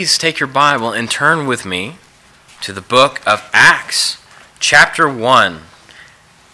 Please 0.00 0.16
take 0.16 0.38
your 0.38 0.46
Bible 0.46 0.92
and 0.92 1.10
turn 1.10 1.44
with 1.44 1.66
me 1.66 1.96
to 2.60 2.72
the 2.72 2.80
book 2.80 3.20
of 3.26 3.50
Acts, 3.52 4.22
chapter 4.60 5.08
1. 5.08 5.62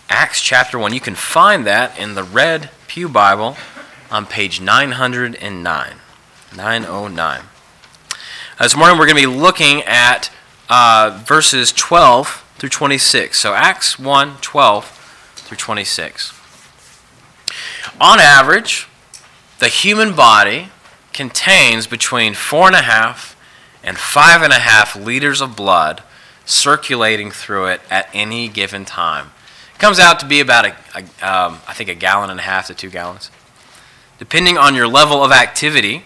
Acts 0.09 0.41
chapter 0.41 0.79
1. 0.79 0.95
You 0.95 1.01
can 1.01 1.15
find 1.15 1.67
that 1.67 1.99
in 1.99 2.15
the 2.15 2.23
Red 2.23 2.71
Pew 2.89 3.07
Bible 3.07 3.59
on 4.11 4.25
page 4.25 4.63
909. 4.63 5.95
909. 6.57 7.41
Uh, 7.41 7.45
this 8.63 8.75
morning 8.75 8.99
we're 8.99 9.05
going 9.05 9.23
to 9.23 9.29
be 9.29 9.37
looking 9.37 9.83
at 9.83 10.31
uh, 10.71 11.21
verses 11.27 11.71
12 11.71 12.47
through 12.57 12.71
26. 12.71 13.39
So 13.39 13.53
Acts 13.53 13.99
1 13.99 14.39
12 14.41 15.33
through 15.35 15.59
26. 15.59 16.33
On 18.01 18.19
average, 18.19 18.89
the 19.59 19.69
human 19.69 20.17
body 20.17 20.71
contains 21.13 21.87
between 21.87 22.33
four 22.33 22.67
and 22.69 22.75
a 22.75 22.83
half 22.83 23.34
and 23.85 23.99
five 23.99 24.43
and 24.43 24.53
a 24.53 24.59
half 24.59 24.97
liters 24.97 25.41
of 25.41 25.55
blood 25.55 26.03
circulating 26.45 27.31
through 27.31 27.67
it 27.67 27.81
at 27.91 28.09
any 28.13 28.49
given 28.49 28.85
time. 28.85 29.31
It 29.75 29.79
comes 29.79 29.99
out 29.99 30.19
to 30.21 30.27
be 30.27 30.41
about, 30.41 30.67
a, 30.67 30.77
a 30.95 31.01
um, 31.29 31.61
I 31.69 31.75
think, 31.75 31.89
a 31.89 31.95
gallon 31.95 32.31
and 32.31 32.41
a 32.41 32.45
half 32.45 32.67
to 32.69 32.75
two 32.75 32.91
gallons. 32.91 33.31
Depending 34.19 34.57
on 34.57 34.75
your 34.75 34.87
level 34.87 35.25
of 35.25 35.33
activity, 35.33 36.05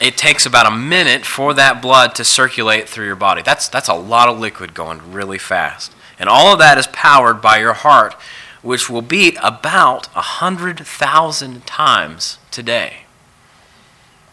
it 0.00 0.16
takes 0.16 0.46
about 0.46 0.66
a 0.66 0.76
minute 0.76 1.24
for 1.24 1.54
that 1.54 1.82
blood 1.82 2.14
to 2.16 2.24
circulate 2.24 2.88
through 2.88 3.06
your 3.06 3.16
body. 3.16 3.42
That's, 3.42 3.68
that's 3.68 3.88
a 3.88 3.94
lot 3.94 4.28
of 4.28 4.38
liquid 4.38 4.74
going 4.74 5.12
really 5.12 5.38
fast. 5.38 5.92
And 6.18 6.28
all 6.28 6.52
of 6.52 6.58
that 6.58 6.78
is 6.78 6.88
powered 6.88 7.40
by 7.40 7.58
your 7.58 7.74
heart, 7.74 8.14
which 8.62 8.90
will 8.90 9.02
beat 9.02 9.36
about 9.42 10.06
100,000 10.14 11.66
times 11.66 12.38
today. 12.50 13.04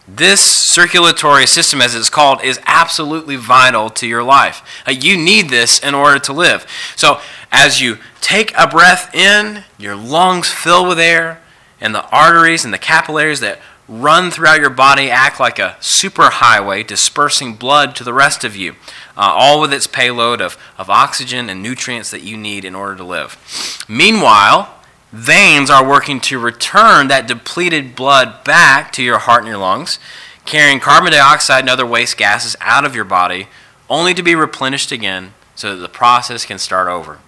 This 0.08 0.40
circulatory 0.40 1.48
system, 1.48 1.82
as 1.82 1.96
it's 1.96 2.10
called, 2.10 2.44
is 2.44 2.60
absolutely 2.66 3.38
vital 3.38 3.90
to 3.92 4.08
your 4.08 4.22
life. 4.22 4.62
Uh, 4.88 4.92
you 4.92 5.18
need 5.18 5.50
this 5.50 5.80
in 5.80 5.96
order 5.96 6.20
to 6.20 6.34
live. 6.34 6.68
So, 6.96 7.20
as 7.52 7.82
you 7.82 7.98
take 8.22 8.54
a 8.58 8.68
breath 8.68 9.16
in, 9.16 9.64
your 9.80 9.96
lungs 9.96 10.50
fill 10.50 10.88
with 10.88 11.00
air, 11.00 11.42
and 11.82 11.96
the 11.96 12.08
arteries 12.10 12.66
and 12.66 12.74
the 12.74 12.78
capillaries 12.78 13.40
that 13.40 13.60
run 13.88 14.32
throughout 14.32 14.60
your 14.60 14.70
body 14.70 15.10
act 15.10 15.40
like 15.40 15.60
a 15.60 15.78
superhighway, 15.80 16.86
dispersing 16.86 17.56
blood 17.56 17.96
to 17.96 18.04
the 18.04 18.14
rest 18.14 18.44
of 18.44 18.56
you, 18.56 18.74
uh, 19.16 19.32
all 19.34 19.62
with 19.62 19.72
its 19.74 19.88
payload 19.88 20.42
of, 20.42 20.58
of 20.78 20.90
oxygen 20.90 21.50
and 21.50 21.62
nutrients 21.62 22.12
that 22.12 22.24
you 22.24 22.38
need 22.38 22.66
in 22.66 22.76
order 22.76 22.96
to 22.96 23.04
live. 23.04 23.86
Meanwhile, 23.88 24.75
veins 25.16 25.70
are 25.70 25.88
working 25.88 26.20
to 26.20 26.38
return 26.38 27.08
that 27.08 27.26
depleted 27.26 27.96
blood 27.96 28.44
back 28.44 28.92
to 28.92 29.02
your 29.02 29.20
heart 29.20 29.44
and 29.44 29.48
your 29.48 29.58
lungs, 29.58 29.98
carrying 30.44 30.82
carbon 30.82 31.14
dioxide 31.14 31.62
and 31.62 31.70
other 31.70 31.86
waste 31.86 32.18
gases 32.18 32.56
out 32.60 32.84
of 32.84 32.94
your 32.94 33.06
body, 33.06 33.48
only 33.90 34.14
to 34.14 34.22
be 34.22 34.36
replenished 34.36 34.92
again 34.92 35.34
so 35.56 35.74
that 35.74 35.82
the 35.82 35.88
process 35.88 36.46
can 36.46 36.60
start 36.60 36.90
over. 36.90 37.20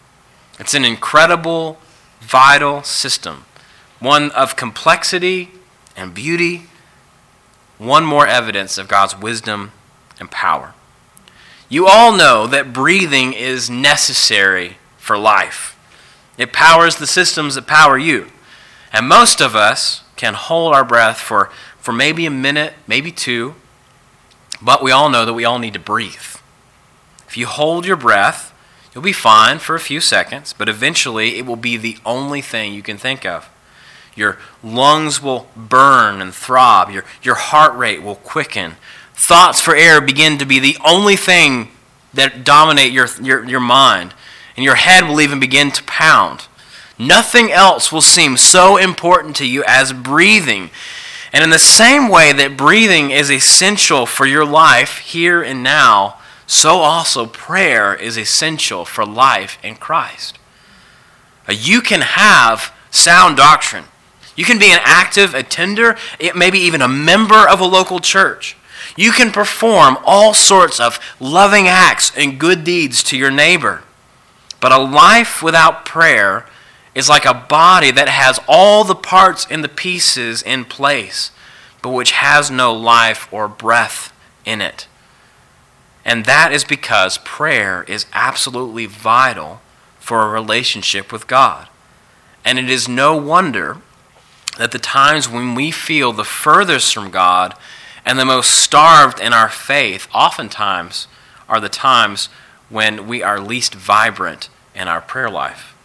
It's 0.60 0.74
an 0.74 0.84
incredible, 0.84 1.80
vital 2.20 2.84
system, 2.84 3.46
one 4.00 4.32
of 4.32 4.58
complexity 4.58 5.52
and 5.96 6.14
beauty, 6.14 6.64
one 7.78 8.04
more 8.04 8.28
evidence 8.28 8.78
of 8.78 8.90
God's 8.90 9.18
wisdom 9.18 9.72
and 10.20 10.30
power. 10.30 10.74
You 11.70 11.88
all 11.88 12.12
know 12.12 12.48
that 12.48 12.74
breathing 12.74 13.32
is 13.32 13.70
necessary 13.70 14.78
for 14.98 15.18
life. 15.18 15.77
It 16.38 16.54
powers 16.54 16.96
the 16.96 17.08
systems 17.08 17.56
that 17.56 17.68
power 17.68 17.98
you. 17.98 18.28
And 18.94 19.08
most 19.08 19.42
of 19.42 19.56
us 19.56 20.04
can 20.16 20.34
hold 20.34 20.74
our 20.74 20.86
breath 20.86 21.20
for, 21.20 21.50
for 21.80 21.92
maybe 21.92 22.26
a 22.26 22.32
minute, 22.32 22.74
maybe 22.88 23.12
two, 23.12 23.56
but 24.62 24.84
we 24.84 24.92
all 24.92 25.10
know 25.10 25.26
that 25.26 25.34
we 25.34 25.46
all 25.46 25.60
need 25.60 25.74
to 25.74 25.80
breathe. 25.80 26.38
If 27.28 27.38
you 27.38 27.46
hold 27.46 27.86
your 27.86 27.96
breath, 27.96 28.54
you'll 28.94 29.04
be 29.04 29.14
fine 29.14 29.60
for 29.60 29.76
a 29.76 29.80
few 29.80 30.00
seconds, 30.00 30.54
but 30.54 30.70
eventually 30.70 31.38
it 31.38 31.46
will 31.46 31.58
be 31.58 31.78
the 31.78 31.98
only 32.06 32.42
thing 32.42 32.74
you 32.74 32.82
can 32.82 32.98
think 32.98 33.26
of. 33.26 33.50
Your 34.16 34.40
lungs 34.64 35.22
will 35.22 35.48
burn 35.56 36.22
and 36.22 36.34
throb, 36.34 36.90
your, 36.90 37.06
your 37.22 37.36
heart 37.36 37.76
rate 37.76 38.02
will 38.02 38.16
quicken. 38.16 38.76
Thoughts 39.14 39.62
for 39.62 39.76
air 39.76 40.02
begin 40.02 40.38
to 40.40 40.46
be 40.46 40.60
the 40.60 40.78
only 40.84 41.16
thing 41.16 41.70
that 42.14 42.44
dominate 42.44 42.92
your, 42.92 43.08
your, 43.22 43.46
your 43.46 43.60
mind 43.60 44.14
and 44.58 44.66
your 44.66 44.76
head 44.76 45.08
will 45.08 45.22
even 45.22 45.40
begin 45.40 45.72
to 45.72 45.84
pound. 45.84 46.48
Nothing 47.00 47.52
else 47.52 47.92
will 47.92 48.02
seem 48.02 48.36
so 48.36 48.76
important 48.76 49.36
to 49.38 49.48
you 49.48 49.64
as 49.66 49.94
breathing. 49.94 50.72
And 51.32 51.44
in 51.44 51.52
the 51.52 51.60
same 51.60 52.10
way 52.10 52.34
that 52.34 52.58
breathing 52.58 53.12
is 53.12 53.30
essential 53.30 54.06
for 54.06 54.26
your 54.26 54.46
life 54.46 54.98
here 54.98 55.44
and 55.44 55.62
now, 55.62 56.18
so 56.48 56.78
also 56.78 57.28
prayer 57.28 57.94
is 57.94 58.18
essential 58.18 58.84
for 58.84 59.06
life 59.06 59.60
in 59.62 59.76
Christ. 59.76 60.40
Uh, 61.48 61.54
you 61.54 61.82
can 61.82 62.02
have 62.02 62.74
sound 62.90 63.38
doctrine. 63.38 63.86
You 64.36 64.46
can 64.46 64.58
be 64.58 64.72
an 64.72 64.80
active 64.82 65.34
attender, 65.34 65.98
maybe 66.36 66.60
even 66.60 66.82
a 66.82 66.88
member 66.88 67.48
of 67.48 67.60
a 67.60 67.66
local 67.66 68.00
church. 68.00 68.56
You 68.96 69.12
can 69.12 69.32
perform 69.32 69.98
all 70.06 70.34
sorts 70.34 70.80
of 70.80 71.00
loving 71.20 71.68
acts 71.68 72.12
and 72.16 72.40
good 72.40 72.64
deeds 72.64 73.04
to 73.04 73.18
your 73.18 73.32
neighbor. 73.32 73.84
But 74.60 74.72
a 74.72 74.78
life 74.78 75.44
without 75.44 75.86
prayer 75.86 76.46
is 76.96 77.10
like 77.10 77.26
a 77.26 77.34
body 77.34 77.92
that 77.92 78.10
has 78.10 78.40
all 78.48 78.84
the 78.84 78.96
parts 78.96 79.46
and 79.50 79.64
the 79.64 79.70
pieces 79.70 80.42
in 80.42 80.66
place, 80.66 81.32
but 81.82 81.92
which 81.92 82.12
has 82.12 82.50
no 82.50 82.74
life 82.74 83.32
or 83.32 83.48
breath 83.48 84.12
in 84.46 84.62
it. 84.62 84.88
And 86.04 86.26
that 86.26 86.52
is 86.52 86.64
because 86.64 87.20
prayer 87.20 87.84
is 87.84 88.06
absolutely 88.14 88.86
vital 88.86 89.62
for 90.00 90.24
a 90.24 90.30
relationship 90.30 91.12
with 91.12 91.28
God. 91.28 91.68
And 92.46 92.58
it 92.58 92.70
is 92.70 92.88
no 92.88 93.16
wonder 93.16 93.78
that 94.58 94.72
the 94.72 94.80
times 94.80 95.30
when 95.30 95.54
we 95.54 95.70
feel 95.70 96.14
the 96.14 96.24
furthest 96.24 96.94
from 96.94 97.12
God 97.12 97.54
and 98.06 98.18
the 98.18 98.26
most 98.26 98.52
starved 98.52 99.20
in 99.20 99.34
our 99.34 99.50
faith 99.50 100.08
oftentimes 100.14 101.08
are 101.50 101.60
the 101.60 101.70
times 101.70 102.30
when 102.70 103.08
we 103.08 103.24
are 103.24 103.40
least 103.40 103.74
vibrant 103.76 104.50
in 104.76 104.88
our 104.88 105.02
prayer 105.02 105.30
life. 105.30 105.76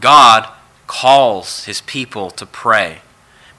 God 0.00 0.48
calls 0.86 1.64
his 1.64 1.80
people 1.82 2.30
to 2.32 2.46
pray 2.46 2.98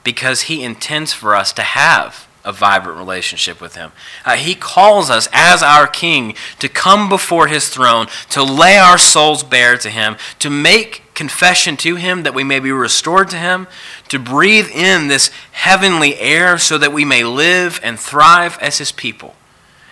because 0.04 0.42
he 0.42 0.62
intends 0.62 1.12
for 1.12 1.34
us 1.34 1.52
to 1.54 1.62
have 1.62 2.26
a 2.44 2.52
vibrant 2.52 2.96
relationship 2.96 3.60
with 3.60 3.74
him. 3.74 3.90
Uh, 4.24 4.36
he 4.36 4.54
calls 4.54 5.10
us 5.10 5.28
as 5.32 5.62
our 5.62 5.88
king 5.88 6.34
to 6.60 6.68
come 6.68 7.08
before 7.08 7.48
his 7.48 7.68
throne, 7.68 8.06
to 8.30 8.42
lay 8.42 8.78
our 8.78 8.96
souls 8.96 9.42
bare 9.42 9.76
to 9.76 9.90
him, 9.90 10.16
to 10.38 10.48
make 10.48 11.02
confession 11.14 11.76
to 11.76 11.96
him 11.96 12.22
that 12.22 12.34
we 12.34 12.44
may 12.44 12.60
be 12.60 12.70
restored 12.70 13.28
to 13.30 13.36
him, 13.36 13.66
to 14.08 14.18
breathe 14.18 14.68
in 14.68 15.08
this 15.08 15.32
heavenly 15.52 16.16
air 16.20 16.56
so 16.56 16.78
that 16.78 16.92
we 16.92 17.04
may 17.04 17.24
live 17.24 17.80
and 17.82 17.98
thrive 17.98 18.56
as 18.60 18.78
his 18.78 18.92
people. 18.92 19.34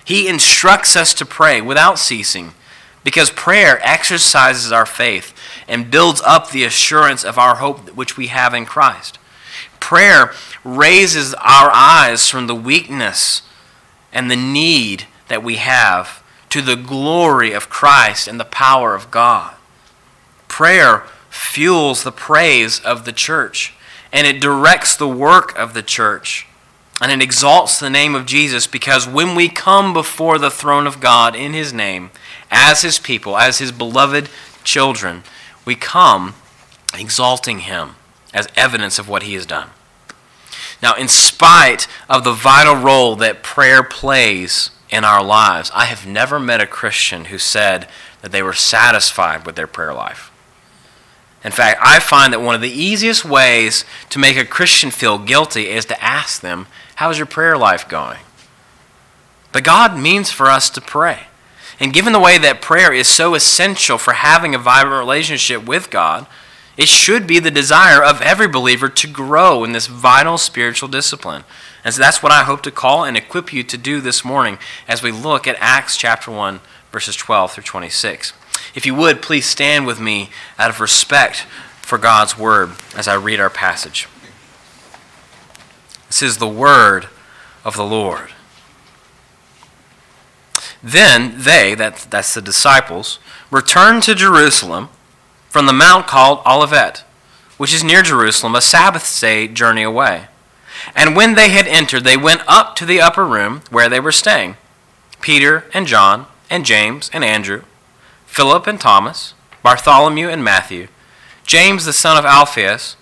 He 0.05 0.29
instructs 0.29 0.97
us 0.97 1.15
to 1.15 1.25
pray 1.25 1.61
without 1.61 1.99
ceasing 1.99 2.53
because 3.03 3.31
prayer 3.31 3.81
exercises 3.83 4.71
our 4.71 4.87
faith 4.87 5.35
and 5.67 5.91
builds 5.91 6.21
up 6.23 6.51
the 6.51 6.65
assurance 6.65 7.25
of 7.25 7.39
our 7.39 7.57
hope 7.57 7.91
which 7.91 8.17
we 8.17 8.29
have 8.29 8.55
in 8.55 8.67
Christ. 8.67 9.19
Prayer 9.81 10.33
raises 10.63 11.35
our 11.35 11.71
eyes 11.73 12.29
from 12.29 12.47
the 12.47 12.55
weakness 12.55 13.43
and 14.13 14.31
the 14.31 14.37
need 14.37 15.07
that 15.29 15.43
we 15.43 15.57
have 15.57 16.23
to 16.51 16.63
the 16.63 16.77
glory 16.77 17.53
of 17.53 17.69
Christ 17.69 18.29
and 18.29 18.39
the 18.39 18.45
power 18.45 18.95
of 18.95 19.11
God. 19.11 19.55
Prayer 20.49 21.05
fuels 21.29 22.05
the 22.05 22.13
praise 22.13 22.79
of 22.81 23.05
the 23.05 23.13
church 23.13 23.75
and 24.13 24.27
it 24.27 24.41
directs 24.41 24.97
the 24.97 25.09
work 25.09 25.59
of 25.59 25.75
the 25.75 25.83
church 25.83 26.47
and 27.00 27.10
it 27.10 27.22
exalts 27.22 27.78
the 27.78 27.91
name 27.91 28.15
of 28.15 28.27
Jesus 28.27 28.66
because 28.66 29.06
when 29.06 29.34
we 29.34 29.49
come 29.49 29.93
before 29.93 30.38
the 30.38 30.50
throne 30.50 30.87
of 30.87 31.00
God 31.00 31.35
in 31.35 31.52
His 31.52 31.73
name, 31.73 32.11
as 32.50 32.82
His 32.82 32.99
people, 32.99 33.37
as 33.37 33.58
His 33.58 33.73
beloved 33.73 34.29
children, 34.62 35.25
we 35.64 35.75
come 35.75 36.35
exalting 36.96 37.61
Him 37.61 37.96
as 38.32 38.49
evidence 38.56 38.99
of 38.99 39.08
what 39.08 39.25
He 39.25 39.35
has 39.35 39.46
done. 39.46 39.70
Now, 40.82 40.94
in 40.94 41.08
spite 41.08 41.88
of 42.08 42.25
the 42.25 42.32
vital 42.32 42.76
role 42.76 43.17
that 43.17 43.43
prayer 43.43 43.82
plays 43.82 44.70
in 44.90 45.05
our 45.05 45.23
lives, 45.23 45.70
I 45.75 45.87
have 45.87 46.06
never 46.06 46.38
met 46.38 46.61
a 46.61 46.67
Christian 46.67 47.26
who 47.26 47.38
said 47.38 47.88
that 48.23 48.32
they 48.32 48.43
were 48.43 48.52
satisfied 48.52 49.47
with 49.47 49.56
their 49.56 49.67
prayer 49.67 49.94
life. 49.94 50.31
In 51.43 51.52
fact, 51.52 51.81
I 51.82 52.00
find 52.00 52.32
that 52.32 52.40
one 52.40 52.55
of 52.55 52.62
the 52.62 52.70
easiest 52.70 53.25
ways 53.25 53.85
to 54.11 54.19
make 54.19 54.37
a 54.37 54.47
Christian 54.47 54.90
feel 54.90 55.19
guilty 55.19 55.69
is 55.69 55.85
to 55.87 56.02
ask 56.02 56.40
them, 56.40 56.67
How's 56.96 57.19
your 57.19 57.26
prayer 57.26 57.56
life 57.56 57.88
going? 57.88 58.20
But 59.52 59.64
God 59.64 59.99
means 59.99 60.31
for 60.31 60.46
us 60.46 60.70
to 60.70 60.81
pray. 60.81 61.26
And 61.81 61.93
given 61.93 62.12
the 62.12 62.20
way 62.20 62.38
that 62.38 62.62
prayer 62.62 62.93
is 62.93 63.08
so 63.08 63.35
essential 63.35 63.99
for 63.99 64.12
having 64.12 64.55
a 64.55 64.58
vibrant 64.58 64.99
relationship 64.99 65.67
with 65.67 65.91
God, 65.91 66.26
It 66.76 66.88
should 66.88 67.26
be 67.26 67.38
the 67.38 67.50
desire 67.50 68.02
of 68.02 68.20
every 68.20 68.49
believer 68.49 68.88
to 68.88 69.06
grow 69.06 69.62
in 69.62 69.73
this 69.73 69.87
vital 69.87 70.38
spiritual 70.38 70.88
discipline. 70.88 71.44
And 71.85 71.94
so 71.94 72.00
that's 72.00 72.23
what 72.23 72.32
I 72.32 72.43
hope 72.43 72.62
to 72.62 72.70
call 72.70 73.05
and 73.05 73.17
equip 73.17 73.52
you 73.52 73.62
to 73.62 73.79
do 73.79 74.00
this 74.00 74.25
morning 74.25 74.58
as 74.88 75.02
we 75.02 75.12
look 75.12 75.47
at 75.47 75.56
Acts 75.61 75.97
chapter 75.97 76.31
1, 76.31 76.61
verses 76.90 77.14
12 77.17 77.52
through 77.52 77.64
26. 77.64 78.32
If 78.75 78.87
you 78.87 78.94
would, 78.94 79.23
please 79.23 79.47
stand 79.47 79.87
with 79.87 80.00
me 80.00 80.31
out 80.58 80.70
of 80.70 80.81
respect 80.81 81.47
for 81.81 81.99
God's 81.99 82.37
word 82.37 82.70
as 82.97 83.06
I 83.06 83.14
read 83.14 83.38
our 83.38 83.50
passage. 83.50 84.08
This 86.14 86.22
is 86.22 86.38
the 86.38 86.46
word 86.46 87.08
of 87.64 87.75
the 87.75 87.82
Lord. 87.82 88.31
Then 90.81 91.43
they, 91.43 91.75
that, 91.75 92.06
that's 92.08 92.32
the 92.32 92.40
disciples, 92.40 93.19
returned 93.50 94.05
to 94.05 94.14
Jerusalem 94.14 94.90
from 95.49 95.66
the 95.66 95.72
mount 95.72 96.06
called 96.06 96.38
Olivet, 96.46 97.05
which 97.56 97.75
is 97.75 97.82
near 97.82 98.00
Jerusalem, 98.00 98.55
a 98.55 98.61
Sabbath 98.61 99.20
day 99.20 99.49
journey 99.49 99.82
away. 99.82 100.28
And 100.94 101.16
when 101.16 101.34
they 101.34 101.49
had 101.49 101.66
entered, 101.66 102.05
they 102.05 102.16
went 102.16 102.43
up 102.46 102.76
to 102.76 102.87
the 102.87 103.00
upper 103.00 103.26
room 103.26 103.62
where 103.70 103.88
they 103.88 103.99
were 103.99 104.12
staying 104.12 104.56
Peter 105.20 105.64
and 105.75 105.84
John, 105.84 106.26
and 106.49 106.64
James 106.64 107.11
and 107.12 107.25
Andrew, 107.25 107.64
Philip 108.25 108.69
and 108.69 108.81
Thomas, 108.81 109.34
Bartholomew 109.64 110.28
and 110.28 110.44
Matthew, 110.44 110.87
James 111.44 111.84
the 111.84 111.93
son 111.93 112.16
of 112.16 112.25
Alphaeus, 112.25 112.94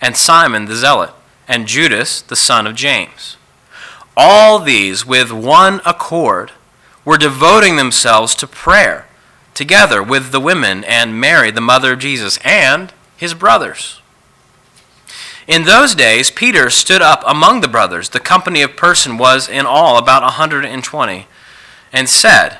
and 0.00 0.16
Simon 0.16 0.64
the 0.64 0.74
Zealot, 0.74 1.12
and 1.48 1.66
Judas 1.66 2.20
the 2.20 2.36
son 2.36 2.66
of 2.66 2.74
James. 2.74 3.36
All 4.16 4.58
these, 4.58 5.04
with 5.04 5.30
one 5.30 5.80
accord, 5.84 6.52
were 7.04 7.18
devoting 7.18 7.76
themselves 7.76 8.34
to 8.36 8.46
prayer, 8.46 9.06
together 9.54 10.02
with 10.02 10.32
the 10.32 10.40
women 10.40 10.84
and 10.84 11.20
Mary, 11.20 11.50
the 11.50 11.60
mother 11.60 11.92
of 11.92 11.98
Jesus, 11.98 12.38
and 12.44 12.92
his 13.16 13.34
brothers. 13.34 14.00
In 15.46 15.64
those 15.64 15.94
days, 15.94 16.30
Peter 16.30 16.70
stood 16.70 17.00
up 17.00 17.22
among 17.26 17.60
the 17.60 17.68
brothers. 17.68 18.08
The 18.08 18.20
company 18.20 18.62
of 18.62 18.76
person 18.76 19.16
was 19.16 19.48
in 19.48 19.64
all 19.64 19.96
about 19.96 20.22
a 20.22 20.36
120, 20.36 21.26
and 21.92 22.08
said, 22.08 22.58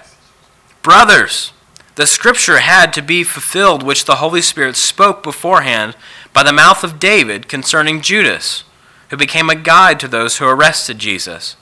Brothers, 0.82 1.52
the 1.96 2.06
scripture 2.06 2.58
had 2.58 2.92
to 2.92 3.02
be 3.02 3.24
fulfilled 3.24 3.82
which 3.82 4.04
the 4.04 4.16
Holy 4.16 4.42
Spirit 4.42 4.76
spoke 4.76 5.22
beforehand 5.22 5.96
by 6.32 6.42
the 6.42 6.52
mouth 6.52 6.84
of 6.84 7.00
David 7.00 7.48
concerning 7.48 8.02
Judas, 8.02 8.62
who 9.10 9.16
became 9.16 9.50
a 9.50 9.54
guide 9.54 10.00
to 10.00 10.08
those 10.08 10.38
who 10.38 10.46
arrested 10.46 10.98
Jesus. 10.98 11.56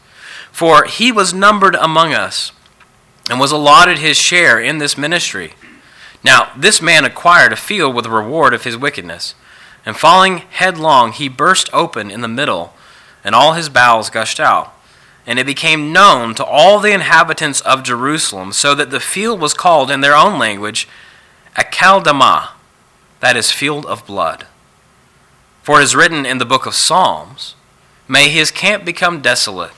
For 0.51 0.85
he 0.85 1.11
was 1.11 1.35
numbered 1.35 1.75
among 1.75 2.15
us 2.15 2.53
and 3.29 3.41
was 3.41 3.53
allotted 3.53 3.99
his 3.99 4.17
share 4.17 4.61
in 4.61 4.79
this 4.79 4.97
ministry. 4.99 5.55
Now, 6.23 6.53
this 6.57 6.81
man 6.81 7.05
acquired 7.05 7.53
a 7.53 7.57
field 7.57 7.95
with 7.95 8.05
the 8.05 8.11
reward 8.11 8.55
of 8.55 8.65
his 8.65 8.77
wickedness, 8.77 9.35
and 9.85 9.97
falling 9.97 10.39
headlong, 10.39 11.13
he 11.13 11.29
burst 11.29 11.69
open 11.73 12.11
in 12.11 12.23
the 12.23 12.29
middle, 12.29 12.73
and 13.23 13.35
all 13.35 13.53
his 13.53 13.69
bowels 13.69 14.09
gushed 14.09 14.41
out. 14.41 14.73
And 15.27 15.39
it 15.39 15.47
became 15.47 15.93
known 15.93 16.35
to 16.35 16.45
all 16.45 16.81
the 16.81 16.93
inhabitants 16.93 17.61
of 17.63 17.83
Jerusalem, 17.83 18.53
so 18.53 18.75
that 18.75 18.91
the 18.91 19.01
field 19.01 19.41
was 19.41 19.55
called 19.55 19.91
in 19.91 20.01
their 20.01 20.17
own 20.17 20.39
language 20.39 20.89
Akeldama, 21.57 22.51
that 23.21 23.37
is, 23.37 23.51
field 23.51 23.87
of 23.87 24.07
blood. 24.07 24.47
For 25.65 25.81
it 25.81 25.85
is 25.85 25.97
written 25.97 26.27
in 26.27 26.37
the 26.37 26.45
book 26.45 26.67
of 26.67 26.75
Psalms, 26.75 27.55
May 28.07 28.29
his 28.29 28.51
camp 28.51 28.85
become 28.85 29.23
desolate, 29.23 29.73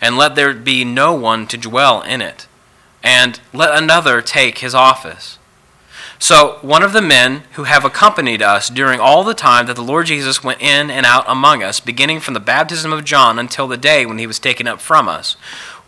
and 0.00 0.16
let 0.16 0.36
there 0.36 0.54
be 0.54 0.84
no 0.84 1.12
one 1.14 1.48
to 1.48 1.58
dwell 1.58 2.00
in 2.02 2.22
it 2.22 2.46
and 3.02 3.40
let 3.52 3.76
another 3.76 4.22
take 4.22 4.58
his 4.58 4.72
office. 4.72 5.40
So, 6.20 6.58
one 6.62 6.84
of 6.84 6.92
the 6.92 7.02
men 7.02 7.42
who 7.54 7.64
have 7.64 7.84
accompanied 7.84 8.40
us 8.40 8.68
during 8.70 9.00
all 9.00 9.24
the 9.24 9.34
time 9.34 9.66
that 9.66 9.74
the 9.74 9.82
Lord 9.82 10.06
Jesus 10.06 10.44
went 10.44 10.62
in 10.62 10.92
and 10.92 11.04
out 11.04 11.24
among 11.26 11.64
us, 11.64 11.80
beginning 11.80 12.20
from 12.20 12.34
the 12.34 12.38
baptism 12.38 12.92
of 12.92 13.04
John 13.04 13.36
until 13.36 13.66
the 13.66 13.76
day 13.76 14.06
when 14.06 14.18
he 14.18 14.28
was 14.28 14.38
taken 14.38 14.68
up 14.68 14.80
from 14.80 15.08
us, 15.08 15.32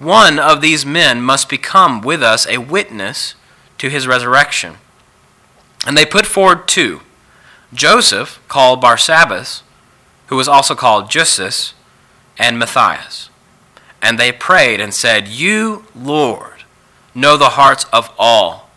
one 0.01 0.41
of 0.41 0.63
these 0.63 0.85
men 0.85 1.23
must 1.23 1.49
become 1.49 2.01
with 2.01 2.25
us 2.25 2.45
a 2.49 2.59
witness 2.59 3.37
to 3.79 3.89
his 3.89 4.09
resurrection. 4.09 4.79
And 5.87 5.97
they 5.97 6.05
put 6.05 6.27
forward 6.27 6.67
two 6.67 7.03
Joseph, 7.75 8.41
called 8.49 8.81
Barsabbas, 8.81 9.63
who 10.29 10.37
was 10.37 10.49
also 10.49 10.75
called 10.75 11.11
Justus, 11.11 11.75
and 12.39 12.59
Matthias. 12.59 13.31
And 14.01 14.19
they 14.19 14.33
prayed 14.33 14.81
and 14.81 14.95
said, 14.95 15.29
You, 15.29 15.85
Lord, 15.95 16.65
know 17.15 17.37
the 17.37 17.51
hearts 17.51 17.85
of 17.93 18.13
all. 18.19 18.71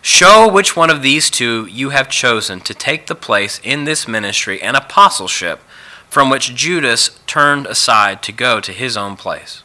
Show 0.00 0.48
which 0.50 0.76
one 0.76 0.90
of 0.90 1.02
these 1.02 1.30
two 1.30 1.66
you 1.66 1.90
have 1.90 2.08
chosen 2.08 2.60
to 2.60 2.74
take 2.74 3.06
the 3.06 3.14
place 3.14 3.60
in 3.62 3.84
this 3.84 4.06
ministry 4.06 4.60
and 4.62 4.76
apostleship 4.76 5.60
from 6.08 6.30
which 6.30 6.54
Judas 6.54 7.18
turned 7.26 7.66
aside 7.66 8.22
to 8.22 8.32
go 8.32 8.60
to 8.60 8.72
his 8.72 8.96
own 8.96 9.16
place. 9.16 9.62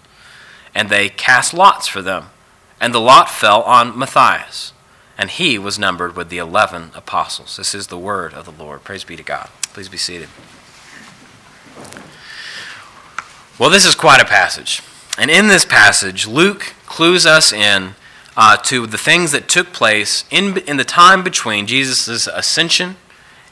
And 0.76 0.90
they 0.90 1.08
cast 1.10 1.54
lots 1.54 1.88
for 1.88 2.02
them, 2.02 2.30
and 2.82 2.94
the 2.94 3.00
lot 3.00 3.30
fell 3.30 3.62
on 3.62 3.98
Matthias, 3.98 4.73
and 5.24 5.32
he 5.32 5.58
was 5.58 5.80
numbered 5.80 6.18
with 6.18 6.28
the 6.28 6.38
eleven 6.38 6.92
apostles. 6.94 7.56
This 7.56 7.74
is 7.74 7.88
the 7.88 7.98
word 7.98 8.34
of 8.34 8.44
the 8.44 8.52
Lord. 8.52 8.84
Praise 8.84 9.06
be 9.06 9.16
to 9.16 9.24
God. 9.24 9.48
Please 9.72 9.88
be 9.88 9.96
seated. 9.96 10.28
Well, 13.58 13.70
this 13.70 13.86
is 13.86 13.96
quite 13.96 14.22
a 14.22 14.26
passage. 14.26 14.82
And 15.18 15.32
in 15.32 15.48
this 15.48 15.64
passage, 15.64 16.28
Luke 16.28 16.74
clues 16.86 17.26
us 17.26 17.54
in 17.54 17.96
uh, 18.36 18.58
to 18.64 18.86
the 18.86 18.98
things 18.98 19.32
that 19.32 19.48
took 19.48 19.72
place 19.72 20.26
in, 20.30 20.58
in 20.58 20.76
the 20.76 20.84
time 20.84 21.24
between 21.24 21.68
Jesus' 21.68 22.28
ascension 22.28 22.98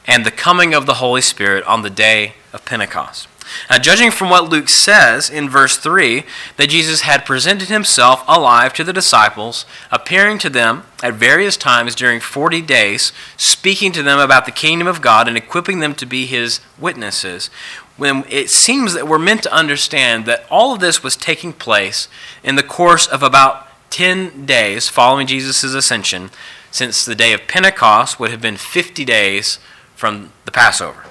and 0.06 0.26
the 0.26 0.30
coming 0.30 0.74
of 0.74 0.84
the 0.84 1.00
Holy 1.00 1.22
Spirit 1.22 1.64
on 1.64 1.80
the 1.80 1.88
day 1.88 2.34
of 2.52 2.66
Pentecost. 2.66 3.28
Now, 3.70 3.78
judging 3.78 4.10
from 4.10 4.30
what 4.30 4.48
Luke 4.48 4.68
says 4.68 5.30
in 5.30 5.48
verse 5.48 5.76
3, 5.76 6.24
that 6.56 6.70
Jesus 6.70 7.02
had 7.02 7.24
presented 7.24 7.68
himself 7.68 8.24
alive 8.28 8.72
to 8.74 8.84
the 8.84 8.92
disciples, 8.92 9.64
appearing 9.90 10.38
to 10.38 10.50
them 10.50 10.84
at 11.02 11.14
various 11.14 11.56
times 11.56 11.94
during 11.94 12.20
40 12.20 12.60
days, 12.62 13.12
speaking 13.36 13.92
to 13.92 14.02
them 14.02 14.18
about 14.18 14.44
the 14.46 14.52
kingdom 14.52 14.86
of 14.86 15.00
God 15.00 15.28
and 15.28 15.36
equipping 15.36 15.80
them 15.80 15.94
to 15.96 16.06
be 16.06 16.26
his 16.26 16.60
witnesses, 16.78 17.50
when 17.96 18.24
it 18.28 18.50
seems 18.50 18.94
that 18.94 19.06
we're 19.06 19.18
meant 19.18 19.42
to 19.42 19.54
understand 19.54 20.26
that 20.26 20.46
all 20.50 20.74
of 20.74 20.80
this 20.80 21.02
was 21.02 21.16
taking 21.16 21.52
place 21.52 22.08
in 22.42 22.56
the 22.56 22.62
course 22.62 23.06
of 23.06 23.22
about 23.22 23.68
10 23.90 24.46
days 24.46 24.88
following 24.88 25.26
Jesus' 25.26 25.62
ascension, 25.62 26.30
since 26.70 27.04
the 27.04 27.14
day 27.14 27.32
of 27.32 27.46
Pentecost 27.46 28.18
would 28.18 28.30
have 28.30 28.40
been 28.40 28.56
50 28.56 29.04
days 29.04 29.58
from 29.94 30.32
the 30.46 30.50
Passover. 30.50 31.04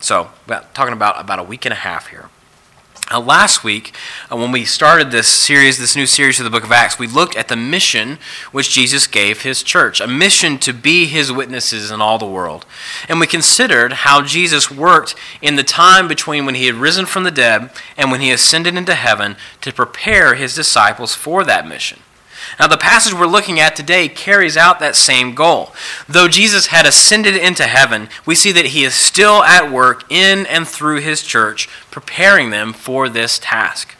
So, 0.00 0.30
about, 0.46 0.74
talking 0.74 0.92
about 0.92 1.20
about 1.20 1.38
a 1.38 1.42
week 1.42 1.64
and 1.64 1.72
a 1.72 1.76
half 1.76 2.08
here. 2.08 2.28
Now, 3.10 3.20
last 3.20 3.64
week, 3.64 3.94
uh, 4.30 4.36
when 4.36 4.52
we 4.52 4.66
started 4.66 5.10
this 5.10 5.28
series, 5.28 5.78
this 5.78 5.96
new 5.96 6.04
series 6.04 6.38
of 6.38 6.44
the 6.44 6.50
book 6.50 6.64
of 6.64 6.72
Acts, 6.72 6.98
we 6.98 7.06
looked 7.06 7.36
at 7.36 7.48
the 7.48 7.56
mission 7.56 8.18
which 8.52 8.70
Jesus 8.70 9.06
gave 9.06 9.42
his 9.42 9.62
church 9.62 9.98
a 9.98 10.06
mission 10.06 10.58
to 10.58 10.74
be 10.74 11.06
his 11.06 11.32
witnesses 11.32 11.90
in 11.90 12.02
all 12.02 12.18
the 12.18 12.26
world. 12.26 12.66
And 13.08 13.18
we 13.18 13.26
considered 13.26 13.92
how 13.92 14.20
Jesus 14.20 14.70
worked 14.70 15.14
in 15.40 15.56
the 15.56 15.62
time 15.62 16.06
between 16.06 16.44
when 16.44 16.54
he 16.54 16.66
had 16.66 16.74
risen 16.74 17.06
from 17.06 17.24
the 17.24 17.30
dead 17.30 17.70
and 17.96 18.10
when 18.10 18.20
he 18.20 18.30
ascended 18.30 18.76
into 18.76 18.94
heaven 18.94 19.36
to 19.62 19.72
prepare 19.72 20.34
his 20.34 20.54
disciples 20.54 21.14
for 21.14 21.44
that 21.44 21.66
mission. 21.66 22.00
Now, 22.58 22.66
the 22.66 22.76
passage 22.76 23.14
we're 23.14 23.26
looking 23.26 23.60
at 23.60 23.76
today 23.76 24.08
carries 24.08 24.56
out 24.56 24.80
that 24.80 24.96
same 24.96 25.34
goal. 25.34 25.72
Though 26.08 26.28
Jesus 26.28 26.66
had 26.68 26.86
ascended 26.86 27.36
into 27.36 27.64
heaven, 27.64 28.08
we 28.26 28.34
see 28.34 28.52
that 28.52 28.66
he 28.66 28.84
is 28.84 28.94
still 28.94 29.42
at 29.42 29.72
work 29.72 30.10
in 30.10 30.46
and 30.46 30.66
through 30.66 31.00
his 31.00 31.22
church, 31.22 31.68
preparing 31.90 32.50
them 32.50 32.72
for 32.72 33.08
this 33.08 33.38
task. 33.38 33.94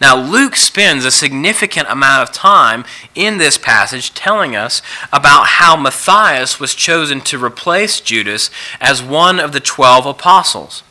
Now, 0.00 0.16
Luke 0.16 0.56
spends 0.56 1.04
a 1.04 1.10
significant 1.10 1.88
amount 1.88 2.28
of 2.28 2.34
time 2.34 2.84
in 3.14 3.38
this 3.38 3.58
passage 3.58 4.12
telling 4.12 4.54
us 4.54 4.82
about 5.12 5.46
how 5.46 5.76
Matthias 5.76 6.60
was 6.60 6.74
chosen 6.74 7.20
to 7.22 7.42
replace 7.42 8.00
Judas 8.00 8.50
as 8.80 9.02
one 9.02 9.40
of 9.40 9.52
the 9.52 9.60
twelve 9.60 10.04
apostles. 10.04 10.82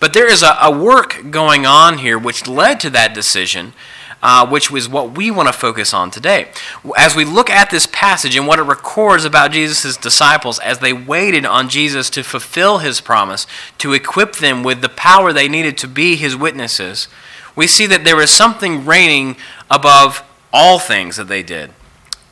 But 0.00 0.12
there 0.12 0.30
is 0.30 0.42
a, 0.42 0.56
a 0.60 0.70
work 0.70 1.30
going 1.30 1.66
on 1.66 1.98
here 1.98 2.18
which 2.18 2.46
led 2.46 2.78
to 2.80 2.90
that 2.90 3.14
decision 3.14 3.74
uh, 4.22 4.46
which 4.46 4.70
was 4.70 4.88
what 4.88 5.16
we 5.16 5.30
want 5.30 5.48
to 5.48 5.52
focus 5.52 5.94
on 5.94 6.10
today. 6.10 6.48
As 6.96 7.14
we 7.14 7.24
look 7.24 7.48
at 7.50 7.70
this 7.70 7.86
passage 7.86 8.36
and 8.36 8.46
what 8.46 8.58
it 8.58 8.62
records 8.62 9.24
about 9.24 9.52
Jesus' 9.52 9.96
disciples 9.96 10.58
as 10.58 10.78
they 10.78 10.92
waited 10.92 11.46
on 11.46 11.68
Jesus 11.68 12.10
to 12.10 12.22
fulfill 12.22 12.78
his 12.78 13.00
promise, 13.00 13.46
to 13.78 13.92
equip 13.92 14.36
them 14.36 14.62
with 14.62 14.80
the 14.80 14.88
power 14.88 15.32
they 15.32 15.48
needed 15.48 15.78
to 15.78 15.88
be 15.88 16.16
his 16.16 16.36
witnesses, 16.36 17.08
we 17.54 17.66
see 17.66 17.86
that 17.86 18.04
there 18.04 18.20
is 18.20 18.30
something 18.30 18.84
reigning 18.84 19.36
above 19.70 20.22
all 20.52 20.78
things 20.78 21.16
that 21.16 21.28
they 21.28 21.42
did. 21.42 21.70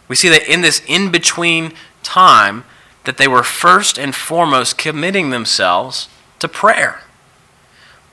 We 0.08 0.16
see 0.16 0.28
that 0.28 0.48
in 0.48 0.60
this 0.60 0.82
in 0.86 1.10
between 1.10 1.72
time, 2.02 2.64
that 3.04 3.18
they 3.18 3.28
were 3.28 3.42
first 3.42 3.98
and 3.98 4.14
foremost 4.14 4.78
committing 4.78 5.30
themselves 5.30 6.08
to 6.38 6.48
prayer. 6.48 7.02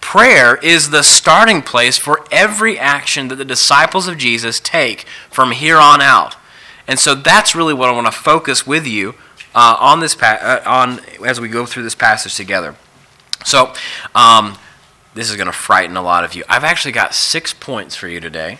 Prayer 0.03 0.57
is 0.57 0.91
the 0.91 1.01
starting 1.01 1.61
place 1.61 1.97
for 1.97 2.23
every 2.29 2.77
action 2.77 3.29
that 3.29 3.37
the 3.37 3.45
disciples 3.45 4.07
of 4.07 4.17
Jesus 4.17 4.59
take 4.59 5.05
from 5.31 5.53
here 5.53 5.77
on 5.77 6.01
out. 6.01 6.35
And 6.87 6.99
so 6.99 7.15
that's 7.15 7.55
really 7.55 7.73
what 7.73 7.87
I 7.89 7.93
want 7.93 8.05
to 8.07 8.11
focus 8.11 8.67
with 8.67 8.85
you 8.85 9.15
uh, 9.55 9.77
on 9.79 10.01
this 10.01 10.13
pa- 10.13 10.37
uh, 10.39 10.69
on 10.69 10.99
as 11.25 11.39
we 11.39 11.47
go 11.47 11.65
through 11.65 11.83
this 11.83 11.95
passage 11.95 12.35
together. 12.35 12.75
So, 13.45 13.73
um, 14.13 14.57
this 15.15 15.31
is 15.31 15.37
going 15.37 15.47
to 15.47 15.53
frighten 15.53 15.95
a 15.95 16.01
lot 16.01 16.25
of 16.25 16.35
you. 16.35 16.43
I've 16.49 16.65
actually 16.65 16.91
got 16.91 17.15
six 17.15 17.53
points 17.53 17.95
for 17.95 18.09
you 18.09 18.19
today, 18.19 18.59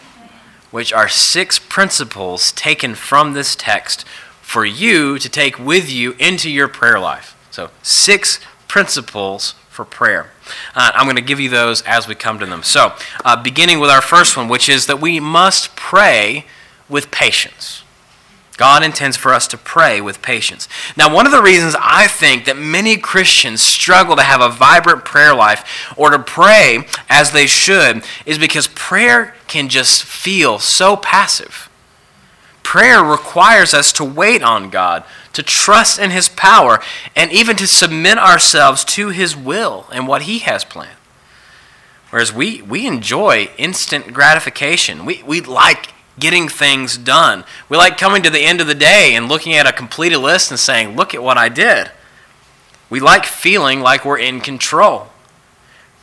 which 0.71 0.93
are 0.93 1.09
six 1.09 1.59
principles 1.59 2.53
taken 2.53 2.95
from 2.95 3.33
this 3.33 3.55
text 3.55 4.05
for 4.41 4.65
you 4.65 5.19
to 5.19 5.29
take 5.29 5.59
with 5.59 5.91
you 5.91 6.13
into 6.19 6.49
your 6.49 6.69
prayer 6.69 6.99
life. 6.99 7.37
So, 7.51 7.69
six 7.83 8.39
principles 8.67 9.55
for 9.73 9.83
prayer. 9.83 10.29
Uh, 10.75 10.91
I'm 10.93 11.05
going 11.05 11.15
to 11.15 11.21
give 11.21 11.39
you 11.39 11.49
those 11.49 11.81
as 11.81 12.07
we 12.07 12.15
come 12.15 12.39
to 12.39 12.45
them. 12.45 12.63
So, 12.63 12.93
uh, 13.25 13.41
beginning 13.41 13.79
with 13.79 13.89
our 13.89 14.01
first 14.01 14.37
one, 14.37 14.47
which 14.47 14.69
is 14.69 14.85
that 14.85 15.01
we 15.01 15.19
must 15.19 15.75
pray 15.75 16.45
with 16.87 17.09
patience. 17.11 17.83
God 18.55 18.83
intends 18.83 19.17
for 19.17 19.33
us 19.33 19.47
to 19.47 19.57
pray 19.57 19.99
with 19.99 20.21
patience. 20.21 20.69
Now, 20.95 21.13
one 21.13 21.25
of 21.25 21.31
the 21.31 21.41
reasons 21.41 21.75
I 21.79 22.05
think 22.07 22.45
that 22.45 22.55
many 22.55 22.97
Christians 22.97 23.63
struggle 23.63 24.15
to 24.15 24.21
have 24.21 24.41
a 24.41 24.49
vibrant 24.49 25.05
prayer 25.05 25.33
life 25.33 25.91
or 25.97 26.11
to 26.11 26.19
pray 26.19 26.85
as 27.09 27.31
they 27.31 27.47
should 27.47 28.03
is 28.27 28.37
because 28.37 28.67
prayer 28.67 29.33
can 29.47 29.69
just 29.69 30.03
feel 30.03 30.59
so 30.59 30.95
passive. 30.95 31.67
Prayer 32.61 33.03
requires 33.03 33.73
us 33.73 33.91
to 33.93 34.03
wait 34.03 34.43
on 34.43 34.69
God, 34.69 35.03
to 35.33 35.43
trust 35.43 35.99
in 35.99 36.11
His 36.11 36.29
power, 36.29 36.79
and 37.15 37.31
even 37.31 37.55
to 37.57 37.67
submit 37.67 38.17
ourselves 38.17 38.85
to 38.85 39.09
His 39.09 39.35
will 39.35 39.87
and 39.91 40.07
what 40.07 40.23
He 40.23 40.39
has 40.39 40.63
planned. 40.63 40.97
Whereas 42.09 42.31
we, 42.31 42.61
we 42.61 42.85
enjoy 42.85 43.49
instant 43.57 44.13
gratification. 44.13 45.03
We, 45.05 45.23
we 45.23 45.41
like 45.41 45.93
getting 46.19 46.47
things 46.47 46.97
done. 46.97 47.43
We 47.69 47.77
like 47.77 47.97
coming 47.97 48.21
to 48.21 48.29
the 48.29 48.43
end 48.43 48.61
of 48.61 48.67
the 48.67 48.75
day 48.75 49.15
and 49.15 49.27
looking 49.27 49.53
at 49.53 49.67
a 49.67 49.73
completed 49.73 50.19
list 50.19 50.51
and 50.51 50.59
saying, 50.59 50.95
Look 50.95 51.15
at 51.15 51.23
what 51.23 51.37
I 51.37 51.49
did. 51.49 51.89
We 52.89 52.99
like 52.99 53.25
feeling 53.25 53.79
like 53.79 54.05
we're 54.05 54.19
in 54.19 54.41
control. 54.41 55.07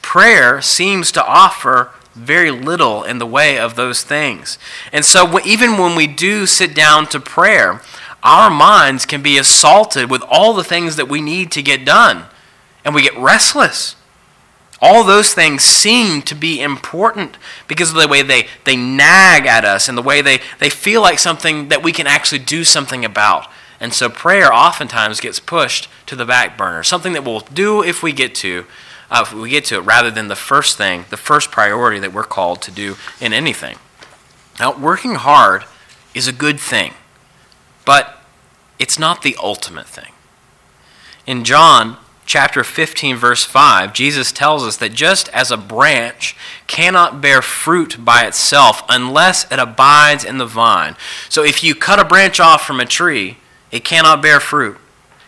Prayer 0.02 0.60
seems 0.60 1.12
to 1.12 1.24
offer 1.24 1.92
very 2.14 2.50
little 2.50 3.04
in 3.04 3.18
the 3.18 3.26
way 3.26 3.58
of 3.58 3.76
those 3.76 4.02
things. 4.02 4.58
And 4.92 5.04
so, 5.04 5.38
even 5.46 5.78
when 5.78 5.94
we 5.94 6.08
do 6.08 6.46
sit 6.46 6.74
down 6.74 7.06
to 7.10 7.20
prayer, 7.20 7.80
our 8.22 8.50
minds 8.50 9.06
can 9.06 9.22
be 9.22 9.38
assaulted 9.38 10.10
with 10.10 10.22
all 10.28 10.52
the 10.52 10.64
things 10.64 10.96
that 10.96 11.08
we 11.08 11.20
need 11.20 11.50
to 11.52 11.62
get 11.62 11.84
done, 11.84 12.24
and 12.84 12.94
we 12.94 13.02
get 13.02 13.16
restless. 13.16 13.96
All 14.82 15.04
those 15.04 15.34
things 15.34 15.62
seem 15.62 16.22
to 16.22 16.34
be 16.34 16.60
important 16.60 17.36
because 17.68 17.90
of 17.90 17.96
the 17.96 18.08
way 18.08 18.22
they, 18.22 18.46
they 18.64 18.76
nag 18.76 19.46
at 19.46 19.64
us 19.64 19.88
and 19.88 19.96
the 19.96 20.02
way 20.02 20.22
they, 20.22 20.40
they 20.58 20.70
feel 20.70 21.02
like 21.02 21.18
something 21.18 21.68
that 21.68 21.82
we 21.82 21.92
can 21.92 22.06
actually 22.06 22.38
do 22.38 22.64
something 22.64 23.04
about. 23.04 23.46
And 23.78 23.92
so 23.92 24.08
prayer 24.08 24.52
oftentimes 24.52 25.20
gets 25.20 25.38
pushed 25.38 25.88
to 26.06 26.16
the 26.16 26.24
back 26.24 26.56
burner, 26.56 26.82
something 26.82 27.12
that 27.14 27.24
we'll 27.24 27.40
do 27.40 27.82
if 27.82 28.02
we 28.02 28.12
get 28.12 28.34
to, 28.36 28.66
uh, 29.10 29.24
if 29.26 29.34
we 29.34 29.50
get 29.50 29.64
to 29.66 29.76
it, 29.76 29.80
rather 29.80 30.10
than 30.10 30.28
the 30.28 30.36
first 30.36 30.78
thing, 30.78 31.04
the 31.10 31.16
first 31.16 31.50
priority 31.50 31.98
that 31.98 32.12
we're 32.12 32.22
called 32.24 32.62
to 32.62 32.70
do 32.70 32.96
in 33.20 33.32
anything. 33.32 33.76
Now, 34.58 34.76
working 34.76 35.14
hard 35.14 35.64
is 36.14 36.28
a 36.28 36.32
good 36.32 36.60
thing, 36.60 36.92
but 37.90 38.18
it's 38.78 39.00
not 39.00 39.22
the 39.22 39.36
ultimate 39.42 39.88
thing. 39.88 40.12
In 41.26 41.42
John 41.42 41.96
chapter 42.24 42.62
15, 42.62 43.16
verse 43.16 43.42
5, 43.42 43.92
Jesus 43.92 44.30
tells 44.30 44.62
us 44.62 44.76
that 44.76 44.92
just 44.92 45.28
as 45.30 45.50
a 45.50 45.56
branch 45.56 46.36
cannot 46.68 47.20
bear 47.20 47.42
fruit 47.42 48.04
by 48.04 48.26
itself 48.26 48.84
unless 48.88 49.50
it 49.50 49.58
abides 49.58 50.24
in 50.24 50.38
the 50.38 50.46
vine. 50.46 50.94
So 51.28 51.42
if 51.42 51.64
you 51.64 51.74
cut 51.74 51.98
a 51.98 52.04
branch 52.04 52.38
off 52.38 52.64
from 52.64 52.78
a 52.78 52.86
tree, 52.86 53.38
it 53.72 53.82
cannot 53.82 54.22
bear 54.22 54.38
fruit. 54.38 54.78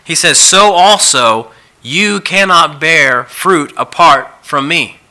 He 0.05 0.15
says, 0.15 0.39
So 0.39 0.71
also 0.71 1.51
you 1.81 2.21
cannot 2.21 2.79
bear 2.79 3.25
fruit 3.25 3.73
apart 3.75 4.29
from 4.41 4.69
me. 4.69 5.01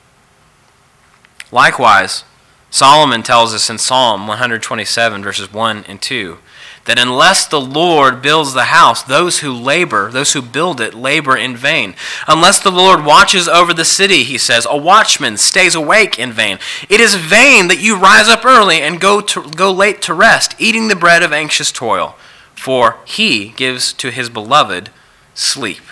Likewise, 1.51 2.25
Solomon 2.71 3.23
tells 3.23 3.53
us 3.53 3.69
in 3.69 3.77
Psalm 3.77 4.27
127, 4.27 5.23
verses 5.23 5.53
1 5.53 5.85
and 5.87 6.01
2 6.01 6.39
that 6.85 6.99
unless 6.99 7.47
the 7.47 7.61
Lord 7.61 8.23
builds 8.23 8.55
the 8.55 8.65
house, 8.65 9.03
those 9.03 9.39
who 9.39 9.53
labor, 9.53 10.11
those 10.11 10.33
who 10.33 10.43
build 10.43 10.81
it, 10.81 10.95
labor 10.95 11.37
in 11.37 11.57
vain. 11.57 11.95
Unless 12.27 12.61
the 12.61 12.73
Lord 12.73 13.05
watches 13.05 13.47
over 13.47 13.73
the 13.73 13.85
city, 13.85 14.25
he 14.25 14.37
says, 14.37 14.67
a 14.69 14.77
watchman 14.77 15.37
stays 15.37 15.75
awake 15.75 16.19
in 16.19 16.33
vain. 16.33 16.59
It 16.89 17.01
is 17.01 17.15
vain 17.15 17.69
that 17.69 17.81
you 17.81 17.97
rise 17.97 18.29
up 18.29 18.45
early 18.45 18.81
and 18.81 19.01
go, 19.01 19.21
to, 19.21 19.49
go 19.51 19.71
late 19.71 20.03
to 20.03 20.15
rest, 20.15 20.57
eating 20.59 20.89
the 20.89 20.97
bread 20.97 21.23
of 21.23 21.33
anxious 21.33 21.71
toil, 21.71 22.17
for 22.55 22.99
he 23.05 23.51
gives 23.51 23.93
to 23.95 24.11
his 24.11 24.29
beloved 24.29 24.91
sleep. 25.35 25.83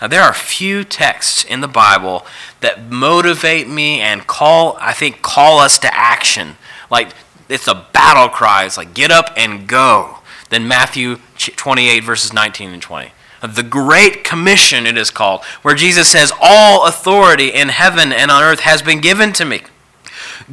Now, 0.00 0.08
there 0.08 0.22
are 0.22 0.34
few 0.34 0.84
texts 0.84 1.44
in 1.44 1.60
the 1.60 1.68
Bible 1.68 2.24
that 2.60 2.90
motivate 2.90 3.68
me 3.68 4.00
and 4.00 4.26
call, 4.26 4.76
I 4.80 4.92
think, 4.92 5.22
call 5.22 5.58
us 5.58 5.78
to 5.80 5.94
action. 5.94 6.56
Like 6.90 7.14
it's 7.48 7.68
a 7.68 7.86
battle 7.92 8.28
cry. 8.28 8.64
It's 8.64 8.76
like, 8.76 8.94
get 8.94 9.10
up 9.10 9.32
and 9.36 9.66
go. 9.66 10.18
Then 10.50 10.66
Matthew 10.66 11.16
28, 11.36 12.00
verses 12.04 12.32
19 12.32 12.70
and 12.72 12.82
20. 12.82 13.12
The 13.42 13.62
Great 13.62 14.24
Commission, 14.24 14.86
it 14.86 14.98
is 14.98 15.10
called, 15.10 15.44
where 15.62 15.74
Jesus 15.74 16.08
says, 16.08 16.32
All 16.40 16.86
authority 16.86 17.48
in 17.48 17.68
heaven 17.68 18.12
and 18.12 18.30
on 18.30 18.42
earth 18.42 18.60
has 18.60 18.82
been 18.82 19.00
given 19.00 19.32
to 19.34 19.44
me. 19.44 19.62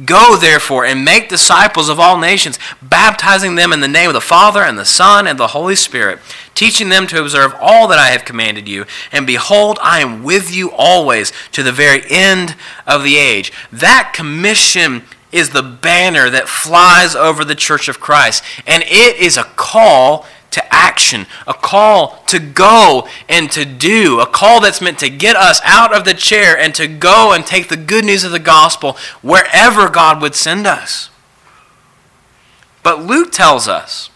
Go, 0.04 0.36
therefore, 0.36 0.84
and 0.84 1.04
make 1.04 1.28
disciples 1.28 1.88
of 1.88 1.98
all 1.98 2.18
nations, 2.18 2.58
baptizing 2.82 3.54
them 3.54 3.72
in 3.72 3.80
the 3.80 3.88
name 3.88 4.08
of 4.08 4.14
the 4.14 4.20
Father, 4.20 4.60
and 4.60 4.78
the 4.78 4.84
Son, 4.84 5.26
and 5.26 5.38
the 5.38 5.48
Holy 5.48 5.74
Spirit, 5.74 6.18
teaching 6.54 6.90
them 6.90 7.06
to 7.06 7.20
observe 7.20 7.54
all 7.60 7.88
that 7.88 7.98
I 7.98 8.08
have 8.08 8.24
commanded 8.24 8.68
you. 8.68 8.84
And 9.10 9.26
behold, 9.26 9.78
I 9.82 10.00
am 10.00 10.22
with 10.22 10.54
you 10.54 10.70
always 10.70 11.32
to 11.52 11.62
the 11.62 11.72
very 11.72 12.02
end 12.10 12.56
of 12.86 13.04
the 13.04 13.16
age. 13.16 13.52
That 13.72 14.12
commission 14.14 15.02
is 15.32 15.50
the 15.50 15.62
banner 15.62 16.30
that 16.30 16.48
flies 16.48 17.14
over 17.14 17.44
the 17.44 17.54
church 17.54 17.88
of 17.88 18.00
Christ. 18.00 18.42
And 18.66 18.82
it 18.86 19.16
is 19.16 19.36
a 19.36 19.44
call 19.44 20.26
to 20.52 20.74
action, 20.74 21.26
a 21.46 21.52
call 21.52 22.22
to 22.28 22.38
go 22.38 23.06
and 23.28 23.50
to 23.50 23.64
do, 23.64 24.20
a 24.20 24.26
call 24.26 24.60
that's 24.60 24.80
meant 24.80 24.98
to 25.00 25.10
get 25.10 25.36
us 25.36 25.60
out 25.64 25.94
of 25.94 26.04
the 26.04 26.14
chair 26.14 26.56
and 26.56 26.74
to 26.74 26.86
go 26.86 27.32
and 27.32 27.44
take 27.44 27.68
the 27.68 27.76
good 27.76 28.04
news 28.04 28.24
of 28.24 28.32
the 28.32 28.38
gospel 28.38 28.96
wherever 29.20 29.88
God 29.88 30.22
would 30.22 30.34
send 30.34 30.66
us. 30.66 31.10
But 32.82 33.02
Luke 33.02 33.32
tells 33.32 33.68
us 33.68 34.10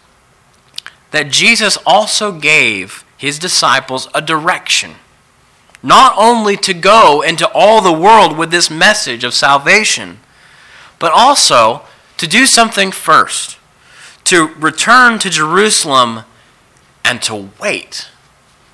that 1.11 1.29
Jesus 1.29 1.77
also 1.85 2.31
gave 2.31 3.03
his 3.17 3.37
disciples 3.37 4.07
a 4.15 4.21
direction. 4.21 4.95
Not 5.83 6.13
only 6.17 6.57
to 6.57 6.73
go 6.73 7.21
into 7.21 7.47
all 7.53 7.81
the 7.81 7.91
world 7.91 8.37
with 8.37 8.49
this 8.49 8.71
message 8.71 9.23
of 9.23 9.33
salvation, 9.33 10.19
but 11.01 11.11
also 11.11 11.81
to 12.17 12.27
do 12.27 12.45
something 12.45 12.91
first, 12.91 13.57
to 14.23 14.45
return 14.59 15.17
to 15.17 15.31
Jerusalem 15.31 16.23
and 17.03 17.19
to 17.23 17.49
wait. 17.59 18.07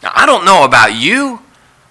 Now, 0.03 0.12
I 0.13 0.25
don't 0.25 0.43
know 0.43 0.65
about 0.65 0.93
you, 0.93 1.39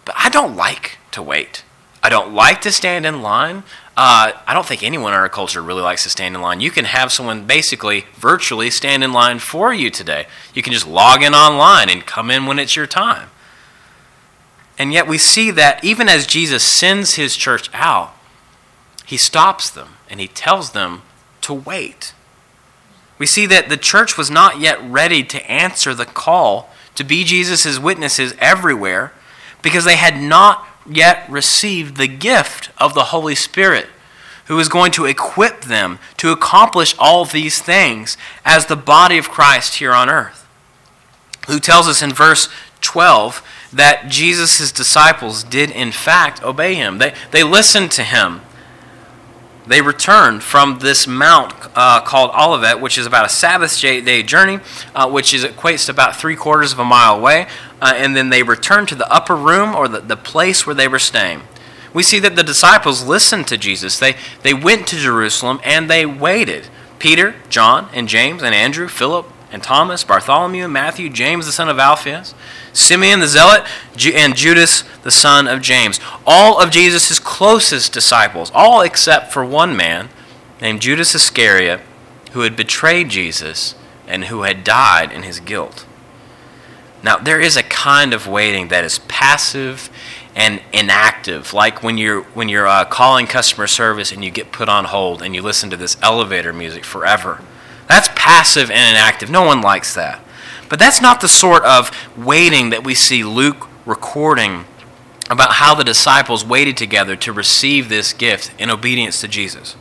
but 0.05 0.15
I 0.19 0.29
don't 0.29 0.55
like 0.55 0.99
to 1.13 1.23
wait. 1.23 1.65
I 2.03 2.11
don't 2.11 2.35
like 2.35 2.61
to 2.61 2.71
stand 2.71 3.07
in 3.07 3.23
line. 3.23 3.65
Uh, 3.97 4.33
I 4.47 4.53
don't 4.53 4.67
think 4.67 4.83
anyone 4.83 5.15
in 5.15 5.19
our 5.19 5.31
culture 5.31 5.63
really 5.63 5.81
likes 5.81 6.03
to 6.03 6.11
stand 6.11 6.35
in 6.35 6.43
line. 6.43 6.61
You 6.61 6.71
can 6.71 6.85
have 6.85 7.11
someone 7.11 7.47
basically 7.47 8.05
virtually 8.17 8.69
stand 8.69 9.03
in 9.03 9.15
line 9.15 9.39
for 9.39 9.73
you 9.73 9.89
today. 9.89 10.27
You 10.53 10.63
can 10.63 10.75
just 10.75 10.87
log 10.87 11.23
in 11.23 11.33
online 11.33 11.89
and 11.89 12.05
come 12.05 12.31
in 12.31 12.45
when 12.45 12.59
it's 12.59 12.77
your 12.77 12.87
time. 12.87 13.31
And 14.79 14.93
yet 14.93 15.09
we 15.09 15.17
see 15.17 15.51
that 15.53 15.83
even 15.83 16.11
as 16.11 16.27
Jesus 16.27 16.63
sends 16.63 17.15
his 17.15 17.37
church 17.37 17.71
out, 17.73 18.15
he 19.07 19.17
stops 19.17 19.71
them 19.71 19.96
and 20.09 20.21
he 20.21 20.29
tells 20.29 20.71
them 20.71 21.03
to 21.43 21.55
wait. 21.55 22.13
We 23.19 23.27
see 23.27 23.47
that 23.47 23.69
the 23.69 23.77
church 23.77 24.19
was 24.19 24.31
not 24.31 24.61
yet 24.61 24.79
ready 24.83 25.23
to 25.25 25.51
answer 25.51 25.95
the 25.95 26.05
call 26.05 26.71
to 26.95 27.05
be 27.05 27.25
Jesus' 27.25 27.79
witnesses 27.79 28.35
everywhere 28.39 29.13
because 29.63 29.85
they 29.85 29.97
had 29.97 30.21
not 30.21 30.67
yet 30.89 31.29
received 31.29 31.97
the 31.97 32.09
gift 32.09 32.71
of 32.79 32.95
the 32.95 33.05
Holy 33.05 33.35
Spirit 33.35 33.87
who 34.47 34.59
is 34.59 34.69
going 34.69 34.93
to 34.93 35.07
equip 35.07 35.63
them 35.63 35.99
to 36.17 36.31
accomplish 36.31 36.95
all 36.99 37.25
these 37.25 37.61
things 37.61 38.17
as 38.45 38.67
the 38.67 38.77
body 38.77 39.19
of 39.19 39.29
Christ 39.29 39.77
here 39.77 39.93
on 39.93 40.09
earth. 40.09 40.47
Who 41.49 41.59
tells 41.59 41.89
us 41.89 42.03
in 42.03 42.13
verse 42.13 42.49
12 42.81 43.43
that 43.73 44.09
Jesus' 44.09 44.71
disciples 44.71 45.43
did 45.43 45.71
in 45.71 45.91
fact 45.91 46.43
obey 46.43 46.75
him. 46.75 46.99
They, 46.99 47.15
they 47.31 47.43
listened 47.43 47.91
to 47.93 48.05
him 48.05 48.41
they 49.67 49.83
returned 49.83 50.43
from 50.43 50.79
this 50.79 51.07
mount 51.07 51.53
uh, 51.75 52.01
called 52.01 52.31
Olivet, 52.31 52.81
which 52.81 52.97
is 52.97 53.07
about 53.07 53.27
a 53.27 53.29
Sabbath 53.29 53.79
day 53.81 54.23
journey, 54.23 54.61
uh, 54.95 55.11
which 55.11 55.35
is 55.35 55.45
equates 55.45 55.87
to 55.87 55.93
about 55.93 56.17
three 56.17 56.37
quarters 56.37 56.73
of 56.73 56.79
a 56.79 56.85
mile 56.85 57.17
away. 57.17 57.47
Uh, 57.81 57.93
and 57.97 58.15
then 58.17 58.31
they 58.31 58.43
returned 58.43 58.89
to 58.89 58.95
the 58.95 59.11
upper 59.13 59.35
room 59.35 59.75
or 59.75 59.89
the, 59.89 60.01
the 60.01 60.17
place 60.17 60.67
where 60.67 60.75
they 60.75 60.89
were 60.89 60.99
staying. 60.99 61.43
We 61.93 62.03
see 62.03 62.19
that 62.21 62.37
the 62.37 62.43
disciples 62.43 63.05
listened 63.05 63.49
to 63.49 63.59
Jesus. 63.59 63.99
They, 63.99 64.17
they 64.43 64.55
went 64.55 64.87
to 64.89 64.97
Jerusalem 64.97 65.61
and 65.65 65.91
they 65.91 66.07
waited. 66.07 66.69
Peter, 66.99 67.37
John, 67.49 67.89
and 67.93 68.09
James, 68.09 68.43
and 68.43 68.55
Andrew, 68.55 68.89
Philip, 68.89 69.27
and 69.53 69.63
Thomas, 69.63 70.05
Bartholomew, 70.05 70.69
Matthew, 70.69 71.09
James 71.09 71.47
the 71.47 71.53
son 71.53 71.69
of 71.69 71.79
Alphaeus, 71.79 72.35
Simeon 72.73 73.21
the 73.21 73.27
zealot, 73.27 73.65
and 74.15 74.37
Judas 74.37 74.85
the 75.03 75.11
son 75.11 75.47
of 75.47 75.63
James. 75.63 76.01
All 76.27 76.61
of 76.61 76.71
Jesus' 76.71 77.19
closest 77.19 77.93
disciples, 77.93 78.51
all 78.55 78.83
except 78.83 79.33
for 79.33 79.45
one 79.45 79.77
man 79.77 80.09
named 80.61 80.83
Judas 80.83 81.15
Iscariot, 81.15 81.81
who 82.33 82.41
had 82.41 82.57
betrayed 82.57 83.09
Jesus 83.09 83.75
and 84.07 84.25
who 84.25 84.43
had 84.43 84.65
died 84.65 85.13
in 85.13 85.23
his 85.23 85.41
guilt. 85.41 85.87
Now, 87.03 87.17
there 87.19 87.41
is 87.41 87.57
a 87.57 87.63
kind 87.63 88.13
of 88.13 88.27
waiting 88.27 88.69
that 88.69 88.85
is 88.85 88.99
passive 89.01 89.91
and 90.35 90.61
inactive, 90.73 91.55
like 91.55 91.83
when 91.83 91.97
you're 91.97 92.23
when 92.35 92.49
you're 92.49 92.67
uh, 92.67 92.85
calling 92.85 93.27
customer 93.27 93.67
service 93.67 94.13
and 94.13 94.25
you 94.25 94.31
get 94.31 94.53
put 94.53 94.69
on 94.69 94.85
hold 94.87 95.23
and 95.23 95.35
you 95.35 95.41
listen 95.41 95.71
to 95.71 95.77
this 95.77 95.97
elevator 96.03 96.53
music 96.53 96.85
forever. 96.85 97.43
That's 97.89 98.09
passive 98.15 98.71
and 98.71 98.91
inactive. 98.97 99.31
No 99.31 99.43
one 99.43 99.61
likes 99.61 99.95
that. 99.95 100.21
But 100.69 100.79
that's 100.79 101.01
not 101.01 101.21
the 101.21 101.29
sort 101.29 101.63
of 101.65 101.91
waiting 102.17 102.71
that 102.71 102.85
we 102.85 102.95
see 102.95 103.23
Luke 103.23 103.69
recording 103.85 104.65
about 105.31 105.55
how 105.55 105.75
the 105.75 105.85
disciples 105.85 106.45
waited 106.45 106.77
together 106.77 107.17
to 107.17 107.33
receive 107.33 107.89
this 107.89 108.13
gift 108.13 108.53
in 108.59 108.71
obedience 108.71 109.21
to 109.21 109.29
Jesus. 109.29 109.77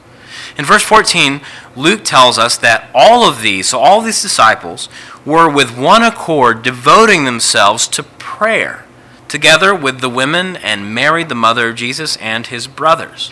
In 0.58 0.66
verse 0.66 0.84
14, 0.84 1.42
Luke 1.76 2.04
tells 2.04 2.38
us 2.38 2.58
that 2.58 2.90
all 2.94 3.28
of 3.28 3.42
these, 3.42 3.70
so 3.70 3.80
all 3.80 4.02
these 4.02 4.22
disciples, 4.22 4.90
were 5.26 5.50
with 5.50 5.78
one 5.78 6.04
accord 6.04 6.62
devoting 6.62 7.26
themselves 7.26 7.88
to 7.90 8.04
prayer, 8.04 8.86
together 9.28 9.74
with 9.76 10.02
the 10.02 10.10
women 10.10 10.56
and 10.58 10.94
Mary, 10.94 11.24
the 11.24 11.36
mother 11.36 11.70
of 11.70 11.76
Jesus, 11.76 12.16
and 12.18 12.48
his 12.48 12.68
brothers. 12.68 13.32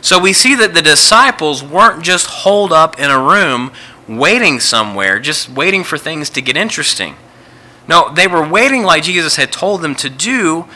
So 0.00 0.18
we 0.18 0.32
see 0.32 0.54
that 0.56 0.74
the 0.74 0.82
disciples 0.82 1.62
weren't 1.62 2.02
just 2.02 2.26
holed 2.26 2.72
up 2.72 2.98
in 2.98 3.10
a 3.10 3.22
room 3.22 3.72
waiting 4.08 4.60
somewhere, 4.60 5.18
just 5.18 5.48
waiting 5.48 5.84
for 5.84 5.98
things 5.98 6.30
to 6.30 6.42
get 6.42 6.56
interesting. 6.56 7.16
No, 7.88 8.12
they 8.12 8.26
were 8.26 8.46
waiting 8.46 8.82
like 8.82 9.04
Jesus 9.04 9.36
had 9.36 9.52
told 9.52 9.82
them 9.82 9.94
to 9.96 10.10
do, 10.10 10.66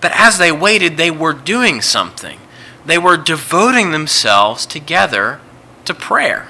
but 0.00 0.12
as 0.14 0.38
they 0.38 0.52
waited, 0.52 0.96
they 0.96 1.10
were 1.10 1.32
doing 1.32 1.80
something. 1.80 2.38
They 2.84 2.98
were 2.98 3.16
devoting 3.16 3.90
themselves 3.90 4.66
together 4.66 5.40
to 5.84 5.94
prayer. 5.94 6.48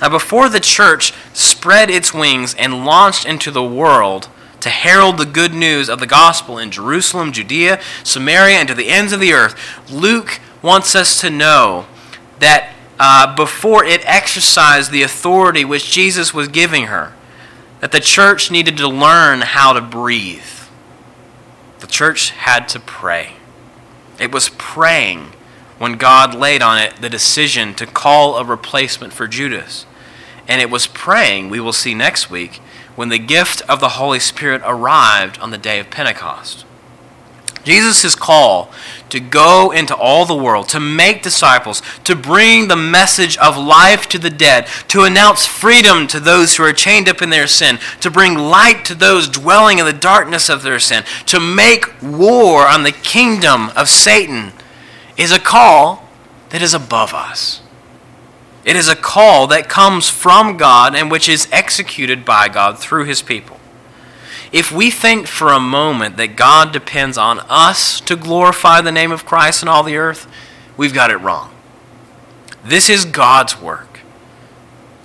Now, 0.00 0.08
before 0.08 0.48
the 0.48 0.60
church 0.60 1.12
spread 1.34 1.90
its 1.90 2.14
wings 2.14 2.54
and 2.54 2.84
launched 2.84 3.26
into 3.26 3.50
the 3.50 3.62
world 3.62 4.28
to 4.60 4.70
herald 4.70 5.18
the 5.18 5.26
good 5.26 5.54
news 5.54 5.88
of 5.88 6.00
the 6.00 6.06
gospel 6.06 6.58
in 6.58 6.70
Jerusalem, 6.70 7.32
Judea, 7.32 7.80
Samaria, 8.02 8.56
and 8.56 8.68
to 8.68 8.74
the 8.74 8.88
ends 8.88 9.12
of 9.12 9.20
the 9.20 9.32
earth, 9.32 9.54
Luke 9.90 10.40
wants 10.62 10.94
us 10.94 11.20
to 11.20 11.30
know 11.30 11.86
that 12.38 12.72
uh, 13.02 13.34
before 13.34 13.82
it 13.82 14.02
exercised 14.04 14.90
the 14.90 15.02
authority 15.02 15.64
which 15.64 15.90
Jesus 15.90 16.34
was 16.34 16.48
giving 16.48 16.84
her, 16.84 17.14
that 17.80 17.92
the 17.92 17.98
church 17.98 18.50
needed 18.50 18.76
to 18.76 18.86
learn 18.86 19.40
how 19.40 19.72
to 19.72 19.80
breathe. 19.80 20.42
The 21.78 21.86
church 21.86 22.30
had 22.30 22.68
to 22.68 22.78
pray. 22.78 23.36
It 24.20 24.30
was 24.30 24.50
praying 24.50 25.32
when 25.78 25.94
God 25.94 26.34
laid 26.34 26.60
on 26.60 26.76
it 26.76 26.96
the 26.96 27.08
decision 27.08 27.72
to 27.76 27.86
call 27.86 28.36
a 28.36 28.44
replacement 28.44 29.14
for 29.14 29.26
Judas. 29.26 29.86
And 30.46 30.60
it 30.60 30.68
was 30.68 30.86
praying, 30.86 31.48
we 31.48 31.58
will 31.58 31.72
see 31.72 31.94
next 31.94 32.28
week, 32.28 32.60
when 32.96 33.08
the 33.08 33.18
gift 33.18 33.62
of 33.62 33.80
the 33.80 33.90
Holy 33.90 34.20
Spirit 34.20 34.60
arrived 34.62 35.38
on 35.38 35.50
the 35.50 35.56
day 35.56 35.80
of 35.80 35.90
Pentecost. 35.90 36.66
Jesus' 37.64 38.14
call 38.14 38.70
to 39.10 39.20
go 39.20 39.70
into 39.70 39.94
all 39.94 40.24
the 40.24 40.34
world, 40.34 40.68
to 40.70 40.80
make 40.80 41.22
disciples, 41.22 41.82
to 42.04 42.14
bring 42.14 42.68
the 42.68 42.76
message 42.76 43.36
of 43.38 43.56
life 43.56 44.08
to 44.08 44.18
the 44.18 44.30
dead, 44.30 44.66
to 44.88 45.02
announce 45.02 45.46
freedom 45.46 46.06
to 46.06 46.20
those 46.20 46.56
who 46.56 46.62
are 46.62 46.72
chained 46.72 47.08
up 47.08 47.20
in 47.20 47.30
their 47.30 47.46
sin, 47.46 47.78
to 48.00 48.10
bring 48.10 48.34
light 48.34 48.84
to 48.86 48.94
those 48.94 49.28
dwelling 49.28 49.78
in 49.78 49.84
the 49.84 49.92
darkness 49.92 50.48
of 50.48 50.62
their 50.62 50.78
sin, 50.78 51.04
to 51.26 51.40
make 51.40 51.86
war 52.02 52.66
on 52.66 52.82
the 52.82 52.92
kingdom 52.92 53.70
of 53.76 53.88
Satan, 53.88 54.52
is 55.16 55.32
a 55.32 55.40
call 55.40 56.08
that 56.48 56.62
is 56.62 56.74
above 56.74 57.12
us. 57.12 57.60
It 58.64 58.76
is 58.76 58.88
a 58.88 58.96
call 58.96 59.46
that 59.48 59.68
comes 59.68 60.08
from 60.08 60.56
God 60.56 60.94
and 60.94 61.10
which 61.10 61.28
is 61.28 61.48
executed 61.50 62.24
by 62.24 62.48
God 62.48 62.78
through 62.78 63.04
his 63.04 63.22
people. 63.22 63.59
If 64.52 64.72
we 64.72 64.90
think 64.90 65.26
for 65.26 65.48
a 65.48 65.60
moment 65.60 66.16
that 66.16 66.36
God 66.36 66.72
depends 66.72 67.16
on 67.16 67.40
us 67.48 68.00
to 68.02 68.16
glorify 68.16 68.80
the 68.80 68.90
name 68.90 69.12
of 69.12 69.24
Christ 69.24 69.62
in 69.62 69.68
all 69.68 69.82
the 69.82 69.96
earth, 69.96 70.26
we've 70.76 70.94
got 70.94 71.10
it 71.10 71.18
wrong. 71.18 71.52
This 72.64 72.90
is 72.90 73.04
God's 73.04 73.60
work. 73.60 74.00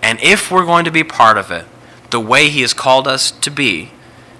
And 0.01 0.19
if 0.21 0.51
we're 0.51 0.65
going 0.65 0.85
to 0.85 0.91
be 0.91 1.03
part 1.03 1.37
of 1.37 1.51
it 1.51 1.65
the 2.09 2.19
way 2.19 2.49
He 2.49 2.61
has 2.61 2.73
called 2.73 3.07
us 3.07 3.31
to 3.31 3.51
be, 3.51 3.91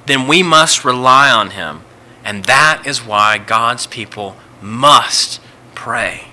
then 0.05 0.27
we 0.27 0.43
must 0.43 0.85
rely 0.85 1.31
on 1.31 1.51
Him. 1.51 1.81
And 2.23 2.45
that 2.45 2.83
is 2.85 3.05
why 3.05 3.37
God's 3.37 3.85
people 3.85 4.35
must 4.61 5.39
pray. 5.75 6.25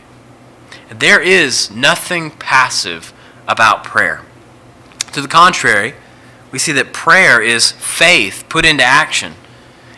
There 0.88 1.20
is 1.20 1.70
nothing 1.70 2.30
passive 2.30 3.12
about 3.46 3.84
prayer. 3.84 4.22
To 5.12 5.20
the 5.20 5.28
contrary, 5.28 5.94
we 6.52 6.58
see 6.58 6.72
that 6.72 6.92
prayer 6.92 7.42
is 7.42 7.72
faith 7.72 8.44
put 8.48 8.64
into 8.64 8.84
action. 8.84 9.34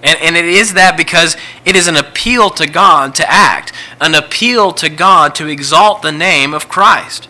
And, 0.03 0.19
and 0.21 0.37
it 0.37 0.45
is 0.45 0.75
that 0.75 0.97
because 0.97 1.37
it 1.64 1.75
is 1.77 1.88
an 1.88 1.97
appeal 1.97 2.51
to 2.51 2.69
God 2.69 3.14
to 3.17 3.31
act, 3.31 3.73
an 4.01 4.14
appeal 4.14 4.73
to 4.73 4.88
God 4.88 5.35
to 5.37 5.49
exalt 5.49 6.03
the 6.03 6.12
name 6.12 6.55
of 6.55 6.69
Christ. 6.69 7.29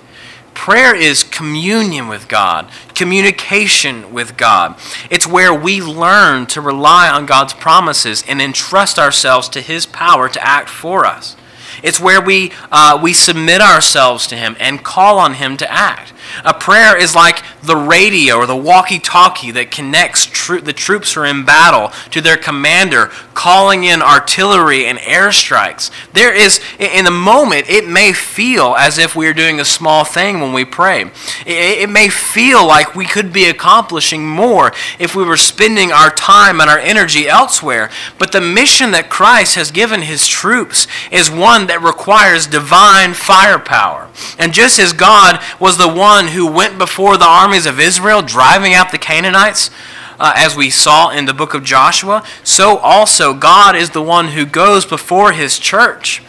Prayer 0.55 0.95
is 0.95 1.25
communion 1.25 2.09
with 2.09 2.29
God, 2.29 2.71
communication 2.95 4.13
with 4.13 4.37
God. 4.37 4.77
It's 5.11 5.27
where 5.27 5.53
we 5.53 5.81
learn 5.81 6.47
to 6.47 6.61
rely 6.61 7.09
on 7.09 7.27
God's 7.27 7.53
promises 7.53 8.25
and 8.29 8.41
entrust 8.41 8.99
ourselves 8.99 9.49
to 9.51 9.61
His 9.61 9.85
power 9.87 10.29
to 10.29 10.45
act 10.45 10.69
for 10.69 11.05
us. 11.05 11.37
It's 11.83 12.01
where 12.01 12.21
we, 12.21 12.53
uh, 12.71 12.99
we 13.03 13.13
submit 13.13 13.61
ourselves 13.61 14.27
to 14.29 14.37
Him 14.37 14.57
and 14.61 14.85
call 14.85 15.19
on 15.19 15.35
Him 15.35 15.57
to 15.59 15.71
act. 15.71 16.13
A 16.45 16.55
prayer 16.55 16.97
is 16.97 17.15
like 17.15 17.43
the 17.63 17.77
radio 17.77 18.37
or 18.37 18.47
the 18.47 18.57
walkie 18.57 18.99
talkie 18.99 19.51
that 19.53 19.71
connects 19.71 20.27
tro- 20.27 20.61
the 20.61 20.73
troops 20.73 21.13
who 21.13 21.21
are 21.21 21.27
in 21.27 21.45
battle 21.45 21.93
to 22.11 22.21
their 22.21 22.37
commander, 22.37 23.07
calling 23.35 23.85
in 23.85 24.03
artillery 24.03 24.87
and 24.87 24.99
airstrikes. 24.99 25.91
There 26.13 26.35
is, 26.35 26.61
in 26.79 27.05
the 27.05 27.11
moment, 27.11 27.69
it 27.69 27.87
may 27.87 28.13
feel 28.13 28.75
as 28.77 28.99
if 28.99 29.17
we 29.17 29.27
are 29.27 29.35
doing 29.35 29.61
a 29.61 29.65
small 29.65 30.05
thing 30.05 30.41
when 30.41 30.53
we 30.53 30.65
pray. 30.65 31.03
It, 31.47 31.83
it 31.83 31.91
may 31.91 32.09
feel 32.09 32.67
like 32.67 32.95
we 32.95 33.07
could 33.07 33.33
be 33.33 33.49
accomplishing 33.49 34.27
more 34.27 34.73
if 34.99 35.15
we 35.15 35.25
were 35.25 35.37
spending 35.37 35.93
our 35.93 36.11
time 36.11 36.61
and 36.61 36.71
our 36.71 36.79
energy 36.79 37.29
elsewhere. 37.29 37.91
But 38.19 38.33
the 38.33 38.41
mission 38.41 38.91
that 38.93 39.11
Christ 39.11 39.55
has 39.57 39.71
given 39.71 40.03
his 40.03 40.27
troops 40.27 40.87
is 41.11 41.31
one 41.31 41.67
that 41.67 41.83
requires 41.83 42.47
divine 42.47 43.15
firepower. 43.15 44.09
And 44.39 44.53
just 44.53 44.79
as 44.79 44.93
God 44.93 45.41
was 45.59 45.77
the 45.77 45.93
one 45.93 46.24
one 46.25 46.33
who 46.33 46.47
went 46.47 46.79
before 46.79 47.19
the 47.19 47.27
armies 47.27 47.67
of 47.67 47.79
Israel, 47.79 48.23
driving 48.23 48.73
out 48.73 48.91
the 48.91 48.99
Canaanites, 48.99 49.71
uh, 50.19 50.33
as 50.37 50.57
we 50.57 50.71
saw 50.71 51.11
in 51.11 51.27
the 51.27 51.35
book 51.35 51.53
of 51.53 51.65
Joshua, 51.65 52.25
so 52.43 52.79
also 52.79 53.35
God 53.35 53.77
is 53.77 53.91
the 53.91 54.01
one 54.01 54.29
who 54.29 54.47
goes 54.47 54.87
before 54.87 55.33
his 55.33 55.59
church 55.59 56.23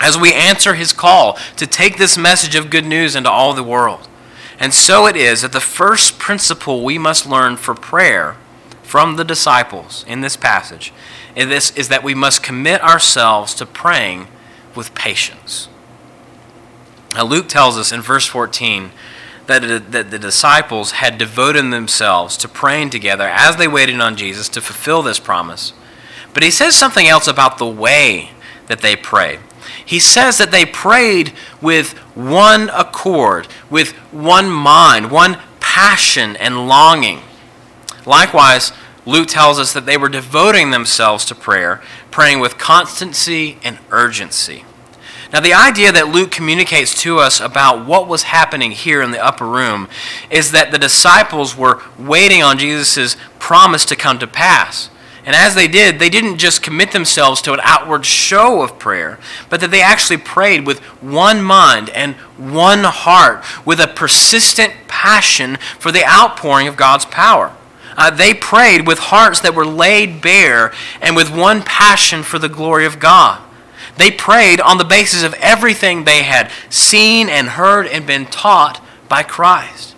as 0.00 0.16
we 0.16 0.32
answer 0.32 0.74
his 0.74 0.94
call 0.94 1.36
to 1.56 1.66
take 1.66 1.98
this 1.98 2.16
message 2.16 2.54
of 2.54 2.70
good 2.70 2.86
news 2.86 3.14
into 3.14 3.30
all 3.30 3.52
the 3.52 3.62
world. 3.62 4.08
And 4.58 4.72
so 4.72 5.06
it 5.06 5.16
is 5.16 5.42
that 5.42 5.52
the 5.52 5.60
first 5.60 6.18
principle 6.18 6.82
we 6.82 6.96
must 6.96 7.26
learn 7.26 7.58
for 7.58 7.74
prayer 7.74 8.36
from 8.82 9.16
the 9.16 9.24
disciples 9.24 10.02
in 10.08 10.22
this 10.22 10.36
passage 10.36 10.94
is, 11.36 11.48
this, 11.48 11.70
is 11.72 11.88
that 11.88 12.02
we 12.02 12.14
must 12.14 12.42
commit 12.42 12.80
ourselves 12.82 13.54
to 13.56 13.66
praying 13.66 14.28
with 14.74 14.94
patience. 14.94 15.68
Now, 17.14 17.24
Luke 17.24 17.48
tells 17.48 17.76
us 17.76 17.92
in 17.92 18.00
verse 18.00 18.26
14 18.26 18.92
that, 19.50 19.92
that 19.92 20.10
the 20.10 20.18
disciples 20.18 20.92
had 20.92 21.18
devoted 21.18 21.70
themselves 21.70 22.36
to 22.38 22.48
praying 22.48 22.90
together 22.90 23.28
as 23.28 23.56
they 23.56 23.68
waited 23.68 24.00
on 24.00 24.16
Jesus 24.16 24.48
to 24.50 24.60
fulfill 24.60 25.02
this 25.02 25.20
promise. 25.20 25.72
But 26.32 26.42
he 26.42 26.50
says 26.50 26.76
something 26.76 27.06
else 27.06 27.26
about 27.26 27.58
the 27.58 27.66
way 27.66 28.30
that 28.68 28.80
they 28.80 28.96
prayed. 28.96 29.40
He 29.84 29.98
says 29.98 30.38
that 30.38 30.50
they 30.50 30.64
prayed 30.64 31.32
with 31.60 31.92
one 32.14 32.70
accord, 32.70 33.48
with 33.68 33.92
one 34.12 34.48
mind, 34.48 35.10
one 35.10 35.38
passion 35.58 36.36
and 36.36 36.68
longing. 36.68 37.20
Likewise, 38.06 38.72
Luke 39.06 39.28
tells 39.28 39.58
us 39.58 39.72
that 39.72 39.86
they 39.86 39.96
were 39.96 40.08
devoting 40.08 40.70
themselves 40.70 41.24
to 41.26 41.34
prayer, 41.34 41.82
praying 42.10 42.40
with 42.40 42.58
constancy 42.58 43.58
and 43.64 43.78
urgency. 43.90 44.64
Now, 45.32 45.40
the 45.40 45.54
idea 45.54 45.92
that 45.92 46.08
Luke 46.08 46.32
communicates 46.32 47.00
to 47.02 47.18
us 47.18 47.40
about 47.40 47.86
what 47.86 48.08
was 48.08 48.24
happening 48.24 48.72
here 48.72 49.00
in 49.00 49.12
the 49.12 49.24
upper 49.24 49.46
room 49.46 49.88
is 50.28 50.50
that 50.50 50.72
the 50.72 50.78
disciples 50.78 51.56
were 51.56 51.80
waiting 51.96 52.42
on 52.42 52.58
Jesus' 52.58 53.16
promise 53.38 53.84
to 53.86 53.96
come 53.96 54.18
to 54.18 54.26
pass. 54.26 54.90
And 55.24 55.36
as 55.36 55.54
they 55.54 55.68
did, 55.68 55.98
they 55.98 56.08
didn't 56.08 56.38
just 56.38 56.62
commit 56.62 56.92
themselves 56.92 57.42
to 57.42 57.52
an 57.52 57.60
outward 57.62 58.06
show 58.06 58.62
of 58.62 58.78
prayer, 58.78 59.20
but 59.48 59.60
that 59.60 59.70
they 59.70 59.82
actually 59.82 60.16
prayed 60.16 60.66
with 60.66 60.80
one 61.00 61.42
mind 61.42 61.90
and 61.90 62.14
one 62.36 62.84
heart, 62.84 63.44
with 63.64 63.80
a 63.80 63.86
persistent 63.86 64.72
passion 64.88 65.56
for 65.78 65.92
the 65.92 66.04
outpouring 66.04 66.66
of 66.66 66.76
God's 66.76 67.04
power. 67.04 67.54
Uh, 67.96 68.10
they 68.10 68.32
prayed 68.32 68.86
with 68.86 68.98
hearts 68.98 69.40
that 69.40 69.54
were 69.54 69.66
laid 69.66 70.22
bare 70.22 70.72
and 71.00 71.14
with 71.14 71.30
one 71.30 71.62
passion 71.62 72.22
for 72.22 72.38
the 72.38 72.48
glory 72.48 72.86
of 72.86 72.98
God. 72.98 73.40
They 74.00 74.10
prayed 74.10 74.62
on 74.62 74.78
the 74.78 74.84
basis 74.86 75.22
of 75.22 75.34
everything 75.34 76.04
they 76.04 76.22
had 76.22 76.50
seen 76.70 77.28
and 77.28 77.50
heard 77.50 77.86
and 77.86 78.06
been 78.06 78.24
taught 78.24 78.82
by 79.10 79.22
Christ. 79.22 79.94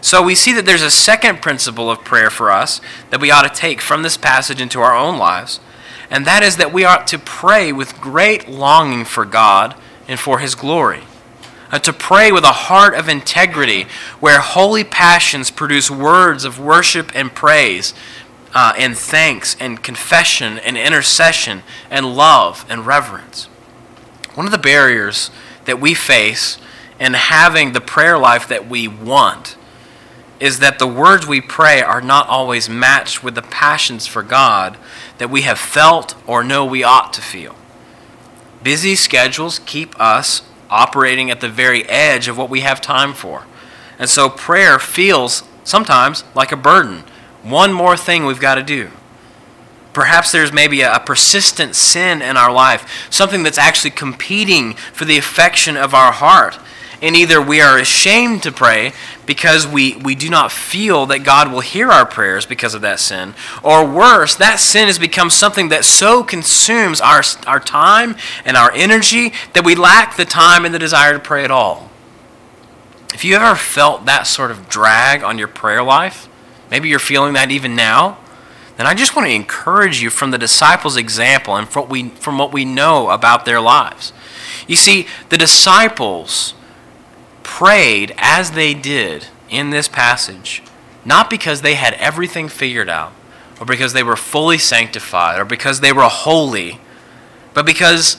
So 0.00 0.22
we 0.22 0.36
see 0.36 0.52
that 0.52 0.66
there's 0.66 0.84
a 0.84 0.90
second 0.90 1.42
principle 1.42 1.90
of 1.90 2.04
prayer 2.04 2.30
for 2.30 2.52
us 2.52 2.80
that 3.10 3.20
we 3.20 3.32
ought 3.32 3.42
to 3.42 3.60
take 3.60 3.80
from 3.80 4.02
this 4.02 4.16
passage 4.16 4.60
into 4.60 4.80
our 4.80 4.94
own 4.94 5.18
lives, 5.18 5.58
and 6.08 6.24
that 6.26 6.44
is 6.44 6.58
that 6.58 6.72
we 6.72 6.84
ought 6.84 7.08
to 7.08 7.18
pray 7.18 7.72
with 7.72 8.00
great 8.00 8.48
longing 8.48 9.04
for 9.04 9.24
God 9.24 9.74
and 10.06 10.20
for 10.20 10.38
His 10.38 10.54
glory. 10.54 11.02
Uh, 11.72 11.80
to 11.80 11.92
pray 11.92 12.30
with 12.30 12.44
a 12.44 12.52
heart 12.52 12.94
of 12.94 13.08
integrity 13.08 13.86
where 14.20 14.40
holy 14.40 14.84
passions 14.84 15.50
produce 15.50 15.90
words 15.90 16.44
of 16.44 16.60
worship 16.60 17.10
and 17.16 17.34
praise, 17.34 17.94
uh, 18.54 18.72
and 18.76 18.96
thanks 18.96 19.56
and 19.60 19.82
confession 19.82 20.58
and 20.58 20.76
intercession 20.76 21.62
and 21.90 22.16
love 22.16 22.64
and 22.68 22.86
reverence. 22.86 23.46
One 24.34 24.46
of 24.46 24.52
the 24.52 24.58
barriers 24.58 25.30
that 25.64 25.80
we 25.80 25.94
face 25.94 26.58
in 26.98 27.14
having 27.14 27.72
the 27.72 27.80
prayer 27.80 28.18
life 28.18 28.48
that 28.48 28.68
we 28.68 28.86
want 28.88 29.56
is 30.38 30.58
that 30.58 30.78
the 30.78 30.86
words 30.86 31.26
we 31.26 31.40
pray 31.40 31.82
are 31.82 32.00
not 32.00 32.26
always 32.28 32.68
matched 32.68 33.22
with 33.22 33.34
the 33.34 33.42
passions 33.42 34.06
for 34.06 34.22
God 34.22 34.78
that 35.18 35.30
we 35.30 35.42
have 35.42 35.58
felt 35.58 36.14
or 36.26 36.42
know 36.42 36.64
we 36.64 36.82
ought 36.82 37.12
to 37.12 37.20
feel. 37.20 37.54
Busy 38.62 38.94
schedules 38.94 39.58
keep 39.60 39.98
us 40.00 40.42
operating 40.70 41.30
at 41.30 41.40
the 41.40 41.48
very 41.48 41.86
edge 41.88 42.28
of 42.28 42.38
what 42.38 42.48
we 42.48 42.60
have 42.60 42.80
time 42.80 43.12
for. 43.12 43.44
And 43.98 44.08
so 44.08 44.30
prayer 44.30 44.78
feels 44.78 45.42
sometimes 45.62 46.24
like 46.34 46.52
a 46.52 46.56
burden. 46.56 47.04
One 47.42 47.72
more 47.72 47.96
thing 47.96 48.26
we've 48.26 48.40
got 48.40 48.56
to 48.56 48.62
do. 48.62 48.90
Perhaps 49.92 50.30
there's 50.30 50.52
maybe 50.52 50.82
a, 50.82 51.00
persistent 51.04 51.74
sin 51.74 52.22
in 52.22 52.36
our 52.36 52.52
life, 52.52 53.08
something 53.10 53.42
that's 53.42 53.58
actually 53.58 53.90
competing 53.90 54.74
for 54.74 55.04
the 55.04 55.18
affection 55.18 55.76
of 55.76 55.94
our 55.94 56.12
heart 56.12 56.58
and 57.02 57.16
either 57.16 57.40
we 57.40 57.60
are 57.60 57.78
ashamed 57.78 58.42
to 58.42 58.52
pray 58.52 58.92
because 59.26 59.66
we, 59.66 59.96
we 59.96 60.14
do 60.14 60.28
not 60.28 60.52
feel 60.52 61.06
that 61.06 61.20
God 61.20 61.50
will 61.50 61.60
hear 61.60 61.90
our 61.90 62.04
prayers 62.04 62.46
because 62.46 62.74
of 62.74 62.82
that 62.82 63.00
sin, 63.00 63.34
or 63.62 63.88
worse, 63.88 64.34
that 64.36 64.60
sin 64.60 64.86
has 64.86 64.98
become 64.98 65.30
something 65.30 65.68
that 65.68 65.84
so 65.84 66.22
consumes 66.22 67.00
our, 67.00 67.22
our 67.46 67.60
time 67.60 68.16
and 68.44 68.56
our 68.56 68.72
energy 68.72 69.32
that 69.54 69.64
we 69.64 69.74
lack 69.74 70.16
the 70.16 70.24
time 70.24 70.64
and 70.64 70.74
the 70.74 70.78
desire 70.78 71.14
to 71.14 71.18
pray 71.18 71.44
at 71.44 71.50
all. 71.50 71.90
If 73.14 73.24
you 73.24 73.36
ever 73.36 73.54
felt 73.56 74.06
that 74.06 74.26
sort 74.26 74.50
of 74.50 74.68
drag 74.68 75.22
on 75.22 75.38
your 75.38 75.48
prayer 75.48 75.82
life, 75.82 76.28
maybe 76.70 76.88
you're 76.88 76.98
feeling 76.98 77.32
that 77.34 77.50
even 77.50 77.74
now, 77.74 78.18
then 78.76 78.86
I 78.86 78.94
just 78.94 79.14
want 79.14 79.28
to 79.28 79.34
encourage 79.34 80.00
you 80.00 80.08
from 80.08 80.30
the 80.30 80.38
disciples' 80.38 80.96
example 80.96 81.54
and 81.56 81.68
from 81.68 81.82
what 81.82 81.90
we, 81.90 82.08
from 82.10 82.38
what 82.38 82.52
we 82.52 82.64
know 82.64 83.10
about 83.10 83.44
their 83.44 83.60
lives. 83.60 84.12
You 84.66 84.76
see, 84.76 85.06
the 85.28 85.36
disciples 85.36 86.54
prayed 87.42 88.14
as 88.16 88.52
they 88.52 88.72
did 88.72 89.26
in 89.50 89.70
this 89.70 89.88
passage, 89.88 90.62
not 91.04 91.28
because 91.28 91.60
they 91.62 91.74
had 91.74 91.94
everything 91.94 92.48
figured 92.48 92.88
out, 92.88 93.12
or 93.58 93.66
because 93.66 93.92
they 93.92 94.02
were 94.02 94.16
fully 94.16 94.56
sanctified, 94.56 95.38
or 95.38 95.44
because 95.44 95.80
they 95.80 95.92
were 95.92 96.04
holy, 96.04 96.80
but 97.52 97.66
because 97.66 98.16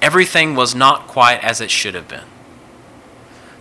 everything 0.00 0.54
was 0.54 0.74
not 0.74 1.06
quite 1.06 1.42
as 1.44 1.60
it 1.60 1.70
should 1.70 1.94
have 1.94 2.08
been. 2.08 2.24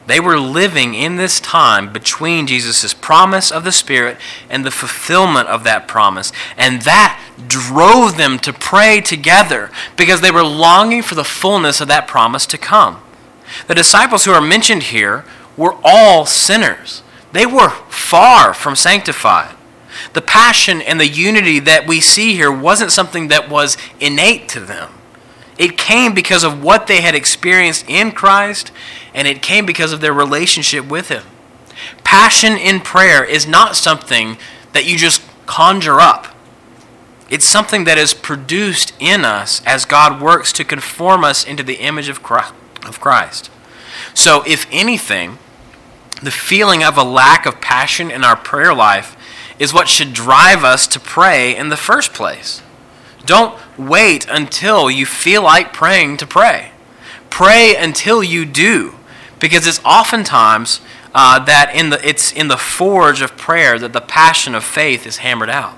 They 0.07 0.19
were 0.19 0.39
living 0.39 0.93
in 0.93 1.15
this 1.15 1.39
time 1.39 1.91
between 1.91 2.47
Jesus' 2.47 2.93
promise 2.93 3.51
of 3.51 3.63
the 3.63 3.71
Spirit 3.71 4.17
and 4.49 4.63
the 4.63 4.71
fulfillment 4.71 5.47
of 5.47 5.63
that 5.63 5.87
promise. 5.87 6.31
And 6.57 6.83
that 6.83 7.19
drove 7.47 8.17
them 8.17 8.37
to 8.39 8.53
pray 8.53 9.01
together 9.01 9.71
because 9.97 10.21
they 10.21 10.31
were 10.31 10.43
longing 10.43 11.01
for 11.01 11.15
the 11.15 11.23
fullness 11.23 11.81
of 11.81 11.87
that 11.87 12.07
promise 12.07 12.45
to 12.47 12.57
come. 12.57 13.01
The 13.67 13.75
disciples 13.75 14.25
who 14.25 14.31
are 14.31 14.41
mentioned 14.41 14.83
here 14.83 15.25
were 15.57 15.75
all 15.83 16.25
sinners. 16.25 17.01
They 17.31 17.45
were 17.45 17.69
far 17.89 18.53
from 18.53 18.75
sanctified. 18.75 19.55
The 20.13 20.21
passion 20.21 20.81
and 20.81 20.99
the 20.99 21.07
unity 21.07 21.59
that 21.59 21.87
we 21.87 21.99
see 21.99 22.33
here 22.33 22.51
wasn't 22.51 22.91
something 22.91 23.29
that 23.29 23.49
was 23.49 23.77
innate 23.99 24.47
to 24.49 24.59
them. 24.59 24.91
It 25.57 25.77
came 25.77 26.13
because 26.13 26.43
of 26.43 26.63
what 26.63 26.87
they 26.87 27.01
had 27.01 27.15
experienced 27.15 27.85
in 27.87 28.11
Christ, 28.11 28.71
and 29.13 29.27
it 29.27 29.41
came 29.41 29.65
because 29.65 29.93
of 29.93 30.01
their 30.01 30.13
relationship 30.13 30.87
with 30.87 31.09
Him. 31.09 31.23
Passion 32.03 32.53
in 32.53 32.81
prayer 32.81 33.23
is 33.23 33.47
not 33.47 33.75
something 33.75 34.37
that 34.73 34.85
you 34.85 34.97
just 34.97 35.21
conjure 35.45 35.99
up. 35.99 36.27
It's 37.29 37.45
something 37.45 37.85
that 37.85 37.97
is 37.97 38.13
produced 38.13 38.93
in 38.99 39.25
us 39.25 39.61
as 39.65 39.85
God 39.85 40.21
works 40.21 40.53
to 40.53 40.63
conform 40.63 41.23
us 41.23 41.45
into 41.45 41.63
the 41.63 41.75
image 41.75 42.09
of 42.09 42.21
Christ. 42.21 43.49
So, 44.13 44.43
if 44.45 44.67
anything, 44.71 45.39
the 46.21 46.31
feeling 46.31 46.83
of 46.83 46.97
a 46.97 47.03
lack 47.03 47.45
of 47.45 47.61
passion 47.61 48.11
in 48.11 48.23
our 48.23 48.35
prayer 48.35 48.73
life 48.73 49.17
is 49.59 49.73
what 49.73 49.87
should 49.87 50.13
drive 50.13 50.63
us 50.63 50.87
to 50.87 50.99
pray 50.99 51.55
in 51.55 51.69
the 51.69 51.77
first 51.77 52.13
place. 52.13 52.61
Don't 53.25 53.59
wait 53.77 54.25
until 54.29 54.89
you 54.89 55.05
feel 55.05 55.43
like 55.43 55.73
praying 55.73 56.17
to 56.17 56.27
pray. 56.27 56.71
Pray 57.29 57.75
until 57.75 58.23
you 58.23 58.45
do, 58.45 58.95
because 59.39 59.67
it's 59.67 59.83
oftentimes 59.83 60.81
uh, 61.13 61.43
that 61.45 61.71
in 61.73 61.89
the, 61.89 62.07
it's 62.07 62.31
in 62.31 62.47
the 62.47 62.57
forge 62.57 63.21
of 63.21 63.37
prayer 63.37 63.79
that 63.79 63.93
the 63.93 64.01
passion 64.01 64.53
of 64.55 64.63
faith 64.63 65.05
is 65.07 65.17
hammered 65.17 65.49
out. 65.49 65.77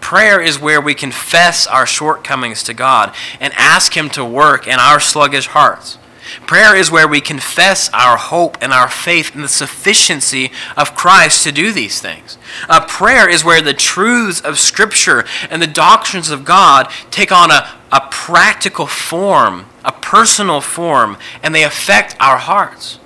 Prayer 0.00 0.40
is 0.40 0.60
where 0.60 0.80
we 0.80 0.94
confess 0.94 1.66
our 1.66 1.86
shortcomings 1.86 2.62
to 2.64 2.74
God 2.74 3.14
and 3.40 3.52
ask 3.54 3.96
Him 3.96 4.08
to 4.10 4.24
work 4.24 4.66
in 4.66 4.78
our 4.78 5.00
sluggish 5.00 5.48
hearts. 5.48 5.98
Prayer 6.46 6.74
is 6.74 6.90
where 6.90 7.08
we 7.08 7.20
confess 7.20 7.90
our 7.92 8.16
hope 8.16 8.56
and 8.60 8.72
our 8.72 8.88
faith 8.88 9.34
in 9.34 9.42
the 9.42 9.48
sufficiency 9.48 10.50
of 10.76 10.94
Christ 10.94 11.44
to 11.44 11.52
do 11.52 11.72
these 11.72 12.00
things. 12.00 12.38
Uh, 12.68 12.84
prayer 12.86 13.28
is 13.28 13.44
where 13.44 13.62
the 13.62 13.74
truths 13.74 14.40
of 14.40 14.58
Scripture 14.58 15.24
and 15.50 15.60
the 15.60 15.66
doctrines 15.66 16.30
of 16.30 16.44
God 16.44 16.90
take 17.10 17.32
on 17.32 17.50
a, 17.50 17.68
a 17.92 18.00
practical 18.10 18.86
form, 18.86 19.66
a 19.84 19.92
personal 19.92 20.60
form, 20.60 21.16
and 21.42 21.54
they 21.54 21.64
affect 21.64 22.16
our 22.20 22.38
hearts. 22.38 22.98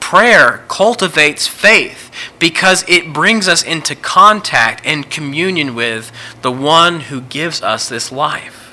Prayer 0.00 0.64
cultivates 0.68 1.46
faith 1.46 2.10
because 2.38 2.84
it 2.88 3.12
brings 3.12 3.46
us 3.48 3.62
into 3.62 3.94
contact 3.94 4.80
and 4.84 5.10
communion 5.10 5.74
with 5.74 6.10
the 6.42 6.52
one 6.52 7.00
who 7.00 7.20
gives 7.20 7.62
us 7.62 7.88
this 7.88 8.10
life. 8.10 8.67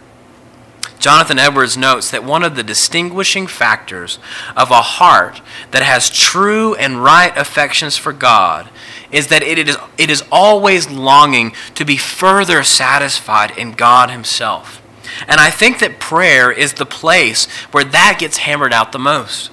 Jonathan 1.06 1.38
Edwards 1.38 1.78
notes 1.78 2.10
that 2.10 2.24
one 2.24 2.42
of 2.42 2.56
the 2.56 2.64
distinguishing 2.64 3.46
factors 3.46 4.18
of 4.58 4.72
a 4.72 4.82
heart 4.82 5.40
that 5.70 5.84
has 5.84 6.10
true 6.10 6.74
and 6.74 7.04
right 7.04 7.32
affections 7.38 7.96
for 7.96 8.12
God 8.12 8.68
is 9.12 9.28
that 9.28 9.44
it 9.44 9.60
is, 9.60 9.78
it 10.00 10.10
is 10.10 10.24
always 10.32 10.90
longing 10.90 11.54
to 11.76 11.86
be 11.86 11.96
further 11.96 12.64
satisfied 12.64 13.56
in 13.56 13.74
God 13.74 14.10
Himself. 14.10 14.82
And 15.28 15.40
I 15.40 15.52
think 15.52 15.78
that 15.78 16.00
prayer 16.00 16.52
is 16.52 16.74
the 16.74 16.88
place 16.88 17.46
where 17.70 17.84
that 17.84 18.18
gets 18.18 18.38
hammered 18.38 18.74
out 18.74 18.92
the 18.92 18.98
most. 18.98 19.52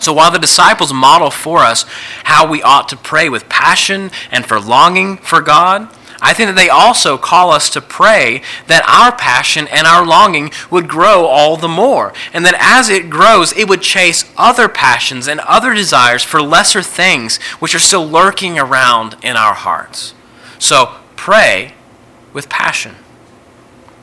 So 0.00 0.12
while 0.12 0.32
the 0.32 0.40
disciples 0.40 0.92
model 0.92 1.30
for 1.30 1.60
us 1.60 1.84
how 2.24 2.48
we 2.50 2.64
ought 2.64 2.88
to 2.88 2.96
pray 2.96 3.28
with 3.28 3.48
passion 3.48 4.10
and 4.32 4.44
for 4.44 4.58
longing 4.58 5.18
for 5.18 5.40
God, 5.40 5.88
I 6.24 6.32
think 6.32 6.48
that 6.48 6.56
they 6.56 6.70
also 6.70 7.18
call 7.18 7.50
us 7.50 7.68
to 7.68 7.82
pray 7.82 8.40
that 8.66 8.88
our 8.88 9.14
passion 9.14 9.68
and 9.68 9.86
our 9.86 10.06
longing 10.06 10.50
would 10.70 10.88
grow 10.88 11.26
all 11.26 11.58
the 11.58 11.68
more. 11.68 12.14
And 12.32 12.46
that 12.46 12.56
as 12.58 12.88
it 12.88 13.10
grows, 13.10 13.52
it 13.52 13.68
would 13.68 13.82
chase 13.82 14.24
other 14.38 14.66
passions 14.66 15.28
and 15.28 15.38
other 15.40 15.74
desires 15.74 16.24
for 16.24 16.40
lesser 16.40 16.80
things 16.80 17.36
which 17.60 17.74
are 17.74 17.78
still 17.78 18.06
lurking 18.06 18.58
around 18.58 19.18
in 19.22 19.36
our 19.36 19.52
hearts. 19.52 20.14
So 20.58 20.96
pray 21.14 21.74
with 22.32 22.48
passion. 22.48 22.94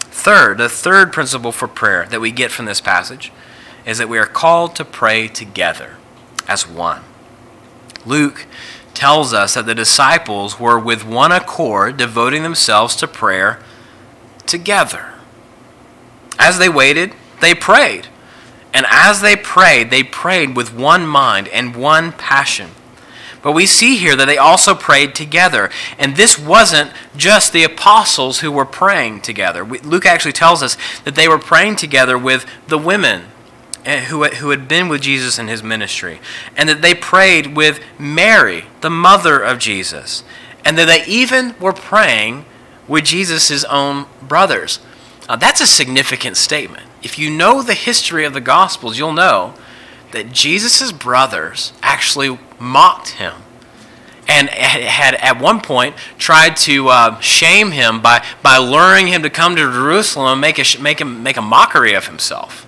Third, 0.02 0.60
the 0.60 0.70
third 0.70 1.12
principle 1.12 1.52
for 1.52 1.68
prayer 1.68 2.06
that 2.12 2.22
we 2.22 2.32
get 2.32 2.52
from 2.52 2.68
this 2.68 2.82
passage 2.82 3.32
is 3.84 3.98
that 3.98 4.10
we 4.10 4.20
are 4.20 4.28
called 4.28 4.76
to 4.76 4.86
pray 4.86 5.28
together 5.28 5.98
as 6.48 6.68
one. 6.68 7.02
Luke 8.06 8.46
tells 8.94 9.34
us 9.34 9.54
that 9.54 9.66
the 9.66 9.76
disciples 9.76 10.60
were 10.60 10.80
with 10.80 11.06
one 11.06 11.32
accord 11.32 11.98
devoting 11.98 12.44
themselves 12.44 12.96
to 12.98 13.08
prayer 13.08 13.60
together. 14.46 15.14
As 16.38 16.58
they 16.58 16.70
waited, 16.70 17.14
they 17.40 17.54
prayed. 17.54 18.08
And 18.74 18.86
as 18.90 19.22
they 19.22 19.36
prayed, 19.36 19.90
they 19.90 20.04
prayed 20.04 20.56
with 20.56 20.74
one 20.74 21.06
mind 21.06 21.48
and 21.50 21.76
one 21.76 22.12
passion. 22.14 22.72
But 23.42 23.54
we 23.54 23.66
see 23.66 23.98
here 23.98 24.16
that 24.16 24.26
they 24.26 24.38
also 24.38 24.76
prayed 24.76 25.16
together. 25.16 25.70
And 25.98 26.16
this 26.16 26.38
wasn't 26.38 26.92
just 27.18 27.54
the 27.54 27.64
apostles 27.64 28.40
who 28.40 28.52
were 28.52 28.66
praying 28.66 29.22
together. 29.22 29.66
Luke 29.66 30.06
actually 30.06 30.34
tells 30.34 30.62
us 30.62 30.78
that 31.04 31.16
they 31.16 31.28
were 31.28 31.40
praying 31.40 31.78
together 31.78 32.18
with 32.18 32.46
the 32.68 32.78
women 32.78 33.26
who, 33.86 34.26
who 34.26 34.50
had 34.50 34.68
been 34.68 34.90
with 34.90 35.02
Jesus 35.02 35.40
in 35.40 35.48
his 35.48 35.64
ministry. 35.64 36.20
And 36.56 36.70
that 36.70 36.82
they 36.82 36.94
prayed 36.94 37.56
with 37.56 37.80
Mary, 37.98 38.66
the 38.82 38.90
mother 38.90 39.42
of 39.42 39.60
Jesus. 39.60 40.24
And 40.64 40.78
that 40.78 40.86
they 40.86 41.06
even 41.06 41.56
were 41.60 41.74
praying 41.74 42.46
with 42.88 43.06
Jesus' 43.06 43.64
own 43.66 44.06
brothers. 44.22 44.80
Now, 45.28 45.36
that's 45.36 45.62
a 45.62 45.68
significant 45.68 46.38
statement. 46.38 46.84
If 47.02 47.18
you 47.18 47.30
know 47.30 47.62
the 47.62 47.74
history 47.74 48.26
of 48.26 48.34
the 48.34 48.42
Gospels, 48.42 48.98
you'll 48.98 49.14
know 49.14 49.56
that 50.12 50.32
Jesus' 50.32 50.92
brothers 50.92 51.74
actually 51.82 52.38
mocked 52.60 53.12
him 53.12 53.34
and 54.28 54.50
had 54.50 55.16
at 55.16 55.42
one 55.42 55.60
point 55.60 55.96
tried 56.18 56.56
to 56.56 56.90
uh, 56.90 57.20
shame 57.20 57.72
him 57.72 58.02
by, 58.02 58.26
by 58.42 58.58
luring 58.58 59.08
him 59.08 59.24
to 59.24 59.30
come 59.30 59.56
to 59.56 59.72
Jerusalem 59.72 60.34
and 60.34 60.42
make 60.42 60.60
a, 60.60 60.82
make, 60.82 61.02
him, 61.02 61.24
make 61.24 61.38
a 61.38 61.42
mockery 61.42 61.94
of 61.94 62.08
himself. 62.08 62.68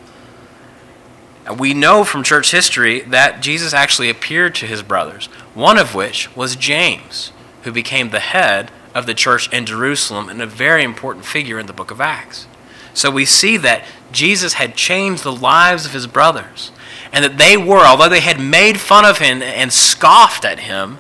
We 1.58 1.74
know 1.74 2.04
from 2.04 2.24
church 2.24 2.52
history 2.52 3.02
that 3.02 3.42
Jesus 3.42 3.74
actually 3.74 4.10
appeared 4.10 4.56
to 4.56 4.66
his 4.66 4.82
brothers, 4.82 5.26
one 5.54 5.78
of 5.78 5.94
which 5.94 6.34
was 6.36 6.56
James, 6.56 7.32
who 7.64 7.72
became 7.72 8.10
the 8.10 8.20
head 8.20 8.72
of 8.96 9.06
the 9.06 9.14
church 9.14 9.52
in 9.52 9.66
Jerusalem 9.66 10.30
and 10.30 10.42
a 10.42 10.46
very 10.46 10.84
important 10.84 11.26
figure 11.26 11.60
in 11.60 11.66
the 11.66 11.74
book 11.74 11.92
of 11.92 12.00
Acts. 12.00 12.48
So 12.94 13.10
we 13.10 13.26
see 13.26 13.58
that 13.58 13.84
Jesus 14.12 14.54
had 14.54 14.76
changed 14.76 15.24
the 15.24 15.32
lives 15.32 15.86
of 15.86 15.94
his 15.94 16.08
brothers 16.08 16.72
and 17.12 17.26
that 17.26 17.38
they 17.38 17.58
were, 17.58 17.86
although 17.86 18.10
they 18.10 18.22
had 18.22 18.40
made 18.40 18.80
fun 18.80 19.06
of 19.06 19.18
him 19.18 19.42
and 19.42 19.74
scoffed 19.74 20.46
at 20.46 20.62
him 20.62 21.00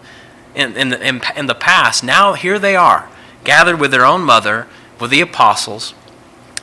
in, 0.55 0.75
in, 0.75 0.89
the, 0.89 1.07
in, 1.07 1.21
in 1.35 1.45
the 1.45 1.55
past, 1.55 2.03
now 2.03 2.33
here 2.33 2.59
they 2.59 2.75
are, 2.75 3.09
gathered 3.43 3.79
with 3.79 3.91
their 3.91 4.05
own 4.05 4.21
mother, 4.23 4.67
with 4.99 5.11
the 5.11 5.21
apostles, 5.21 5.93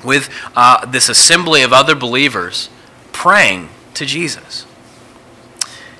with 0.05 0.29
uh, 0.55 0.87
this 0.87 1.09
assembly 1.09 1.63
of 1.63 1.73
other 1.73 1.95
believers, 1.95 2.69
praying 3.21 3.69
to 3.93 4.07
Jesus. 4.07 4.65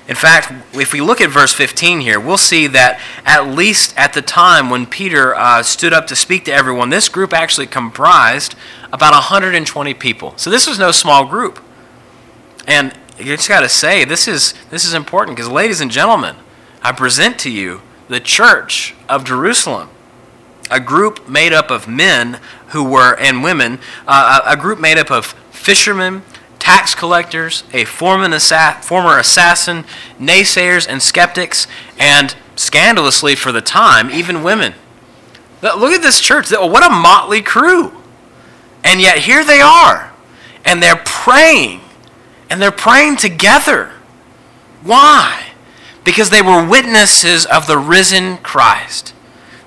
In 0.07 0.15
fact, 0.15 0.51
if 0.73 0.91
we 0.91 1.01
look 1.01 1.21
at 1.21 1.29
verse 1.29 1.53
15 1.53 1.99
here, 1.99 2.19
we'll 2.19 2.35
see 2.35 2.65
that 2.65 2.99
at 3.27 3.45
least 3.45 3.95
at 3.95 4.13
the 4.13 4.23
time 4.23 4.71
when 4.71 4.87
Peter 4.87 5.35
uh, 5.35 5.61
stood 5.61 5.93
up 5.93 6.07
to 6.07 6.15
speak 6.15 6.45
to 6.45 6.51
everyone, 6.51 6.89
this 6.89 7.09
group 7.09 7.31
actually 7.31 7.67
comprised 7.67 8.55
about 8.91 9.13
120 9.13 9.93
people. 9.93 10.33
So 10.35 10.49
this 10.49 10.65
was 10.65 10.79
no 10.79 10.89
small 10.89 11.27
group. 11.27 11.63
And 12.65 12.91
you 13.19 13.35
just 13.35 13.47
got 13.47 13.59
to 13.59 13.69
say 13.69 14.03
this 14.03 14.27
is 14.27 14.55
this 14.71 14.83
is 14.83 14.95
important 14.95 15.37
because, 15.37 15.47
ladies 15.47 15.79
and 15.79 15.91
gentlemen, 15.91 16.37
I 16.81 16.91
present 16.91 17.37
to 17.41 17.51
you 17.51 17.81
the 18.07 18.19
church 18.19 18.95
of 19.07 19.25
Jerusalem, 19.25 19.89
a 20.71 20.79
group 20.79 21.29
made 21.29 21.53
up 21.53 21.69
of 21.69 21.87
men 21.87 22.39
who 22.69 22.83
were 22.83 23.15
and 23.19 23.43
women, 23.43 23.77
uh, 24.07 24.41
a 24.43 24.57
group 24.57 24.79
made 24.79 24.97
up 24.97 25.11
of 25.11 25.27
fishermen, 25.51 26.23
tax 26.71 26.95
collectors, 26.95 27.65
a 27.73 27.83
former 27.83 29.17
assassin, 29.17 29.83
naysayers 30.17 30.87
and 30.87 31.03
skeptics, 31.03 31.67
and 31.99 32.33
scandalously 32.55 33.35
for 33.35 33.51
the 33.51 33.59
time, 33.59 34.09
even 34.09 34.41
women. 34.41 34.73
Look 35.61 35.91
at 35.91 36.01
this 36.01 36.21
church. 36.21 36.49
What 36.49 36.81
a 36.81 36.89
motley 36.89 37.41
crew. 37.41 37.91
And 38.85 39.01
yet 39.01 39.17
here 39.17 39.43
they 39.43 39.59
are. 39.59 40.13
And 40.63 40.81
they're 40.81 41.01
praying 41.03 41.81
and 42.49 42.61
they're 42.61 42.71
praying 42.71 43.17
together. 43.17 43.91
Why? 44.81 45.47
Because 46.05 46.29
they 46.29 46.41
were 46.41 46.65
witnesses 46.65 47.45
of 47.45 47.67
the 47.67 47.77
risen 47.77 48.37
Christ. 48.37 49.13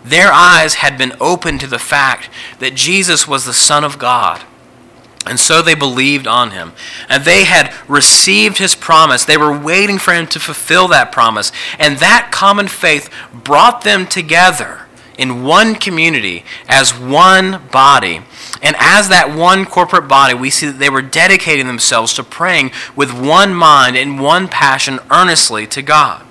Their 0.03 0.33
eyes 0.33 0.77
had 0.77 0.97
been 0.97 1.13
opened 1.21 1.61
to 1.61 1.67
the 1.67 1.79
fact 1.79 2.31
that 2.61 2.75
Jesus 2.75 3.29
was 3.29 3.45
the 3.45 3.53
Son 3.53 3.85
of 3.85 3.99
God. 3.99 4.43
And 5.27 5.41
so 5.41 5.63
they 5.63 5.75
believed 5.75 6.27
on 6.27 6.51
him. 6.51 6.73
And 7.09 7.25
they 7.25 7.45
had 7.45 7.73
received 7.89 8.59
his 8.59 8.75
promise. 8.75 9.25
They 9.25 9.39
were 9.39 9.57
waiting 9.57 9.99
for 9.99 10.13
him 10.13 10.27
to 10.29 10.41
fulfill 10.41 10.89
that 10.89 11.13
promise. 11.13 11.51
And 11.79 11.99
that 11.99 12.31
common 12.31 12.69
faith 12.69 13.11
brought 13.33 13.83
them 13.83 14.07
together 14.07 14.83
in 15.17 15.45
one 15.45 15.77
community 15.77 16.45
as 16.69 16.93
one 16.93 17.63
body. 17.73 18.23
And 18.63 18.77
as 18.79 19.09
that 19.09 19.35
one 19.37 19.65
corporate 19.65 20.09
body, 20.09 20.35
we 20.35 20.51
see 20.51 20.67
that 20.67 20.79
they 20.79 20.91
were 20.91 21.03
dedicating 21.03 21.67
themselves 21.67 22.13
to 22.15 22.25
praying 22.25 22.73
with 22.97 23.13
one 23.13 23.55
mind 23.55 23.97
and 23.97 24.21
one 24.21 24.49
passion 24.49 24.99
earnestly 25.11 25.67
to 25.69 25.83
God. 25.83 26.25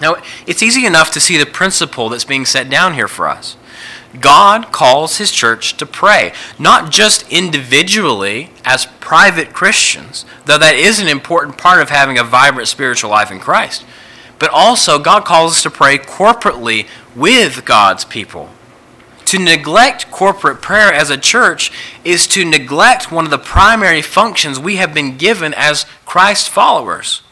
Now, 0.00 0.16
it's 0.46 0.62
easy 0.62 0.86
enough 0.86 1.10
to 1.12 1.20
see 1.20 1.36
the 1.36 1.46
principle 1.46 2.08
that's 2.08 2.24
being 2.24 2.44
set 2.44 2.68
down 2.68 2.94
here 2.94 3.08
for 3.08 3.28
us. 3.28 3.56
God 4.20 4.70
calls 4.70 5.18
his 5.18 5.32
church 5.32 5.76
to 5.76 5.86
pray, 5.86 6.32
not 6.58 6.90
just 6.90 7.30
individually 7.32 8.50
as 8.64 8.86
private 9.00 9.52
Christians, 9.52 10.24
though 10.46 10.58
that 10.58 10.74
is 10.74 11.00
an 11.00 11.08
important 11.08 11.58
part 11.58 11.82
of 11.82 11.90
having 11.90 12.18
a 12.18 12.24
vibrant 12.24 12.68
spiritual 12.68 13.10
life 13.10 13.30
in 13.30 13.40
Christ, 13.40 13.84
but 14.38 14.50
also 14.50 14.98
God 14.98 15.24
calls 15.24 15.52
us 15.52 15.62
to 15.64 15.70
pray 15.70 15.98
corporately 15.98 16.86
with 17.14 17.64
God's 17.64 18.04
people. 18.04 18.50
To 19.26 19.38
neglect 19.38 20.10
corporate 20.10 20.62
prayer 20.62 20.92
as 20.92 21.10
a 21.10 21.16
church 21.16 21.72
is 22.04 22.26
to 22.28 22.44
neglect 22.44 23.10
one 23.10 23.24
of 23.24 23.30
the 23.30 23.38
primary 23.38 24.02
functions 24.02 24.60
we 24.60 24.76
have 24.76 24.94
been 24.94 25.16
given 25.16 25.54
as 25.54 25.86
Christ 26.04 26.48
followers. 26.48 27.22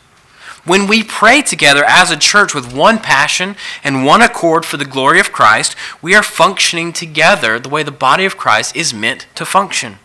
When 0.64 0.86
we 0.86 1.02
pray 1.02 1.42
together 1.42 1.84
as 1.84 2.10
a 2.10 2.16
church 2.16 2.54
with 2.54 2.72
one 2.72 2.98
passion 2.98 3.56
and 3.82 4.06
one 4.06 4.22
accord 4.22 4.64
for 4.64 4.76
the 4.76 4.84
glory 4.84 5.18
of 5.18 5.32
Christ, 5.32 5.74
we 6.00 6.14
are 6.14 6.22
functioning 6.22 6.92
together 6.92 7.58
the 7.58 7.68
way 7.68 7.82
the 7.82 7.90
body 7.90 8.24
of 8.24 8.36
Christ 8.36 8.76
is 8.76 8.94
meant 8.94 9.26
to 9.34 9.44
function. 9.44 9.98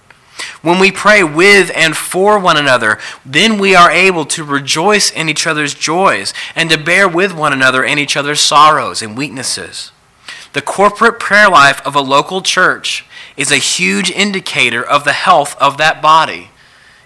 When 0.62 0.80
we 0.80 0.92
pray 0.92 1.24
with 1.24 1.72
and 1.76 1.96
for 1.96 2.40
one 2.40 2.58
another, 2.58 3.00
then 3.26 3.60
we 3.60 3.76
are 3.76 3.92
able 3.92 4.26
to 4.26 4.44
rejoice 4.44 5.12
in 5.12 5.30
each 5.30 5.46
other's 5.46 5.74
joys 5.74 6.34
and 6.56 6.70
to 6.70 6.78
bear 6.78 7.08
with 7.08 7.34
one 7.34 7.54
another 7.54 7.84
in 7.84 8.00
each 8.00 8.18
other's 8.18 8.40
sorrows 8.40 9.02
and 9.02 9.18
weaknesses. 9.18 9.92
The 10.54 10.62
corporate 10.62 11.20
prayer 11.20 11.50
life 11.50 11.86
of 11.86 11.96
a 11.96 12.02
local 12.02 12.42
church 12.42 13.06
is 13.36 13.52
a 13.52 13.58
huge 13.58 14.10
indicator 14.10 14.84
of 14.84 15.04
the 15.04 15.14
health 15.14 15.56
of 15.60 15.78
that 15.78 16.02
body. 16.02 16.50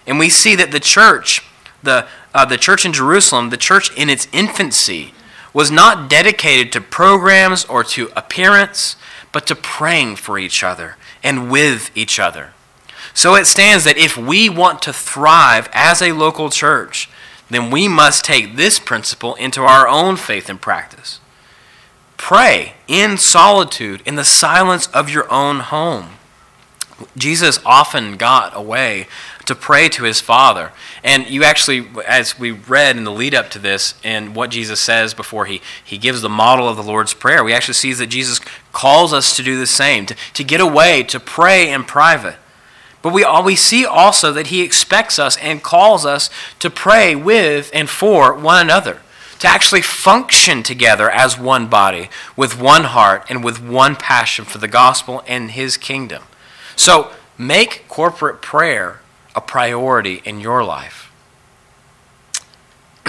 And 0.06 0.18
we 0.18 0.30
see 0.30 0.54
that 0.56 0.72
the 0.72 0.80
church, 0.80 1.42
the, 1.82 2.06
uh, 2.34 2.44
the 2.44 2.56
church 2.56 2.84
in 2.84 2.92
Jerusalem, 2.92 3.50
the 3.50 3.56
church 3.56 3.94
in 3.96 4.08
its 4.08 4.28
infancy, 4.32 5.14
was 5.52 5.70
not 5.70 6.08
dedicated 6.08 6.72
to 6.72 6.80
programs 6.80 7.64
or 7.66 7.84
to 7.84 8.10
appearance, 8.16 8.96
but 9.32 9.46
to 9.46 9.54
praying 9.54 10.16
for 10.16 10.38
each 10.38 10.62
other 10.62 10.96
and 11.22 11.50
with 11.50 11.90
each 11.94 12.18
other. 12.18 12.52
So 13.14 13.34
it 13.34 13.46
stands 13.46 13.84
that 13.84 13.98
if 13.98 14.16
we 14.16 14.48
want 14.48 14.80
to 14.82 14.92
thrive 14.92 15.68
as 15.72 16.00
a 16.00 16.12
local 16.12 16.48
church, 16.48 17.10
then 17.50 17.70
we 17.70 17.86
must 17.86 18.24
take 18.24 18.56
this 18.56 18.78
principle 18.78 19.34
into 19.34 19.62
our 19.62 19.86
own 19.86 20.16
faith 20.16 20.48
and 20.48 20.60
practice. 20.60 21.20
Pray 22.16 22.74
in 22.88 23.18
solitude, 23.18 24.00
in 24.06 24.14
the 24.14 24.24
silence 24.24 24.86
of 24.88 25.10
your 25.10 25.30
own 25.30 25.60
home. 25.60 26.10
Jesus 27.16 27.58
often 27.66 28.16
got 28.16 28.56
away 28.56 29.06
to 29.46 29.54
pray 29.54 29.88
to 29.90 30.04
his 30.04 30.20
Father. 30.20 30.72
And 31.02 31.28
you 31.28 31.44
actually, 31.44 31.88
as 32.06 32.38
we 32.38 32.50
read 32.50 32.96
in 32.96 33.04
the 33.04 33.12
lead 33.12 33.34
up 33.34 33.50
to 33.50 33.58
this, 33.58 33.94
and 34.04 34.34
what 34.34 34.50
Jesus 34.50 34.80
says 34.80 35.14
before 35.14 35.46
he, 35.46 35.60
he 35.84 35.98
gives 35.98 36.22
the 36.22 36.28
model 36.28 36.68
of 36.68 36.76
the 36.76 36.82
Lord's 36.82 37.14
Prayer, 37.14 37.42
we 37.42 37.52
actually 37.52 37.74
see 37.74 37.92
that 37.92 38.06
Jesus 38.06 38.40
calls 38.72 39.12
us 39.12 39.34
to 39.36 39.42
do 39.42 39.58
the 39.58 39.66
same, 39.66 40.06
to, 40.06 40.16
to 40.34 40.44
get 40.44 40.60
away, 40.60 41.02
to 41.04 41.20
pray 41.20 41.70
in 41.70 41.84
private. 41.84 42.36
But 43.02 43.12
we, 43.12 43.26
we 43.44 43.56
see 43.56 43.84
also 43.84 44.32
that 44.32 44.48
he 44.48 44.62
expects 44.62 45.18
us 45.18 45.36
and 45.38 45.62
calls 45.62 46.06
us 46.06 46.30
to 46.60 46.70
pray 46.70 47.16
with 47.16 47.70
and 47.74 47.90
for 47.90 48.32
one 48.32 48.60
another, 48.60 49.00
to 49.40 49.48
actually 49.48 49.82
function 49.82 50.62
together 50.62 51.10
as 51.10 51.36
one 51.36 51.66
body, 51.66 52.08
with 52.36 52.60
one 52.60 52.84
heart 52.84 53.26
and 53.28 53.42
with 53.42 53.60
one 53.60 53.96
passion 53.96 54.44
for 54.44 54.58
the 54.58 54.68
gospel 54.68 55.24
and 55.26 55.50
his 55.50 55.76
kingdom. 55.76 56.22
So 56.76 57.10
make 57.36 57.86
corporate 57.88 58.40
prayer 58.40 59.01
a 59.34 59.40
priority 59.40 60.22
in 60.24 60.40
your 60.40 60.64
life. 60.64 61.10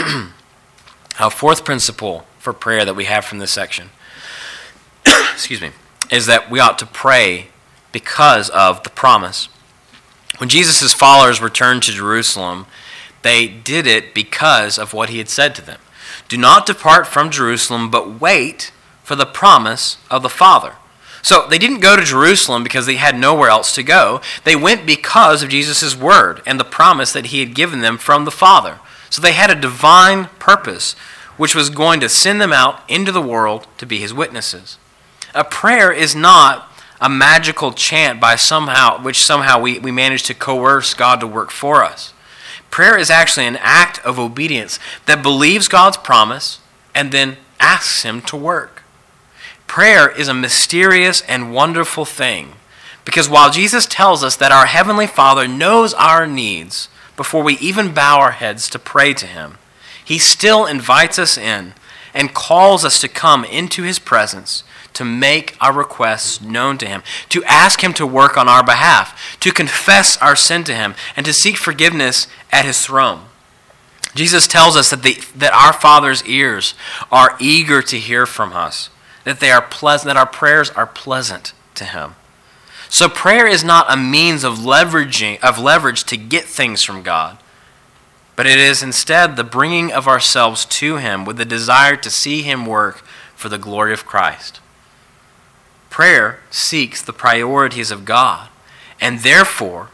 Our 1.20 1.30
fourth 1.30 1.64
principle 1.64 2.26
for 2.40 2.54
prayer 2.54 2.86
that 2.86 2.96
we 2.96 3.06
have 3.06 3.26
from 3.26 3.40
this 3.40 3.52
section, 3.52 3.90
excuse 5.06 5.62
me, 5.62 5.72
is 6.12 6.26
that 6.26 6.50
we 6.50 6.60
ought 6.60 6.80
to 6.80 6.86
pray 6.86 7.48
because 7.92 8.50
of 8.50 8.84
the 8.84 8.90
promise. 8.90 9.48
When 10.38 10.50
Jesus' 10.50 10.94
followers 10.94 11.42
returned 11.42 11.84
to 11.84 11.92
Jerusalem, 11.92 12.66
they 13.22 13.48
did 13.48 13.88
it 13.88 14.14
because 14.14 14.78
of 14.78 14.94
what 14.94 15.10
he 15.10 15.20
had 15.20 15.30
said 15.30 15.56
to 15.56 15.62
them. 15.62 15.80
Do 16.28 16.38
not 16.38 16.66
depart 16.66 17.08
from 17.08 17.30
Jerusalem, 17.30 17.90
but 17.90 18.20
wait 18.20 18.72
for 19.04 19.16
the 19.16 19.26
promise 19.26 19.98
of 20.10 20.24
the 20.24 20.30
Father. 20.30 20.76
So 21.24 21.48
they 21.48 21.58
didn't 21.58 21.80
go 21.80 21.96
to 21.96 22.04
Jerusalem 22.04 22.64
because 22.64 22.86
they 22.86 22.98
had 22.98 23.18
nowhere 23.18 23.50
else 23.50 23.74
to 23.76 23.84
go. 23.84 24.22
They 24.44 24.58
went 24.58 24.86
because 24.86 25.42
of 25.42 25.50
Jesus' 25.50 25.96
word 25.96 26.42
and 26.46 26.60
the 26.60 26.66
promise 26.66 27.14
that 27.14 27.28
he 27.28 27.40
had 27.40 27.56
given 27.56 27.80
them 27.80 27.98
from 27.98 28.26
the 28.26 28.32
Father. 28.32 28.80
So 29.10 29.22
they 29.22 29.32
had 29.32 29.50
a 29.50 29.60
divine 29.60 30.26
purpose 30.38 30.94
which 31.38 31.56
was 31.56 31.70
going 31.70 32.00
to 32.02 32.10
send 32.10 32.42
them 32.42 32.52
out 32.52 32.82
into 32.90 33.12
the 33.12 33.22
world 33.22 33.68
to 33.78 33.86
be 33.86 34.00
his 34.00 34.14
witnesses. 34.14 34.78
A 35.34 35.44
prayer 35.44 35.92
is 35.92 36.14
not 36.16 36.70
a 37.00 37.10
magical 37.10 37.72
chant 37.72 38.20
by 38.20 38.36
somehow 38.36 39.02
which 39.02 39.24
somehow 39.24 39.60
we, 39.60 39.80
we 39.80 39.92
manage 39.92 40.24
to 40.24 40.34
coerce 40.34 40.94
God 40.94 41.20
to 41.22 41.28
work 41.28 41.52
for 41.52 41.84
us. 41.84 42.14
Prayer 42.70 42.98
is 42.98 43.12
actually 43.12 43.46
an 43.46 43.58
act 43.62 44.00
of 44.06 44.18
obedience 44.18 44.80
that 45.06 45.22
believes 45.22 45.68
God's 45.68 45.98
promise 45.98 46.60
and 46.96 47.12
then 47.12 47.38
asks 47.60 48.04
him 48.04 48.22
to 48.24 48.36
work. 48.36 48.73
Prayer 49.74 50.08
is 50.08 50.28
a 50.28 50.36
mysterious 50.36 51.22
and 51.22 51.52
wonderful 51.52 52.06
thing 52.06 52.54
because 53.06 53.28
while 53.28 53.50
Jesus 53.50 53.88
tells 53.88 54.24
us 54.24 54.36
that 54.36 54.52
our 54.52 54.68
heavenly 54.68 55.08
Father 55.08 55.48
knows 55.48 55.96
our 55.96 56.28
needs 56.28 56.90
before 57.18 57.42
we 57.42 57.58
even 57.58 57.92
bow 57.92 58.20
our 58.20 58.34
heads 58.34 58.70
to 58.70 58.78
pray 58.78 59.16
to 59.16 59.26
him, 59.26 59.58
he 60.06 60.20
still 60.20 60.68
invites 60.68 61.18
us 61.18 61.40
in 61.40 61.74
and 62.14 62.36
calls 62.36 62.86
us 62.86 63.02
to 63.02 63.08
come 63.08 63.44
into 63.46 63.82
his 63.82 63.98
presence 63.98 64.64
to 64.94 65.04
make 65.04 65.58
our 65.60 65.74
requests 65.74 66.40
known 66.40 66.78
to 66.78 66.86
him, 66.86 67.02
to 67.30 67.44
ask 67.46 67.84
him 67.84 67.94
to 67.94 68.06
work 68.06 68.38
on 68.38 68.48
our 68.48 68.64
behalf, 68.64 69.40
to 69.40 69.52
confess 69.52 70.18
our 70.18 70.36
sin 70.36 70.64
to 70.66 70.76
him, 70.76 70.94
and 71.16 71.26
to 71.26 71.34
seek 71.34 71.58
forgiveness 71.58 72.28
at 72.52 72.64
his 72.64 72.86
throne. 72.86 73.22
Jesus 74.14 74.46
tells 74.46 74.78
us 74.78 74.92
that, 74.92 75.02
the, 75.02 75.18
that 75.36 75.52
our 75.52 75.74
Father's 75.74 76.24
ears 76.26 76.76
are 77.12 77.36
eager 77.40 77.82
to 77.82 77.98
hear 77.98 78.28
from 78.28 78.54
us, 78.54 78.92
that 79.24 79.40
they 79.40 79.52
are 79.52 79.62
pleasant, 79.62 80.08
that 80.08 80.18
our 80.18 80.26
prayers 80.26 80.70
are 80.72 80.88
pleasant 80.88 81.54
to 81.76 81.86
him. 81.86 82.16
So 82.90 83.10
prayer 83.10 83.48
is 83.48 83.64
not 83.64 83.92
a 83.92 83.98
means 83.98 84.44
of 84.44 84.60
leveraging 84.60 85.40
of 85.44 85.58
leverage 85.58 86.04
to 86.06 86.18
get 86.18 86.46
things 86.46 86.84
from 86.84 87.02
God, 87.02 87.38
but 88.36 88.46
it 88.46 88.60
is 88.60 88.84
instead 88.84 89.36
the 89.36 89.44
bringing 89.44 89.92
of 89.92 90.08
ourselves 90.08 90.66
to 90.66 90.98
him 90.98 91.26
with 91.26 91.38
the 91.38 91.46
desire 91.46 91.96
to 91.96 92.10
see 92.10 92.44
him 92.44 92.66
work 92.66 93.04
for 93.36 93.50
the 93.50 93.58
glory 93.58 93.94
of 93.94 94.06
Christ. 94.06 94.60
Prayer 95.90 96.40
seeks 96.50 97.02
the 97.02 97.14
priorities 97.14 97.92
of 97.92 98.06
God, 98.06 98.50
and 99.02 99.20
therefore 99.20 99.90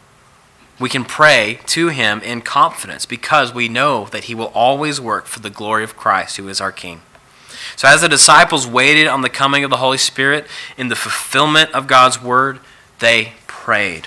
we 0.78 0.88
can 0.88 1.04
pray 1.04 1.60
to 1.66 1.88
him 1.88 2.20
in 2.22 2.40
confidence 2.40 3.04
because 3.04 3.52
we 3.52 3.68
know 3.68 4.06
that 4.06 4.24
he 4.24 4.34
will 4.34 4.52
always 4.54 5.00
work 5.00 5.26
for 5.26 5.40
the 5.40 5.50
glory 5.50 5.84
of 5.84 5.96
Christ 5.96 6.38
who 6.38 6.48
is 6.48 6.60
our 6.60 6.72
king. 6.72 7.02
So 7.80 7.88
as 7.88 8.02
the 8.02 8.10
disciples 8.10 8.66
waited 8.66 9.06
on 9.06 9.22
the 9.22 9.30
coming 9.30 9.64
of 9.64 9.70
the 9.70 9.78
Holy 9.78 9.96
Spirit 9.96 10.46
in 10.76 10.88
the 10.88 10.94
fulfillment 10.94 11.72
of 11.72 11.86
God's 11.86 12.22
word, 12.22 12.60
they 12.98 13.32
prayed. 13.46 14.06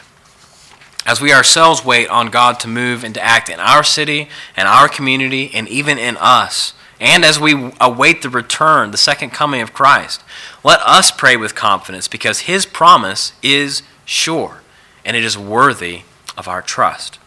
As 1.08 1.20
we 1.20 1.34
ourselves 1.34 1.84
wait 1.84 2.08
on 2.08 2.28
God 2.28 2.60
to 2.60 2.68
move 2.68 3.04
and 3.04 3.16
to 3.16 3.24
act 3.24 3.50
in 3.50 3.60
our 3.60 3.84
city 3.84 4.30
and 4.56 4.68
our 4.68 4.88
community 4.88 5.50
and 5.56 5.68
even 5.68 5.98
in 5.98 6.18
us, 6.18 6.76
and 7.00 7.26
as 7.26 7.40
we 7.40 7.72
await 7.82 8.22
the 8.22 8.30
return, 8.30 8.92
the 8.92 8.98
second 9.00 9.32
coming 9.32 9.60
of 9.60 9.74
Christ, 9.74 10.22
let 10.64 10.80
us 10.82 11.10
pray 11.10 11.36
with 11.36 11.56
confidence 11.56 12.08
because 12.08 12.42
his 12.42 12.68
promise 12.68 13.34
is 13.42 13.82
sure 14.06 14.62
and 15.04 15.18
it 15.18 15.24
is 15.24 15.36
worthy 15.36 16.04
of 16.38 16.48
our 16.48 16.62
trust. 16.62 17.18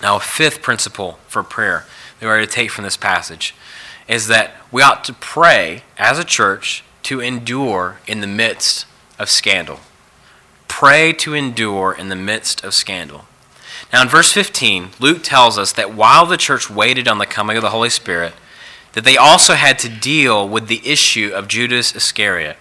Now, 0.00 0.16
a 0.16 0.20
fifth 0.20 0.62
principle 0.62 1.18
for 1.28 1.42
prayer 1.42 1.84
that 2.20 2.26
we're 2.26 2.40
to 2.40 2.46
take 2.46 2.70
from 2.70 2.84
this 2.84 2.96
passage 2.96 3.54
is 4.08 4.26
that 4.28 4.52
we 4.70 4.82
ought 4.82 5.04
to 5.04 5.12
pray 5.12 5.82
as 5.98 6.18
a 6.18 6.24
church 6.24 6.84
to 7.04 7.20
endure 7.20 7.98
in 8.06 8.20
the 8.20 8.26
midst 8.26 8.86
of 9.18 9.28
scandal. 9.28 9.80
Pray 10.68 11.12
to 11.12 11.34
endure 11.34 11.92
in 11.92 12.08
the 12.08 12.16
midst 12.16 12.64
of 12.64 12.74
scandal. 12.74 13.24
Now, 13.92 14.02
in 14.02 14.08
verse 14.08 14.32
15, 14.32 14.90
Luke 15.00 15.22
tells 15.22 15.58
us 15.58 15.72
that 15.72 15.94
while 15.94 16.24
the 16.24 16.36
church 16.36 16.70
waited 16.70 17.06
on 17.06 17.18
the 17.18 17.26
coming 17.26 17.56
of 17.56 17.62
the 17.62 17.70
Holy 17.70 17.90
Spirit, 17.90 18.32
that 18.92 19.04
they 19.04 19.16
also 19.16 19.54
had 19.54 19.78
to 19.80 19.88
deal 19.88 20.48
with 20.48 20.68
the 20.68 20.80
issue 20.84 21.30
of 21.34 21.48
Judas 21.48 21.94
Iscariot. 21.94 22.56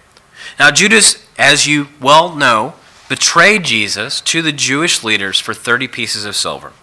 Now, 0.60 0.72
Judas, 0.72 1.26
as 1.38 1.68
you 1.68 1.88
well 2.02 2.36
know, 2.36 2.74
betrayed 3.10 3.64
Jesus 3.64 4.22
to 4.22 4.42
the 4.42 4.52
Jewish 4.52 5.04
leaders 5.04 5.40
for 5.40 5.54
30 5.54 5.88
pieces 5.88 6.26
of 6.26 6.36
silver. 6.36 6.74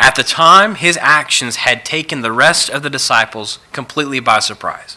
At 0.00 0.14
the 0.14 0.22
time, 0.22 0.76
his 0.76 0.96
actions 1.00 1.56
had 1.56 1.84
taken 1.84 2.20
the 2.20 2.32
rest 2.32 2.70
of 2.70 2.82
the 2.82 2.90
disciples 2.90 3.58
completely 3.72 4.20
by 4.20 4.38
surprise. 4.38 4.96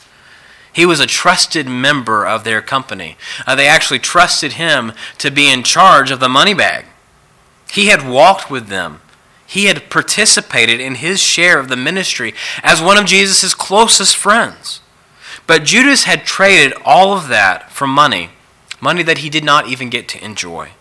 He 0.73 0.85
was 0.85 0.99
a 0.99 1.07
trusted 1.07 1.67
member 1.67 2.25
of 2.25 2.43
their 2.43 2.61
company. 2.61 3.17
Uh, 3.45 3.55
they 3.55 3.67
actually 3.67 3.99
trusted 3.99 4.53
him 4.53 4.93
to 5.17 5.31
be 5.31 5.51
in 5.51 5.63
charge 5.63 6.11
of 6.11 6.19
the 6.19 6.29
money 6.29 6.53
bag. 6.53 6.85
He 7.71 7.87
had 7.87 8.07
walked 8.07 8.49
with 8.49 8.67
them. 8.67 9.01
He 9.45 9.65
had 9.65 9.89
participated 9.89 10.79
in 10.79 10.95
his 10.95 11.21
share 11.21 11.59
of 11.59 11.67
the 11.67 11.75
ministry 11.75 12.33
as 12.63 12.81
one 12.81 12.97
of 12.97 13.05
Jesus' 13.05 13.53
closest 13.53 14.15
friends. 14.15 14.79
But 15.45 15.65
Judas 15.65 16.05
had 16.05 16.23
traded 16.23 16.73
all 16.85 17.13
of 17.13 17.27
that 17.27 17.69
for 17.71 17.87
money, 17.87 18.29
money 18.79 19.03
that 19.03 19.19
he 19.19 19.29
did 19.29 19.43
not 19.43 19.67
even 19.67 19.89
get 19.89 20.07
to 20.09 20.23
enjoy. 20.23 20.71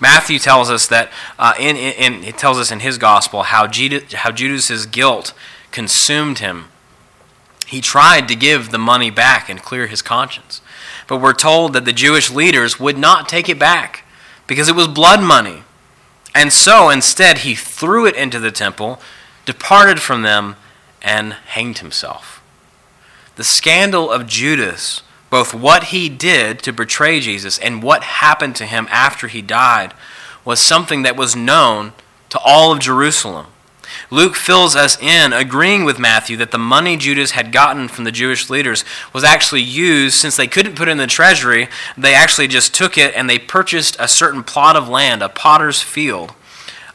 Matthew 0.00 0.38
tells 0.38 0.70
us 0.70 0.86
that 0.86 1.10
uh, 1.38 1.52
in, 1.58 1.76
in, 1.76 2.24
in, 2.24 2.32
tells 2.32 2.58
us 2.58 2.72
in 2.72 2.80
his 2.80 2.98
gospel 2.98 3.44
how, 3.44 3.66
Judas, 3.66 4.12
how 4.14 4.30
Judas's 4.30 4.86
guilt 4.86 5.34
consumed 5.70 6.38
him 6.38 6.66
he 7.70 7.80
tried 7.80 8.26
to 8.26 8.34
give 8.34 8.72
the 8.72 8.78
money 8.78 9.10
back 9.10 9.48
and 9.48 9.62
clear 9.62 9.86
his 9.86 10.02
conscience. 10.02 10.60
But 11.06 11.18
we're 11.18 11.32
told 11.32 11.72
that 11.72 11.84
the 11.84 11.92
Jewish 11.92 12.28
leaders 12.28 12.80
would 12.80 12.98
not 12.98 13.28
take 13.28 13.48
it 13.48 13.60
back 13.60 14.04
because 14.48 14.68
it 14.68 14.74
was 14.74 14.88
blood 14.88 15.22
money. 15.22 15.62
And 16.34 16.52
so 16.52 16.90
instead, 16.90 17.38
he 17.38 17.54
threw 17.54 18.06
it 18.06 18.16
into 18.16 18.40
the 18.40 18.50
temple, 18.50 19.00
departed 19.46 20.00
from 20.00 20.22
them, 20.22 20.56
and 21.00 21.34
hanged 21.34 21.78
himself. 21.78 22.42
The 23.36 23.44
scandal 23.44 24.10
of 24.10 24.26
Judas, 24.26 25.02
both 25.30 25.54
what 25.54 25.84
he 25.84 26.08
did 26.08 26.58
to 26.60 26.72
betray 26.72 27.20
Jesus 27.20 27.58
and 27.58 27.82
what 27.82 28.02
happened 28.02 28.56
to 28.56 28.66
him 28.66 28.88
after 28.90 29.28
he 29.28 29.40
died, 29.40 29.94
was 30.44 30.64
something 30.64 31.02
that 31.02 31.16
was 31.16 31.36
known 31.36 31.92
to 32.30 32.38
all 32.44 32.72
of 32.72 32.80
Jerusalem. 32.80 33.46
Luke 34.10 34.36
fills 34.36 34.76
us 34.76 35.00
in, 35.00 35.32
agreeing 35.32 35.84
with 35.84 35.98
Matthew 35.98 36.36
that 36.38 36.50
the 36.50 36.58
money 36.58 36.96
Judas 36.96 37.32
had 37.32 37.52
gotten 37.52 37.88
from 37.88 38.04
the 38.04 38.12
Jewish 38.12 38.50
leaders 38.50 38.84
was 39.12 39.24
actually 39.24 39.62
used, 39.62 40.18
since 40.18 40.36
they 40.36 40.46
couldn't 40.46 40.76
put 40.76 40.88
it 40.88 40.92
in 40.92 40.98
the 40.98 41.06
treasury, 41.06 41.68
they 41.96 42.14
actually 42.14 42.48
just 42.48 42.74
took 42.74 42.96
it 42.96 43.14
and 43.14 43.28
they 43.28 43.38
purchased 43.38 43.96
a 43.98 44.08
certain 44.08 44.42
plot 44.42 44.76
of 44.76 44.88
land, 44.88 45.22
a 45.22 45.28
potter's 45.28 45.82
field. 45.82 46.34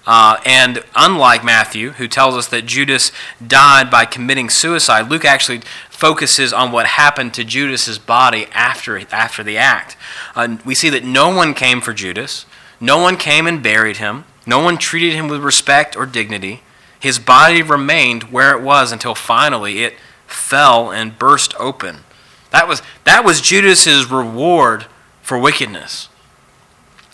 Uh, 0.08 0.38
and 0.46 0.84
unlike 0.96 1.44
Matthew, 1.44 1.92
who 1.92 2.08
tells 2.08 2.36
us 2.36 2.48
that 2.50 2.66
Judas 2.66 3.12
died 3.46 3.90
by 3.90 4.06
committing 4.06 4.50
suicide, 4.50 5.10
Luke 5.10 5.26
actually 5.26 5.62
focuses 5.96 6.54
on 6.54 6.72
what 6.72 6.86
happened 6.86 7.34
to 7.34 7.44
Judas's 7.44 7.98
body 7.98 8.48
after, 8.52 9.00
after 9.12 9.44
the 9.44 9.58
act. 9.58 9.98
Uh, 10.36 10.58
we 10.66 10.76
see 10.76 10.90
that 10.90 11.04
no 11.04 11.34
one 11.34 11.54
came 11.54 11.82
for 11.82 11.94
Judas, 11.94 12.46
no 12.80 13.00
one 13.00 13.18
came 13.18 13.48
and 13.48 13.64
buried 13.64 13.98
him, 13.98 14.26
no 14.46 14.60
one 14.60 14.78
treated 14.78 15.14
him 15.14 15.28
with 15.28 15.42
respect 15.42 15.96
or 15.96 16.06
dignity. 16.06 16.62
His 17.00 17.20
body 17.20 17.62
remained 17.62 18.24
where 18.24 18.56
it 18.56 18.64
was 18.64 18.92
until 18.92 19.16
finally 19.16 19.84
it 19.84 19.96
fell 20.28 20.92
and 20.92 21.18
burst 21.18 21.54
open. 21.60 22.00
That 22.52 22.68
was, 22.68 22.82
that 23.04 23.26
was 23.26 23.42
Judas's 23.42 24.10
reward 24.10 24.86
for 25.22 25.38
wickedness. 25.38 26.10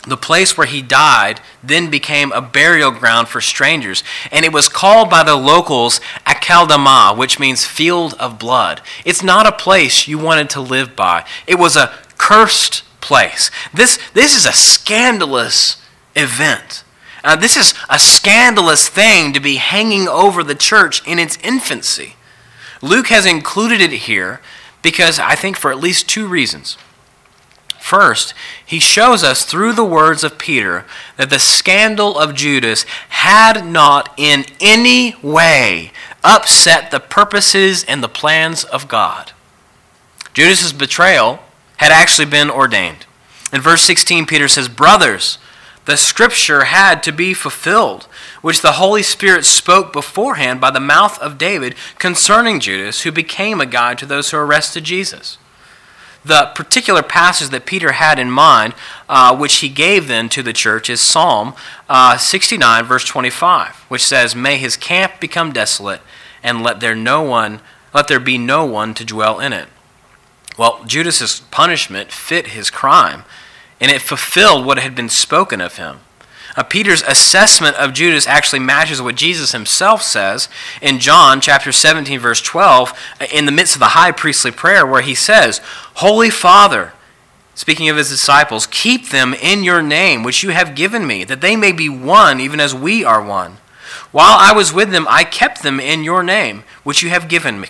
The 0.07 0.17
place 0.17 0.57
where 0.57 0.67
he 0.67 0.81
died 0.81 1.41
then 1.63 1.91
became 1.91 2.31
a 2.31 2.41
burial 2.41 2.89
ground 2.89 3.27
for 3.27 3.39
strangers, 3.39 4.03
and 4.31 4.43
it 4.43 4.51
was 4.51 4.67
called 4.67 5.11
by 5.11 5.23
the 5.23 5.35
locals 5.35 5.99
Akeldama, 6.25 7.15
which 7.15 7.39
means 7.39 7.65
field 7.65 8.15
of 8.15 8.39
blood. 8.39 8.81
It's 9.05 9.21
not 9.21 9.45
a 9.45 9.51
place 9.51 10.07
you 10.07 10.17
wanted 10.17 10.49
to 10.51 10.61
live 10.61 10.95
by. 10.95 11.25
It 11.45 11.59
was 11.59 11.75
a 11.75 11.93
cursed 12.17 12.83
place. 12.99 13.51
This, 13.73 13.99
this 14.13 14.35
is 14.35 14.47
a 14.47 14.53
scandalous 14.53 15.79
event. 16.15 16.83
Uh, 17.23 17.35
this 17.35 17.55
is 17.55 17.75
a 17.87 17.99
scandalous 17.99 18.89
thing 18.89 19.33
to 19.33 19.39
be 19.39 19.57
hanging 19.57 20.07
over 20.07 20.43
the 20.43 20.55
church 20.55 21.07
in 21.07 21.19
its 21.19 21.37
infancy. 21.43 22.15
Luke 22.81 23.07
has 23.07 23.27
included 23.27 23.81
it 23.81 23.91
here 23.91 24.41
because 24.81 25.19
I 25.19 25.35
think 25.35 25.57
for 25.57 25.71
at 25.71 25.79
least 25.79 26.09
two 26.09 26.27
reasons. 26.27 26.77
First, 27.81 28.35
he 28.63 28.79
shows 28.79 29.23
us 29.23 29.43
through 29.43 29.73
the 29.73 29.83
words 29.83 30.23
of 30.23 30.37
Peter 30.37 30.85
that 31.17 31.31
the 31.31 31.39
scandal 31.39 32.17
of 32.17 32.35
Judas 32.35 32.83
had 33.09 33.65
not 33.65 34.13
in 34.17 34.45
any 34.61 35.15
way 35.21 35.91
upset 36.23 36.91
the 36.91 36.99
purposes 36.99 37.83
and 37.83 38.01
the 38.01 38.07
plans 38.07 38.63
of 38.63 38.87
God. 38.87 39.33
Judas's 40.33 40.73
betrayal 40.73 41.39
had 41.77 41.91
actually 41.91 42.27
been 42.27 42.51
ordained. 42.51 43.07
In 43.51 43.59
verse 43.59 43.81
16, 43.81 44.27
Peter 44.27 44.47
says, 44.47 44.69
Brothers, 44.69 45.39
the 45.85 45.97
scripture 45.97 46.65
had 46.65 47.01
to 47.03 47.11
be 47.11 47.33
fulfilled, 47.33 48.03
which 48.41 48.61
the 48.61 48.73
Holy 48.73 49.03
Spirit 49.03 49.43
spoke 49.43 49.91
beforehand 49.91 50.61
by 50.61 50.69
the 50.69 50.79
mouth 50.79 51.19
of 51.19 51.39
David 51.39 51.75
concerning 51.97 52.59
Judas, 52.59 53.01
who 53.01 53.11
became 53.11 53.59
a 53.59 53.65
guide 53.65 53.97
to 53.97 54.05
those 54.05 54.29
who 54.29 54.37
arrested 54.37 54.83
Jesus. 54.83 55.39
The 56.23 56.51
particular 56.53 57.01
passage 57.01 57.49
that 57.49 57.65
Peter 57.65 57.93
had 57.93 58.19
in 58.19 58.29
mind, 58.29 58.75
uh, 59.09 59.35
which 59.35 59.57
he 59.57 59.69
gave 59.69 60.07
then 60.07 60.29
to 60.29 60.43
the 60.43 60.53
church, 60.53 60.89
is 60.89 61.01
Psalm 61.01 61.55
uh, 61.89 62.17
69, 62.17 62.85
verse 62.85 63.05
25, 63.05 63.75
which 63.87 64.03
says, 64.03 64.35
May 64.35 64.57
his 64.57 64.77
camp 64.77 65.19
become 65.19 65.51
desolate, 65.51 66.01
and 66.43 66.61
let 66.61 66.79
there 66.79 66.95
no 66.95 67.21
one 67.21 67.61
let 67.93 68.07
there 68.07 68.19
be 68.19 68.37
no 68.37 68.65
one 68.65 68.93
to 68.93 69.05
dwell 69.05 69.39
in 69.39 69.51
it. 69.53 69.67
Well, 70.57 70.83
Judas's 70.85 71.41
punishment 71.51 72.11
fit 72.11 72.47
his 72.47 72.69
crime, 72.69 73.23
and 73.79 73.91
it 73.91 74.01
fulfilled 74.01 74.65
what 74.65 74.79
had 74.79 74.95
been 74.95 75.09
spoken 75.09 75.59
of 75.59 75.77
him. 75.77 75.99
Uh, 76.55 76.63
Peter's 76.63 77.01
assessment 77.03 77.75
of 77.77 77.93
Judas 77.93 78.27
actually 78.27 78.59
matches 78.59 79.01
what 79.01 79.15
Jesus 79.15 79.51
himself 79.51 80.01
says 80.01 80.49
in 80.81 80.99
John 80.99 81.39
chapter 81.39 81.71
17 81.71 82.19
verse 82.19 82.41
12 82.41 82.93
uh, 83.19 83.25
in 83.31 83.45
the 83.45 83.51
midst 83.51 83.75
of 83.75 83.79
the 83.79 83.89
high 83.89 84.11
priestly 84.11 84.51
prayer 84.51 84.85
where 84.85 85.01
he 85.01 85.15
says, 85.15 85.59
"Holy 85.95 86.29
Father, 86.29 86.93
speaking 87.55 87.89
of 87.89 87.97
his 87.97 88.09
disciples, 88.09 88.67
keep 88.67 89.09
them 89.09 89.33
in 89.33 89.63
your 89.63 89.81
name 89.81 90.23
which 90.23 90.43
you 90.43 90.49
have 90.49 90.75
given 90.75 91.05
me, 91.07 91.23
that 91.23 91.41
they 91.41 91.55
may 91.55 91.71
be 91.71 91.89
one 91.89 92.39
even 92.39 92.59
as 92.59 92.75
we 92.75 93.03
are 93.03 93.23
one. 93.23 93.57
While 94.11 94.37
I 94.37 94.51
was 94.51 94.73
with 94.73 94.91
them, 94.91 95.07
I 95.09 95.23
kept 95.23 95.63
them 95.63 95.79
in 95.79 96.03
your 96.03 96.23
name 96.23 96.63
which 96.83 97.01
you 97.01 97.09
have 97.09 97.29
given 97.29 97.59
me. 97.59 97.69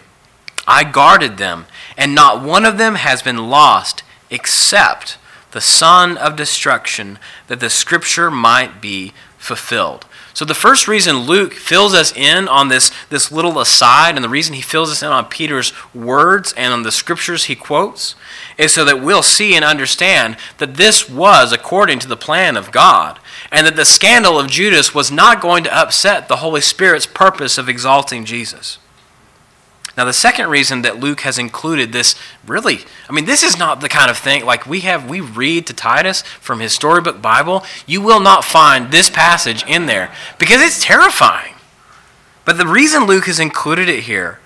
I 0.68 0.84
guarded 0.84 1.38
them, 1.38 1.66
and 1.98 2.16
not 2.16 2.44
one 2.44 2.66
of 2.66 2.78
them 2.78 2.96
has 2.96 3.22
been 3.22 3.50
lost 3.50 4.04
except 4.30 5.18
the 5.52 5.62
son 5.62 6.18
of 6.18 6.36
destruction, 6.36 7.20
that 7.47 7.60
the 7.60 7.70
scripture 7.70 8.32
might 8.32 8.82
be 8.82 9.14
fulfilled. 9.38 10.06
So, 10.34 10.45
the 10.45 10.54
first 10.54 10.88
reason 10.88 11.18
Luke 11.18 11.54
fills 11.54 11.93
us 11.93 12.16
in 12.16 12.47
on 12.47 12.70
this, 12.70 12.91
this 13.10 13.32
little 13.32 13.60
aside, 13.60 14.16
and 14.16 14.24
the 14.24 14.30
reason 14.30 14.54
he 14.54 14.62
fills 14.62 14.89
us 14.89 15.04
in 15.04 15.10
on 15.10 15.26
Peter's 15.26 15.74
words 15.93 16.54
and 16.56 16.72
on 16.72 16.84
the 16.84 16.91
scriptures 16.91 17.45
he 17.45 17.56
quotes, 17.56 18.16
is 18.58 18.74
so 18.74 18.86
that 18.86 19.02
we'll 19.02 19.24
see 19.24 19.56
and 19.56 19.66
understand 19.66 20.38
that 20.60 20.76
this 20.76 21.10
was 21.10 21.52
according 21.52 21.99
to 21.99 22.08
the 22.08 22.16
plan 22.16 22.56
of 22.56 22.72
God, 22.72 23.20
and 23.52 23.68
that 23.68 23.76
the 23.76 23.84
scandal 23.84 24.39
of 24.39 24.47
Judas 24.47 24.95
was 24.95 25.12
not 25.12 25.41
going 25.41 25.66
to 25.66 25.78
upset 25.78 26.28
the 26.28 26.38
Holy 26.38 26.62
Spirit's 26.62 27.08
purpose 27.08 27.58
of 27.58 27.68
exalting 27.68 28.24
Jesus. 28.24 28.78
Now, 29.98 30.06
the 30.06 30.14
second 30.14 30.50
reason 30.50 30.84
that 30.84 31.00
Luke 31.00 31.22
has 31.22 31.38
included 31.38 31.92
this 31.92 32.16
really, 32.48 32.80
I 33.10 33.12
mean, 33.12 33.26
this 33.26 33.44
is 33.44 33.58
not 33.58 33.82
the 33.82 33.89
kind 33.89 34.10
of 34.10 34.18
thing 34.18 34.46
like 34.46 34.66
we 34.66 34.82
have, 34.82 35.10
we 35.10 35.20
read 35.20 35.68
to 35.68 35.74
Titus 35.74 36.22
from 36.22 36.60
his 36.60 36.74
storybook 36.74 37.22
Bible. 37.22 37.64
You 37.86 38.02
will 38.02 38.22
not 38.22 38.46
find 38.46 38.92
this 38.92 39.10
passage 39.10 39.66
in 39.68 39.88
there 39.88 40.14
because 40.39 40.62
it's 40.62 40.84
terrifying. 40.84 41.56
But 42.46 42.58
the 42.58 42.68
reason 42.68 43.06
Luke 43.06 43.26
has 43.26 43.39
included 43.39 43.89
it 43.89 44.04
here 44.04 44.39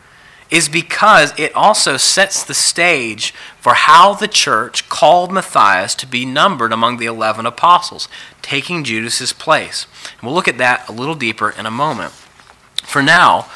is 0.51 0.69
because 0.69 1.37
it 1.39 1.53
also 1.55 1.97
sets 1.97 2.43
the 2.43 2.53
stage 2.53 3.33
for 3.59 3.73
how 3.73 4.13
the 4.13 4.27
church 4.27 4.87
called 4.89 5.31
Matthias 5.31 5.95
to 5.95 6.07
be 6.07 6.25
numbered 6.25 6.71
among 6.71 6.97
the 6.97 7.07
11 7.07 7.45
apostles, 7.45 8.07
taking 8.41 8.83
Judas's 8.83 9.33
place. 9.33 9.87
And 10.13 10.21
we'll 10.23 10.35
look 10.35 10.47
at 10.47 10.59
that 10.59 10.87
a 10.87 10.91
little 10.91 11.15
deeper 11.15 11.49
in 11.49 11.65
a 11.65 11.71
moment. 11.71 12.13
For 12.83 13.01
now, 13.01 13.49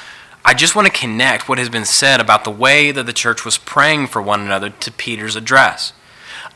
I 0.45 0.53
just 0.53 0.75
want 0.75 0.87
to 0.87 0.93
connect 0.93 1.47
what 1.47 1.57
has 1.57 1.69
been 1.69 1.85
said 1.85 2.19
about 2.19 2.43
the 2.43 2.51
way 2.51 2.91
that 2.91 3.05
the 3.05 3.13
church 3.13 3.45
was 3.45 3.57
praying 3.57 4.07
for 4.07 4.21
one 4.21 4.41
another 4.41 4.69
to 4.69 4.91
Peter's 4.91 5.35
address. 5.35 5.93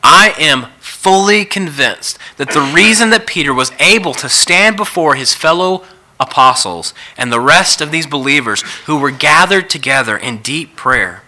I 0.02 0.34
am 0.38 0.66
fully 0.80 1.44
convinced 1.44 2.18
that 2.36 2.50
the 2.50 2.60
reason 2.60 3.10
that 3.10 3.26
Peter 3.26 3.54
was 3.54 3.72
able 3.78 4.14
to 4.14 4.28
stand 4.28 4.76
before 4.76 5.14
his 5.14 5.34
fellow 5.34 5.84
apostles 6.20 6.94
and 7.16 7.32
the 7.32 7.40
rest 7.40 7.80
of 7.80 7.90
these 7.90 8.06
believers 8.06 8.62
who 8.86 8.98
were 8.98 9.10
gathered 9.10 9.70
together 9.70 10.16
in 10.16 10.42
deep 10.42 10.76
prayer, 10.76 11.22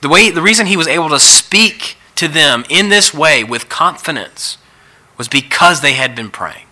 the, 0.00 0.08
way, 0.08 0.30
the 0.30 0.42
reason 0.42 0.66
he 0.66 0.76
was 0.76 0.88
able 0.88 1.08
to 1.08 1.18
speak 1.18 1.96
to 2.14 2.28
them 2.28 2.64
in 2.68 2.88
this 2.88 3.12
way 3.12 3.44
with 3.44 3.68
confidence 3.68 4.58
was 5.18 5.28
because 5.28 5.80
they 5.80 5.92
had 5.92 6.14
been 6.14 6.30
praying. 6.30 6.66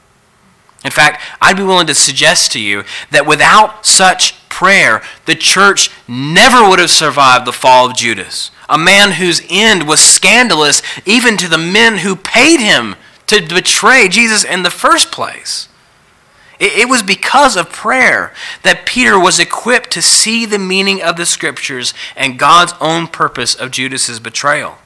In 0.85 0.91
fact, 0.91 1.23
I'd 1.41 1.57
be 1.57 1.63
willing 1.63 1.87
to 1.87 1.95
suggest 1.95 2.53
to 2.53 2.61
you 2.61 2.85
that 3.11 3.27
without 3.27 3.87
such 3.87 4.35
prayer, 4.55 5.03
the 5.27 5.35
church 5.35 5.91
never 6.07 6.69
would 6.69 6.79
have 6.79 6.91
survived 6.91 7.45
the 7.45 7.53
fall 7.53 7.91
of 7.91 7.97
Judas, 7.97 8.53
a 8.69 8.79
man 8.79 9.13
whose 9.13 9.43
end 9.51 9.89
was 9.89 10.01
scandalous 10.01 10.81
even 11.05 11.37
to 11.37 11.49
the 11.49 11.59
men 11.59 11.99
who 11.99 12.15
paid 12.15 12.61
him 12.61 12.95
to 13.27 13.45
betray 13.49 14.07
Jesus 14.09 14.45
in 14.45 14.63
the 14.63 14.71
first 14.71 15.11
place. 15.11 15.69
It 16.61 16.89
was 16.89 17.03
because 17.03 17.57
of 17.57 17.69
prayer 17.71 18.33
that 18.63 18.87
Peter 18.87 19.19
was 19.19 19.41
equipped 19.41 19.91
to 19.91 20.01
see 20.01 20.47
the 20.47 20.59
meaning 20.59 21.03
of 21.03 21.17
the 21.17 21.27
scriptures 21.27 21.93
and 22.15 22.39
God's 22.39 22.75
own 22.81 23.09
purpose 23.09 23.57
of 23.57 23.73
Judas's 23.73 24.21
betrayal. 24.21 24.79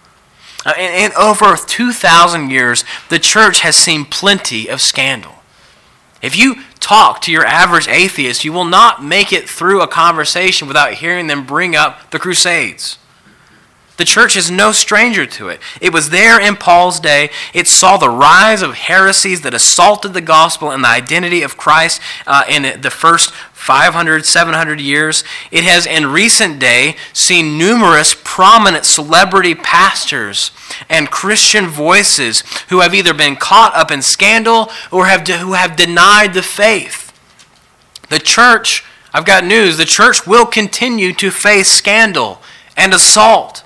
Uh, 0.65 0.73
in 0.79 1.13
over 1.13 1.57
2,000 1.57 2.51
years, 2.51 2.85
the 3.11 3.19
church 3.19 3.61
has 3.61 3.77
seen 3.77 4.07
plenty 4.07 4.67
of 4.67 4.81
scandal. 4.81 5.38
If 6.21 6.37
you 6.37 6.63
talk 6.81 7.21
to 7.23 7.33
your 7.33 7.45
average 7.45 7.89
atheist, 7.89 8.45
you 8.45 8.53
will 8.53 8.65
not 8.65 9.05
make 9.05 9.33
it 9.33 9.49
through 9.49 9.83
a 9.83 9.89
conversation 9.89 10.67
without 10.67 10.95
hearing 10.95 11.27
them 11.27 11.47
bring 11.47 11.77
up 11.77 12.11
the 12.11 12.19
Crusades. 12.19 12.99
The 13.99 14.05
church 14.05 14.37
is 14.37 14.49
no 14.49 14.71
stranger 14.71 15.27
to 15.27 15.49
it. 15.49 15.61
It 15.81 15.93
was 15.93 16.11
there 16.11 16.41
in 16.41 16.55
Paul's 16.55 17.01
day. 17.01 17.31
It 17.53 17.67
saw 17.67 17.97
the 17.97 18.09
rise 18.09 18.63
of 18.63 18.75
heresies 18.75 19.41
that 19.41 19.55
assaulted 19.55 20.15
the 20.15 20.21
gospel 20.21 20.71
and 20.71 20.85
the 20.85 20.89
identity 20.89 21.43
of 21.43 21.57
Christ 21.57 22.01
uh, 22.25 22.45
in 22.49 22.81
the 22.81 22.91
first 22.91 23.35
500, 23.69 24.25
700 24.25 24.81
years. 24.81 25.25
It 25.51 25.63
has, 25.65 25.85
in 25.85 26.07
recent 26.07 26.59
day, 26.59 26.97
seen 27.13 27.59
numerous 27.59 28.17
prominent 28.25 28.87
celebrity 28.87 29.55
pastors 29.55 30.53
and 30.89 31.11
Christian 31.11 31.67
voices 31.67 32.43
who 32.71 32.81
have 32.81 32.95
either 32.95 33.13
been 33.13 33.37
caught 33.37 33.75
up 33.75 33.91
in 33.91 34.01
scandal 34.01 34.71
or 34.91 35.05
have 35.05 35.23
de- 35.23 35.37
who 35.37 35.53
have 35.53 35.77
denied 35.77 36.33
the 36.33 36.41
faith. 36.41 37.13
The 38.09 38.19
church, 38.19 38.85
I've 39.13 39.27
got 39.27 39.45
news, 39.45 39.77
the 39.77 39.85
church 39.85 40.27
will 40.27 40.47
continue 40.47 41.13
to 41.13 41.31
face 41.31 41.71
scandal 41.71 42.41
and 42.75 42.95
assault. 42.95 43.65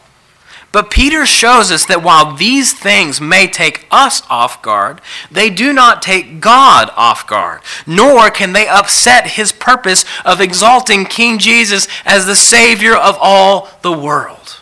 But 0.73 0.91
Peter 0.91 1.27
shows 1.27 1.71
us 1.71 1.85
that 1.87 2.03
while 2.03 2.35
these 2.35 2.73
things 2.73 3.21
may 3.21 3.47
take 3.47 3.87
us 3.91 4.23
off 4.31 4.63
guard, 4.63 5.03
they 5.31 5.51
do 5.51 5.71
not 5.73 6.01
take 6.01 6.41
God 6.41 6.91
off 6.97 7.27
guard, 7.27 7.61
nor 7.87 8.31
can 8.31 8.55
they 8.55 8.67
upset 8.67 9.33
his 9.33 9.53
purpose 9.53 10.07
of 10.25 10.41
exalting 10.41 11.05
King 11.05 11.39
Jesus 11.39 11.87
as 12.07 12.25
the 12.25 12.35
Savior 12.35 12.97
of 12.97 13.19
all 13.21 13.69
the 13.83 13.93
world. 13.93 14.61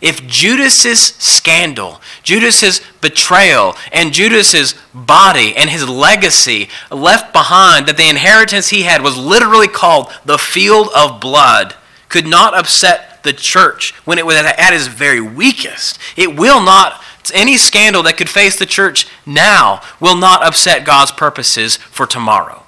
If 0.00 0.26
Judas's 0.26 1.00
scandal, 1.00 2.00
Judas's 2.22 2.80
betrayal, 3.00 3.74
and 3.92 4.12
Judas's 4.12 4.74
body 4.94 5.56
and 5.56 5.70
his 5.70 5.88
legacy 5.88 6.68
left 6.90 7.32
behind, 7.32 7.86
that 7.86 7.96
the 7.96 8.08
inheritance 8.08 8.68
he 8.68 8.82
had 8.82 9.02
was 9.02 9.16
literally 9.16 9.68
called 9.68 10.12
the 10.24 10.38
field 10.38 10.88
of 10.94 11.20
blood, 11.20 11.74
could 12.08 12.26
not 12.26 12.56
upset 12.56 13.15
the 13.26 13.34
church 13.34 13.92
when 14.06 14.18
it 14.18 14.24
was 14.24 14.36
at 14.36 14.72
its 14.72 14.86
very 14.86 15.20
weakest. 15.20 15.98
It 16.16 16.34
will 16.34 16.62
not, 16.62 17.02
any 17.34 17.58
scandal 17.58 18.02
that 18.04 18.16
could 18.16 18.30
face 18.30 18.58
the 18.58 18.64
church 18.64 19.06
now 19.26 19.82
will 20.00 20.16
not 20.16 20.42
upset 20.42 20.86
God's 20.86 21.12
purposes 21.12 21.76
for 21.76 22.06
tomorrow. 22.06 22.62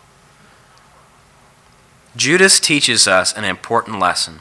Judas 2.16 2.60
teaches 2.60 3.08
us 3.08 3.32
an 3.32 3.44
important 3.44 3.98
lesson 3.98 4.40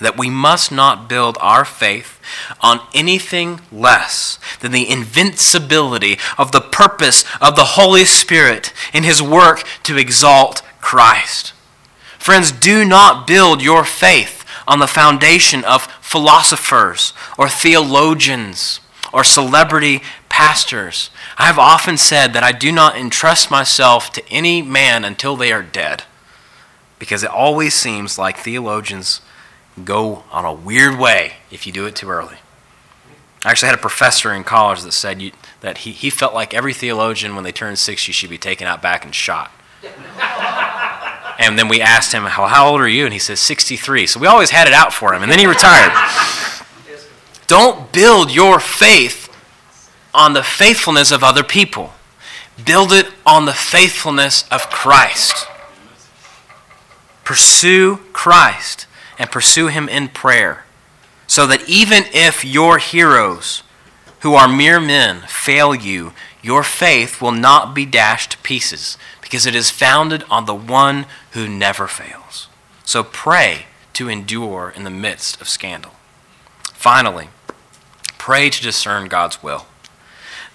that 0.00 0.18
we 0.18 0.30
must 0.30 0.70
not 0.70 1.08
build 1.08 1.38
our 1.40 1.64
faith 1.64 2.20
on 2.60 2.80
anything 2.94 3.60
less 3.72 4.38
than 4.60 4.72
the 4.72 4.88
invincibility 4.88 6.18
of 6.36 6.52
the 6.52 6.60
purpose 6.60 7.24
of 7.40 7.56
the 7.56 7.64
Holy 7.64 8.04
Spirit 8.04 8.72
in 8.92 9.04
His 9.04 9.22
work 9.22 9.64
to 9.84 9.96
exalt 9.96 10.62
Christ. 10.80 11.52
Friends, 12.18 12.52
do 12.52 12.84
not 12.84 13.26
build 13.26 13.62
your 13.62 13.84
faith 13.84 14.37
on 14.68 14.78
the 14.78 14.86
foundation 14.86 15.64
of 15.64 15.86
philosophers 16.00 17.12
or 17.36 17.48
theologians 17.48 18.80
or 19.12 19.24
celebrity 19.24 20.02
pastors. 20.28 21.10
I 21.38 21.46
have 21.46 21.58
often 21.58 21.96
said 21.96 22.34
that 22.34 22.44
I 22.44 22.52
do 22.52 22.70
not 22.70 22.96
entrust 22.96 23.50
myself 23.50 24.12
to 24.12 24.28
any 24.28 24.62
man 24.62 25.04
until 25.04 25.34
they 25.34 25.50
are 25.50 25.62
dead 25.62 26.04
because 26.98 27.24
it 27.24 27.30
always 27.30 27.74
seems 27.74 28.18
like 28.18 28.36
theologians 28.36 29.22
go 29.84 30.24
on 30.30 30.44
a 30.44 30.52
weird 30.52 30.98
way 30.98 31.34
if 31.50 31.66
you 31.66 31.72
do 31.72 31.86
it 31.86 31.96
too 31.96 32.10
early. 32.10 32.36
I 33.44 33.50
actually 33.50 33.68
had 33.68 33.78
a 33.78 33.80
professor 33.80 34.32
in 34.32 34.44
college 34.44 34.82
that 34.82 34.92
said 34.92 35.22
you, 35.22 35.32
that 35.60 35.78
he, 35.78 35.92
he 35.92 36.10
felt 36.10 36.34
like 36.34 36.52
every 36.52 36.74
theologian, 36.74 37.34
when 37.34 37.44
they 37.44 37.52
turned 37.52 37.78
60, 37.78 38.12
should 38.12 38.30
be 38.30 38.38
taken 38.38 38.66
out 38.66 38.82
back 38.82 39.04
and 39.04 39.14
shot. 39.14 39.52
And 41.38 41.58
then 41.58 41.68
we 41.68 41.80
asked 41.80 42.12
him, 42.12 42.24
how, 42.24 42.46
how 42.46 42.68
old 42.68 42.80
are 42.80 42.88
you? 42.88 43.04
And 43.04 43.12
he 43.12 43.18
says, 43.18 43.40
63. 43.40 44.06
So 44.06 44.18
we 44.18 44.26
always 44.26 44.50
had 44.50 44.66
it 44.66 44.74
out 44.74 44.92
for 44.92 45.14
him. 45.14 45.22
And 45.22 45.30
then 45.30 45.38
he 45.38 45.46
retired. 45.46 45.92
Don't 47.46 47.92
build 47.92 48.34
your 48.34 48.60
faith 48.60 49.28
on 50.12 50.32
the 50.32 50.42
faithfulness 50.42 51.12
of 51.12 51.22
other 51.22 51.44
people, 51.44 51.92
build 52.62 52.92
it 52.92 53.06
on 53.24 53.44
the 53.44 53.52
faithfulness 53.52 54.44
of 54.50 54.68
Christ. 54.68 55.46
Pursue 57.24 57.98
Christ 58.12 58.86
and 59.18 59.30
pursue 59.30 59.66
Him 59.66 59.88
in 59.88 60.08
prayer 60.08 60.64
so 61.26 61.46
that 61.46 61.68
even 61.68 62.04
if 62.12 62.44
your 62.44 62.78
heroes, 62.78 63.62
who 64.20 64.34
are 64.34 64.48
mere 64.48 64.80
men, 64.80 65.20
fail 65.28 65.74
you, 65.74 66.12
your 66.42 66.62
faith 66.62 67.20
will 67.20 67.32
not 67.32 67.74
be 67.74 67.84
dashed 67.84 68.32
to 68.32 68.38
pieces 68.38 68.96
because 69.28 69.44
it 69.44 69.54
is 69.54 69.70
founded 69.70 70.24
on 70.30 70.46
the 70.46 70.54
one 70.54 71.04
who 71.32 71.46
never 71.46 71.86
fails. 71.86 72.48
So 72.86 73.04
pray 73.04 73.66
to 73.92 74.08
endure 74.08 74.72
in 74.74 74.84
the 74.84 74.90
midst 74.90 75.38
of 75.42 75.50
scandal. 75.50 75.92
Finally, 76.72 77.28
pray 78.16 78.48
to 78.48 78.62
discern 78.62 79.06
God's 79.08 79.42
will. 79.42 79.66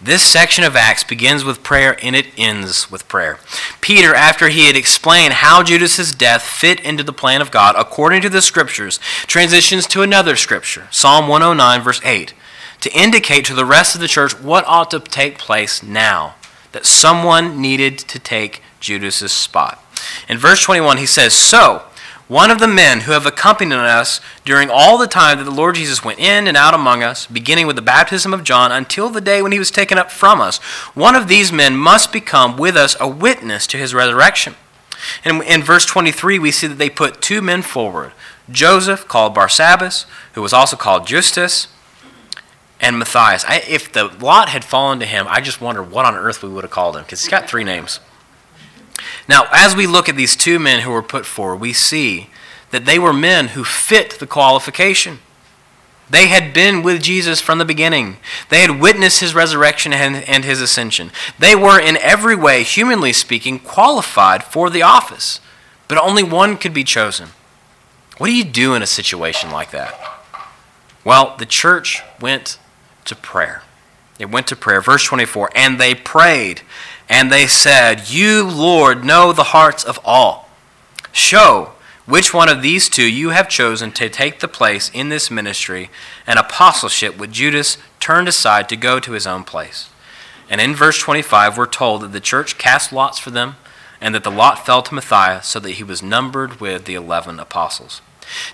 This 0.02 0.24
section 0.24 0.64
of 0.64 0.76
Acts 0.76 1.04
begins 1.04 1.44
with 1.44 1.62
prayer 1.62 1.98
and 2.02 2.16
it 2.16 2.28
ends 2.36 2.90
with 2.90 3.08
prayer. 3.08 3.38
Peter, 3.80 4.16
after 4.16 4.50
he 4.50 4.66
had 4.66 4.76
explained 4.76 5.34
how 5.34 5.62
Judas's 5.62 6.12
death 6.12 6.42
fit 6.42 6.80
into 6.80 7.04
the 7.04 7.14
plan 7.14 7.42
of 7.42 7.52
God 7.52 7.76
according 7.78 8.24
to 8.24 8.30
the 8.30 8.42
scriptures, 8.42 8.98
transitions 9.28 9.86
to 9.88 10.02
another 10.02 10.36
scripture, 10.36 10.88
Psalm 10.90 11.28
109, 11.28 11.82
verse 11.82 12.02
8, 12.04 12.34
to 12.82 12.92
indicate 12.92 13.46
to 13.46 13.54
the 13.54 13.66
rest 13.66 13.94
of 13.94 14.02
the 14.02 14.08
church 14.08 14.38
what 14.42 14.66
ought 14.66 14.90
to 14.90 15.00
take 15.00 15.38
place 15.38 15.84
now, 15.84 16.36
that 16.74 16.86
someone 16.86 17.62
needed 17.62 17.98
to 17.98 18.20
take 18.20 18.62
Judas's 18.80 19.32
spot. 19.32 19.84
In 20.28 20.38
verse 20.38 20.62
21, 20.62 20.98
he 20.98 21.06
says, 21.06 21.34
So, 21.34 21.84
one 22.28 22.52
of 22.52 22.60
the 22.60 22.68
men 22.68 23.02
who 23.02 23.12
have 23.12 23.26
accompanied 23.26 23.76
us 23.76 24.22
during 24.46 24.70
all 24.70 24.98
the 24.98 25.08
time 25.08 25.38
that 25.38 25.44
the 25.44 25.52
Lord 25.52 25.76
Jesus 25.76 26.04
went 26.04 26.20
in 26.20 26.48
and 26.48 26.58
out 26.58 26.74
among 26.74 27.04
us, 27.04 27.28
beginning 27.28 27.68
with 27.68 27.76
the 27.76 27.82
baptism 27.82 28.34
of 28.34 28.44
John 28.44 28.72
until 28.72 29.10
the 29.10 29.22
day 29.22 29.42
when 29.42 29.52
he 29.52 29.60
was 29.60 29.72
taken 29.72 29.98
up 29.98 30.10
from 30.10 30.42
us, 30.42 30.58
one 30.96 31.16
of 31.16 31.28
these 31.28 31.52
men 31.52 31.76
must 31.76 32.12
become 32.12 32.58
with 32.58 32.76
us 32.76 32.96
a 33.00 33.08
witness 33.08 33.68
to 33.68 33.78
his 33.78 33.94
resurrection. 33.94 34.56
And 35.24 35.44
in 35.44 35.62
verse 35.64 35.86
23, 35.86 36.40
we 36.40 36.52
see 36.52 36.68
that 36.68 36.78
they 36.78 36.90
put 36.90 37.22
two 37.22 37.42
men 37.42 37.62
forward 37.62 38.14
Joseph, 38.50 39.08
called 39.08 39.36
Barsabbas, 39.36 40.06
who 40.34 40.42
was 40.42 40.54
also 40.54 40.76
called 40.76 41.08
Justus, 41.08 41.68
and 42.84 43.00
Matthias. 43.00 43.46
I, 43.46 43.64
if 43.68 43.92
the 43.92 44.06
lot 44.20 44.50
had 44.50 44.66
fallen 44.66 45.00
to 45.00 45.06
him, 45.06 45.26
I 45.30 45.40
just 45.40 45.62
wonder 45.62 45.82
what 45.82 46.06
on 46.06 46.16
earth 46.16 46.44
we 46.44 46.50
would 46.50 46.66
have 46.66 46.72
called 46.72 46.98
him, 46.98 47.04
because 47.04 47.22
he's 47.22 47.32
got 47.32 47.50
three 47.50 47.64
names. 47.64 48.00
Now, 49.28 49.48
as 49.52 49.76
we 49.76 49.88
look 49.88 50.10
at 50.10 50.18
these 50.18 50.36
two 50.36 50.60
men 50.60 50.82
who 50.82 50.92
were 50.92 51.02
put 51.02 51.26
forward, 51.26 51.62
we 51.62 51.72
see 51.72 52.30
that 52.72 52.86
they 52.86 53.00
were 53.00 53.14
men 53.14 53.50
who 53.50 53.64
fit 53.64 54.12
the 54.20 54.28
qualification. 54.28 55.20
They 56.10 56.28
had 56.28 56.54
been 56.54 56.84
with 56.84 57.02
Jesus 57.02 57.40
from 57.40 57.58
the 57.58 57.66
beginning. 57.66 58.18
They 58.50 58.60
had 58.60 58.82
witnessed 58.82 59.22
his 59.22 59.34
resurrection 59.34 59.94
and, 59.94 60.18
and 60.28 60.44
his 60.44 60.62
ascension. 60.62 61.12
They 61.40 61.56
were, 61.56 61.80
in 61.80 61.98
every 61.98 62.36
way, 62.36 62.64
humanly 62.64 63.14
speaking, 63.14 63.60
qualified 63.60 64.44
for 64.44 64.70
the 64.70 64.82
office. 64.82 65.40
But 65.88 65.98
only 65.98 66.24
one 66.24 66.58
could 66.58 66.74
be 66.74 66.84
chosen. 66.84 67.30
What 68.18 68.28
do 68.28 68.36
you 68.36 68.44
do 68.44 68.76
in 68.76 68.82
a 68.82 68.88
situation 68.88 69.52
like 69.52 69.72
that? 69.72 69.98
Well, 71.06 71.36
the 71.38 71.46
church 71.46 72.04
went 72.20 72.60
to 73.06 73.16
prayer. 73.16 73.64
It 74.20 74.30
went 74.30 74.48
to 74.48 74.56
prayer. 74.56 74.82
Verse 74.82 75.04
24, 75.04 75.52
and 75.56 75.80
they 75.80 75.96
prayed 75.96 76.62
and 77.10 77.32
they 77.32 77.48
said, 77.48 78.10
You, 78.10 78.48
Lord, 78.48 79.04
know 79.04 79.34
the 79.34 79.46
hearts 79.46 79.84
of 79.84 80.00
all. 80.04 80.50
Show 81.12 81.72
which 82.06 82.34
one 82.34 82.50
of 82.50 82.62
these 82.62 82.90
two 82.90 83.10
you 83.10 83.30
have 83.30 83.48
chosen 83.48 83.92
to 83.94 84.10
take 84.10 84.40
the 84.40 84.48
place 84.48 84.92
in 84.94 85.10
this 85.10 85.32
ministry 85.32 85.90
and 86.28 86.38
apostleship 86.38 87.18
which 87.18 87.32
Judas 87.32 87.78
turned 88.00 88.28
aside 88.28 88.68
to 88.70 88.76
go 88.76 89.00
to 89.00 89.14
his 89.14 89.26
own 89.26 89.44
place. 89.44 89.90
And 90.50 90.60
in 90.60 90.76
verse 90.76 91.00
25, 91.00 91.58
we're 91.58 91.66
told 91.66 92.02
that 92.02 92.12
the 92.12 92.20
church 92.20 92.58
cast 92.58 92.92
lots 92.92 93.18
for 93.18 93.32
them, 93.32 93.56
and 94.02 94.14
that 94.14 94.26
the 94.26 94.32
lot 94.32 94.66
fell 94.66 94.82
to 94.84 94.94
Matthias, 94.94 95.48
so 95.48 95.60
that 95.62 95.72
he 95.72 95.84
was 95.84 96.04
numbered 96.04 96.60
with 96.60 96.84
the 96.84 96.96
eleven 96.96 97.40
apostles. 97.40 98.02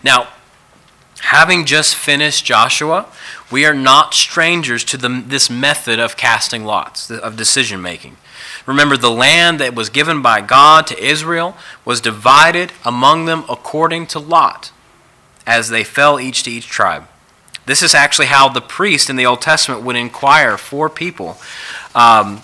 Now, 0.04 0.28
having 1.22 1.66
just 1.66 1.96
finished 1.96 2.46
Joshua, 2.46 3.08
we 3.52 3.66
are 3.66 3.74
not 3.74 4.14
strangers 4.14 4.84
to 4.86 4.98
the, 4.98 5.24
this 5.26 5.50
method 5.50 6.00
of 6.00 6.18
casting 6.18 6.66
lots, 6.66 7.10
of 7.12 7.36
decision 7.36 7.82
making. 7.82 8.18
Remember, 8.66 8.98
the 8.98 9.12
land 9.12 9.60
that 9.60 9.76
was 9.76 9.90
given 9.90 10.22
by 10.22 10.42
God 10.42 10.86
to 10.88 11.04
Israel 11.04 11.56
was 11.86 12.02
divided 12.02 12.72
among 12.86 13.26
them 13.26 13.44
according 13.50 14.08
to 14.08 14.20
lot, 14.20 14.72
as 15.48 15.70
they 15.70 15.84
fell 15.84 16.20
each 16.20 16.44
to 16.44 16.52
each 16.52 16.68
tribe. 16.68 17.08
This 17.66 17.82
is 17.82 17.94
actually 17.94 18.28
how 18.28 18.50
the 18.50 18.62
priest 18.62 19.10
in 19.10 19.16
the 19.16 19.26
Old 19.26 19.42
Testament 19.42 19.84
would 19.84 19.96
inquire 19.96 20.58
for 20.58 20.90
people. 20.90 21.38
Um, 21.94 22.42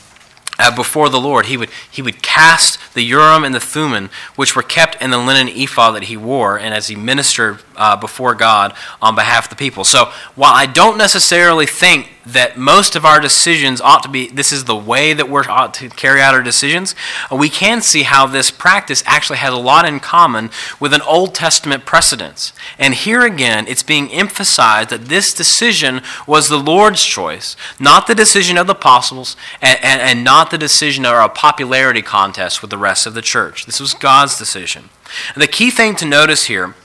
uh, 0.59 0.75
before 0.75 1.09
the 1.09 1.19
Lord. 1.19 1.47
He 1.47 1.57
would, 1.57 1.69
he 1.89 2.01
would 2.01 2.21
cast 2.21 2.93
the 2.93 3.03
Urim 3.03 3.43
and 3.43 3.53
the 3.53 3.59
Thummim, 3.59 4.09
which 4.35 4.55
were 4.55 4.63
kept 4.63 5.01
in 5.01 5.11
the 5.11 5.17
linen 5.17 5.47
ephod 5.47 5.95
that 5.95 6.03
he 6.03 6.17
wore, 6.17 6.57
and 6.57 6.73
as 6.73 6.87
he 6.87 6.95
ministered 6.95 7.59
uh, 7.75 7.95
before 7.95 8.35
God 8.35 8.73
on 9.01 9.15
behalf 9.15 9.45
of 9.45 9.49
the 9.49 9.55
people. 9.55 9.83
So 9.83 10.11
while 10.35 10.53
I 10.53 10.65
don't 10.65 10.97
necessarily 10.97 11.65
think 11.65 12.09
that 12.25 12.57
most 12.57 12.95
of 12.95 13.05
our 13.05 13.19
decisions 13.19 13.79
ought 13.79 14.03
to 14.03 14.09
be, 14.09 14.27
this 14.27 14.51
is 14.51 14.65
the 14.65 14.75
way 14.75 15.13
that 15.13 15.29
we're 15.29 15.47
ought 15.47 15.73
to 15.75 15.89
carry 15.89 16.21
out 16.21 16.33
our 16.33 16.41
decisions, 16.41 16.95
we 17.31 17.49
can 17.49 17.81
see 17.81 18.03
how 18.03 18.25
this 18.25 18.51
practice 18.51 19.03
actually 19.05 19.37
has 19.37 19.53
a 19.53 19.57
lot 19.57 19.85
in 19.85 19.99
common 19.99 20.49
with 20.79 20.93
an 20.93 21.01
Old 21.01 21.35
Testament 21.35 21.85
precedence. 21.85 22.53
And 22.79 22.93
here 22.93 23.25
again, 23.25 23.67
it's 23.67 23.83
being 23.83 24.11
emphasized 24.11 24.89
that 24.89 25.05
this 25.05 25.33
decision 25.33 26.01
was 26.25 26.49
the 26.49 26.57
Lord's 26.57 27.03
choice, 27.03 27.55
not 27.79 28.07
the 28.07 28.15
decision 28.15 28.57
of 28.57 28.67
the 28.67 28.73
apostles, 28.73 29.35
and, 29.61 29.79
and, 29.83 30.01
and 30.01 30.23
not 30.23 30.51
the 30.51 30.57
decision 30.57 31.05
or 31.05 31.21
a 31.21 31.29
popularity 31.29 32.01
contest 32.01 32.61
with 32.61 32.71
the 32.71 32.77
rest 32.77 33.05
of 33.05 33.13
the 33.13 33.21
church. 33.21 33.65
This 33.65 33.79
was 33.79 33.93
God's 33.93 34.37
decision. 34.37 34.89
And 35.33 35.41
the 35.41 35.47
key 35.47 35.69
thing 35.69 35.95
to 35.97 36.05
notice 36.05 36.45
here 36.45 36.75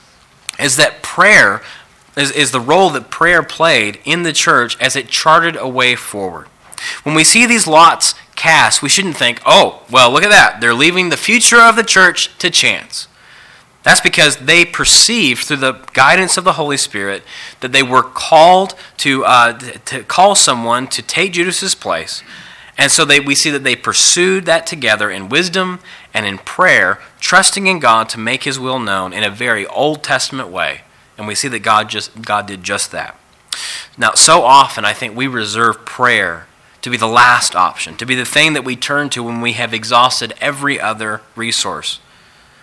is 0.59 0.77
that 0.77 1.01
prayer 1.01 1.61
is, 2.15 2.31
is 2.31 2.51
the 2.51 2.59
role 2.59 2.89
that 2.91 3.09
prayer 3.09 3.43
played 3.43 3.99
in 4.05 4.23
the 4.23 4.33
church 4.33 4.77
as 4.79 4.95
it 4.95 5.07
charted 5.07 5.55
a 5.55 5.67
way 5.67 5.95
forward. 5.95 6.47
When 7.03 7.15
we 7.15 7.23
see 7.23 7.45
these 7.45 7.67
lots 7.67 8.15
cast, 8.35 8.81
we 8.81 8.89
shouldn't 8.89 9.17
think, 9.17 9.41
oh, 9.45 9.83
well, 9.89 10.11
look 10.11 10.23
at 10.23 10.29
that. 10.29 10.61
They're 10.61 10.73
leaving 10.73 11.09
the 11.09 11.17
future 11.17 11.61
of 11.61 11.75
the 11.75 11.83
church 11.83 12.37
to 12.39 12.49
chance. 12.49 13.07
That's 13.83 14.01
because 14.01 14.37
they 14.37 14.65
perceived 14.65 15.45
through 15.45 15.57
the 15.57 15.73
guidance 15.93 16.37
of 16.37 16.43
the 16.43 16.53
Holy 16.53 16.77
Spirit 16.77 17.23
that 17.61 17.71
they 17.71 17.83
were 17.83 18.03
called 18.03 18.75
to, 18.97 19.25
uh, 19.25 19.57
to 19.57 20.03
call 20.03 20.35
someone 20.35 20.87
to 20.87 21.01
take 21.01 21.33
Judas's 21.33 21.73
place. 21.73 22.23
And 22.77 22.91
so 22.91 23.05
they, 23.05 23.19
we 23.19 23.35
see 23.35 23.49
that 23.49 23.63
they 23.63 23.75
pursued 23.75 24.45
that 24.45 24.65
together 24.65 25.09
in 25.09 25.29
wisdom 25.29 25.79
and 26.13 26.25
in 26.25 26.37
prayer, 26.39 26.99
trusting 27.19 27.67
in 27.67 27.79
God 27.79 28.07
to 28.09 28.19
make 28.19 28.43
his 28.43 28.59
will 28.59 28.79
known 28.79 29.13
in 29.13 29.23
a 29.23 29.29
very 29.29 29.65
Old 29.67 30.03
Testament 30.03 30.49
way. 30.49 30.81
And 31.21 31.27
we 31.27 31.35
see 31.35 31.49
that 31.49 31.59
God 31.59 31.87
just 31.87 32.23
God 32.23 32.47
did 32.47 32.63
just 32.63 32.91
that. 32.93 33.15
Now, 33.95 34.13
so 34.13 34.41
often 34.41 34.85
I 34.85 34.93
think 34.93 35.15
we 35.15 35.27
reserve 35.27 35.85
prayer 35.85 36.47
to 36.81 36.89
be 36.89 36.97
the 36.97 37.05
last 37.05 37.55
option, 37.55 37.95
to 37.97 38.07
be 38.07 38.15
the 38.15 38.25
thing 38.25 38.53
that 38.53 38.65
we 38.65 38.75
turn 38.75 39.07
to 39.11 39.21
when 39.21 39.39
we 39.39 39.53
have 39.53 39.71
exhausted 39.71 40.33
every 40.41 40.81
other 40.81 41.21
resource. 41.35 41.99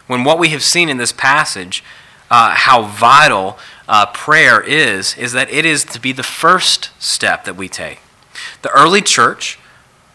When 0.09 0.24
what 0.24 0.40
we 0.40 0.48
have 0.48 0.64
seen 0.64 0.88
in 0.88 0.96
this 0.96 1.12
passage, 1.12 1.84
uh, 2.32 2.56
how 2.56 2.82
vital 2.82 3.61
uh, 3.86 4.06
prayer 4.06 4.61
is, 4.61 5.16
is 5.16 5.30
that 5.34 5.48
it 5.52 5.64
is 5.64 5.84
to 5.84 6.00
be 6.00 6.11
the 6.11 6.24
first 6.24 6.90
step 6.98 7.44
that 7.44 7.54
we 7.54 7.68
take. 7.68 8.00
The 8.62 8.70
early 8.70 9.02
church 9.02 9.57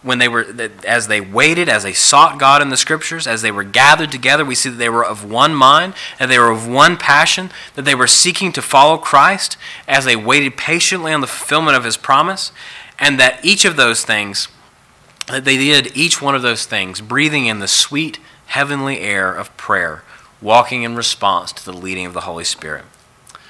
when 0.04 0.20
they 0.20 0.28
were 0.28 0.46
as 0.86 1.08
they 1.08 1.20
waited 1.20 1.68
as 1.68 1.84
they 1.84 1.94
sought 1.94 2.40
god 2.40 2.62
in 2.62 2.70
the 2.70 2.78
scriptures 2.78 3.26
as 3.26 3.42
they 3.42 3.52
were 3.52 3.64
gathered 3.64 4.12
together 4.12 4.46
we 4.46 4.56
see 4.56 4.70
that 4.70 4.76
they 4.76 4.90
were 4.90 5.06
of 5.06 5.30
one 5.30 5.56
mind 5.56 5.94
and 6.20 6.30
they 6.30 6.38
were 6.38 6.52
of 6.52 6.68
one 6.68 6.98
passion 6.98 7.50
that 7.76 7.86
they 7.86 7.96
were 7.96 8.08
seeking 8.08 8.52
to 8.52 8.62
follow 8.62 8.98
christ 8.98 9.58
as 9.88 10.06
they 10.06 10.16
waited 10.16 10.56
patiently 10.56 11.12
on 11.12 11.22
the 11.22 11.28
fulfillment 11.28 11.76
of 11.76 11.84
his 11.84 11.98
promise 11.98 12.52
and 13.00 13.20
that 13.20 13.44
each 13.44 13.66
of 13.66 13.76
those 13.76 14.04
things 14.04 14.48
that 15.28 15.46
they 15.46 15.58
did 15.58 15.96
each 15.96 16.22
one 16.22 16.36
of 16.36 16.42
those 16.42 16.66
things 16.66 17.02
breathing 17.02 17.46
in 17.46 17.60
the 17.60 17.68
sweet 17.68 18.20
heavenly 18.48 19.00
air 19.00 19.34
of 19.34 19.56
prayer 19.58 20.04
walking 20.44 20.84
in 20.84 20.96
response 20.96 21.52
to 21.54 21.66
the 21.66 21.74
leading 21.74 22.06
of 22.06 22.14
the 22.14 22.22
holy 22.22 22.44
spirit. 22.44 22.86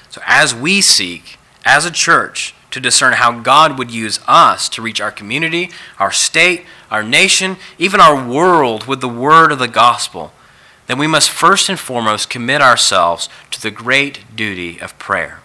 So 0.10 0.22
as 0.26 0.54
we 0.54 0.80
seek 0.82 1.38
as 1.66 1.86
a 1.86 1.92
church 1.92 2.54
to 2.74 2.80
discern 2.80 3.14
how 3.14 3.40
God 3.40 3.78
would 3.78 3.92
use 3.92 4.20
us 4.28 4.68
to 4.70 4.82
reach 4.82 5.00
our 5.00 5.12
community, 5.12 5.70
our 6.00 6.12
state, 6.12 6.66
our 6.90 7.04
nation, 7.04 7.58
even 7.78 8.02
our 8.02 8.28
world 8.28 8.86
with 8.86 9.00
the 9.00 9.08
word 9.08 9.52
of 9.52 9.60
the 9.60 9.68
gospel, 9.68 10.34
then 10.88 10.98
we 10.98 11.06
must 11.06 11.30
first 11.30 11.70
and 11.70 11.78
foremost 11.78 12.32
commit 12.32 12.62
ourselves 12.62 13.30
to 13.52 13.62
the 13.62 13.70
great 13.70 14.36
duty 14.36 14.80
of 14.82 14.98
prayer. 14.98 15.40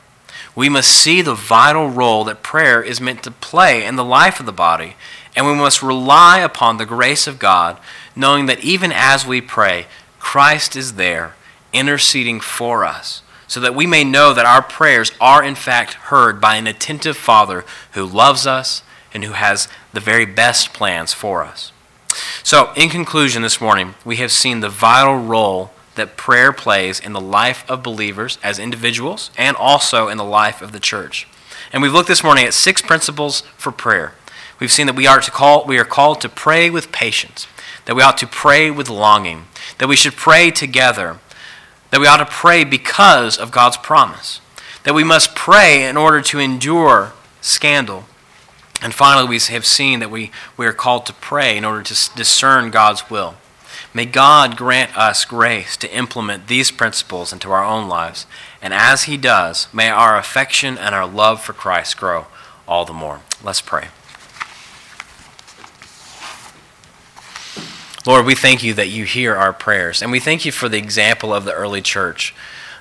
We 0.57 0.70
must 0.70 0.89
see 0.89 1.20
the 1.20 1.35
vital 1.35 1.91
role 1.91 2.24
that 2.24 2.43
prayer 2.43 2.83
is 2.83 2.99
meant 2.99 3.22
to 3.24 3.31
play 3.31 3.85
in 3.85 3.97
the 3.97 4.05
life 4.05 4.41
of 4.41 4.47
the 4.47 4.53
body, 4.53 4.97
and 5.37 5.47
we 5.47 5.55
must 5.55 5.83
rely 5.83 6.39
upon 6.39 6.79
the 6.79 6.87
grace 6.87 7.26
of 7.26 7.39
God, 7.39 7.79
knowing 8.16 8.47
that 8.47 8.64
even 8.64 8.91
as 8.91 9.26
we 9.26 9.43
pray, 9.43 9.85
Christ 10.18 10.74
is 10.74 10.95
there 10.95 11.35
interceding 11.74 12.41
for 12.41 12.87
us 12.87 13.22
so 13.49 13.59
that 13.61 13.74
we 13.74 13.86
may 13.86 14.05
know 14.05 14.32
that 14.32 14.46
our 14.46 14.62
prayers 14.62 15.11
are 15.20 15.42
in 15.42 15.55
fact 15.55 15.94
heard 15.94 16.40
by 16.40 16.57
an 16.57 16.66
attentive 16.66 17.16
Father 17.16 17.64
who 17.92 18.05
loves 18.05 18.46
us 18.46 18.82
and 19.12 19.24
who 19.24 19.32
has 19.32 19.68
the 19.92 20.01
very 20.01 20.26
best 20.26 20.72
plans 20.72 21.12
for 21.12 21.42
us. 21.42 21.72
So, 22.42 22.72
in 22.76 22.88
conclusion, 22.88 23.42
this 23.42 23.61
morning, 23.61 23.94
we 24.05 24.16
have 24.16 24.32
seen 24.32 24.61
the 24.61 24.68
vital 24.68 25.16
role 25.16 25.72
that 25.94 26.16
prayer 26.16 26.53
plays 26.53 27.01
in 27.01 27.12
the 27.12 27.20
life 27.20 27.68
of 27.68 27.82
believers 27.82 28.38
as 28.42 28.59
individuals 28.59 29.30
and 29.36 29.57
also 29.57 30.09
in 30.09 30.16
the 30.16 30.24
life 30.24 30.62
of 30.62 30.72
the 30.72 30.80
church. 30.80 31.26
And 31.72 31.82
we've 31.82 31.92
looked 31.92 32.09
this 32.09 32.24
morning 32.24 32.44
at 32.44 32.55
six 32.55 32.80
principles 32.80 33.42
for 33.57 33.72
prayer. 33.72 34.14
We've 34.59 34.72
seen 34.72 34.86
that 34.86 34.96
we 34.96 35.07
are 35.07 35.20
to 35.20 35.30
call 35.30 35.64
we 35.64 35.78
are 35.78 35.84
called 35.84 36.20
to 36.22 36.28
pray 36.28 36.70
with 36.70 36.92
patience, 36.92 37.46
that 37.84 37.94
we 37.94 38.03
ought 38.03 38.18
to 38.18 38.26
pray 38.26 38.70
with 38.70 38.88
longing, 38.88 39.44
that 39.78 39.88
we 39.88 39.96
should 39.96 40.14
pray 40.14 40.51
together, 40.51 41.18
that 41.91 42.01
we 42.01 42.07
ought 42.07 42.18
to 42.18 42.26
pray 42.26 42.64
because 42.64 43.39
of 43.39 43.51
God's 43.51 43.76
promise, 43.76 44.41
that 44.84 44.95
we 44.95 45.05
must 45.05 45.34
pray 45.34 45.84
in 45.89 45.97
order 45.97 46.20
to 46.22 46.39
endure 46.39 47.12
scandal. 47.41 48.05
And 48.80 48.95
finally, 48.95 49.28
we 49.28 49.39
have 49.53 49.66
seen 49.66 50.01
that 50.01 50.11
we, 50.11 50.30
we 50.57 50.66
are 50.66 50.72
called 50.72 51.07
to 51.07 51.12
pray 51.12 51.57
in 51.57 51.64
order 51.64 51.82
to 51.82 52.11
discern 52.14 52.70
God's 52.70 53.11
will. 53.11 53.34
May 53.95 54.05
God 54.05 54.57
grant 54.57 54.97
us 54.97 55.24
grace 55.24 55.76
to 55.78 55.97
implement 55.97 56.47
these 56.47 56.70
principles 56.70 57.32
into 57.32 57.51
our 57.51 57.64
own 57.64 57.89
lives. 57.89 58.26
And 58.61 58.74
as 58.74 59.05
He 59.05 59.16
does, 59.16 59.72
may 59.72 59.89
our 59.89 60.16
affection 60.16 60.78
and 60.78 60.95
our 60.95 61.07
love 61.07 61.43
for 61.43 61.53
Christ 61.53 61.97
grow 61.97 62.26
all 62.66 62.84
the 62.84 62.93
more. 62.93 63.20
Let's 63.43 63.61
pray. 63.61 63.89
Lord, 68.09 68.24
we 68.24 68.34
thank 68.34 68.62
you 68.62 68.72
that 68.72 68.88
you 68.88 69.04
hear 69.04 69.36
our 69.36 69.52
prayers, 69.52 70.00
and 70.00 70.11
we 70.11 70.18
thank 70.18 70.46
you 70.46 70.50
for 70.50 70.66
the 70.66 70.78
example 70.78 71.34
of 71.34 71.44
the 71.44 71.52
early 71.52 71.82
church. 71.82 72.34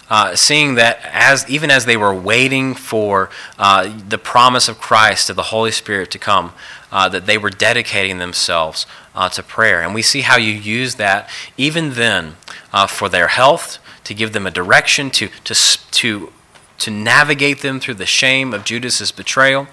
Uh, 0.09 0.37
seeing 0.37 0.75
that 0.75 1.01
as 1.03 1.45
even 1.49 1.69
as 1.69 1.83
they 1.83 1.97
were 1.97 2.15
waiting 2.15 2.73
for 2.73 3.29
uh, 3.59 3.93
the 4.07 4.17
promise 4.17 4.69
of 4.69 4.79
Christ 4.79 5.29
of 5.29 5.35
the 5.35 5.51
Holy 5.51 5.71
Spirit 5.71 6.11
to 6.11 6.17
come, 6.17 6.53
uh, 6.93 7.09
that 7.09 7.25
they 7.25 7.37
were 7.37 7.49
dedicating 7.49 8.19
themselves 8.19 8.85
uh, 9.13 9.27
to 9.27 9.43
prayer, 9.43 9.81
and 9.81 9.93
we 9.93 10.01
see 10.01 10.21
how 10.21 10.37
you 10.37 10.53
use 10.53 10.95
that 10.95 11.29
even 11.57 11.95
then 11.95 12.37
uh, 12.71 12.87
for 12.87 13.09
their 13.09 13.27
health, 13.27 13.79
to 14.05 14.13
give 14.13 14.31
them 14.31 14.47
a 14.47 14.51
direction, 14.51 15.11
to 15.11 15.27
to 15.43 15.53
to 15.91 16.31
to 16.77 16.89
navigate 16.89 17.61
them 17.61 17.81
through 17.81 17.95
the 17.95 18.05
shame 18.05 18.53
of 18.53 18.63
Judas's 18.63 19.11
betrayal, 19.11 19.67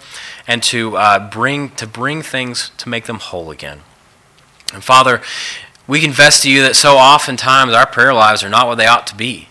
and 0.48 0.64
to 0.64 0.96
uh, 0.96 1.30
bring 1.30 1.70
to 1.76 1.86
bring 1.86 2.22
things 2.22 2.72
to 2.78 2.88
make 2.88 3.05
them 3.05 3.20
whole 3.20 3.52
again. 3.52 3.82
And 4.75 4.85
Father, 4.85 5.22
we 5.87 6.01
confess 6.01 6.43
to 6.43 6.51
you 6.51 6.62
that 6.62 6.77
so 6.77 6.97
oftentimes 6.97 7.72
our 7.72 7.87
prayer 7.87 8.12
lives 8.12 8.43
are 8.43 8.49
not 8.49 8.66
what 8.66 8.77
they 8.77 8.87
ought 8.87 9.07
to 9.09 9.14
be. 9.14 9.49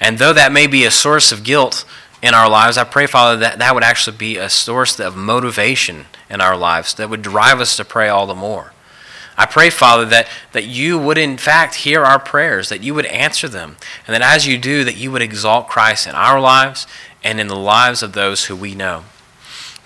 And 0.00 0.18
though 0.18 0.32
that 0.32 0.52
may 0.52 0.66
be 0.66 0.84
a 0.84 0.90
source 0.90 1.32
of 1.32 1.44
guilt 1.44 1.84
in 2.22 2.34
our 2.34 2.48
lives, 2.48 2.78
I 2.78 2.84
pray, 2.84 3.06
Father, 3.06 3.36
that 3.38 3.58
that 3.58 3.74
would 3.74 3.84
actually 3.84 4.16
be 4.16 4.36
a 4.36 4.48
source 4.48 4.98
of 4.98 5.16
motivation 5.16 6.06
in 6.30 6.40
our 6.40 6.56
lives 6.56 6.94
that 6.94 7.10
would 7.10 7.22
drive 7.22 7.60
us 7.60 7.76
to 7.76 7.84
pray 7.84 8.08
all 8.08 8.26
the 8.26 8.34
more. 8.34 8.72
I 9.36 9.46
pray, 9.46 9.70
Father, 9.70 10.04
that, 10.06 10.28
that 10.52 10.66
you 10.66 10.98
would 10.98 11.18
in 11.18 11.38
fact 11.38 11.76
hear 11.76 12.04
our 12.04 12.18
prayers, 12.18 12.70
that 12.70 12.82
you 12.82 12.92
would 12.94 13.06
answer 13.06 13.48
them, 13.48 13.76
and 14.06 14.14
that 14.14 14.22
as 14.22 14.46
you 14.46 14.58
do, 14.58 14.82
that 14.82 14.96
you 14.96 15.12
would 15.12 15.22
exalt 15.22 15.68
Christ 15.68 16.08
in 16.08 16.14
our 16.14 16.40
lives 16.40 16.88
and 17.22 17.38
in 17.38 17.46
the 17.46 17.56
lives 17.56 18.02
of 18.02 18.14
those 18.14 18.46
who 18.46 18.56
we 18.56 18.74
know. 18.74 19.04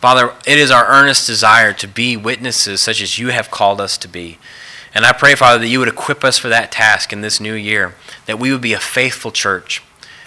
Father, 0.02 0.34
it 0.44 0.58
is 0.58 0.72
our 0.72 0.88
earnest 0.88 1.28
desire 1.28 1.72
to 1.74 1.86
be 1.86 2.16
witnesses 2.16 2.82
such 2.82 3.00
as 3.00 3.20
you 3.20 3.28
have 3.28 3.52
called 3.52 3.80
us 3.80 3.96
to 3.98 4.08
be. 4.08 4.36
And 4.92 5.06
I 5.06 5.12
pray, 5.12 5.36
Father, 5.36 5.60
that 5.60 5.68
you 5.68 5.78
would 5.78 5.86
equip 5.86 6.24
us 6.24 6.36
for 6.36 6.48
that 6.48 6.72
task 6.72 7.12
in 7.12 7.20
this 7.20 7.38
new 7.38 7.54
year, 7.54 7.94
that 8.26 8.40
we 8.40 8.50
would 8.50 8.60
be 8.60 8.72
a 8.72 8.80
faithful 8.80 9.30
church, 9.30 9.80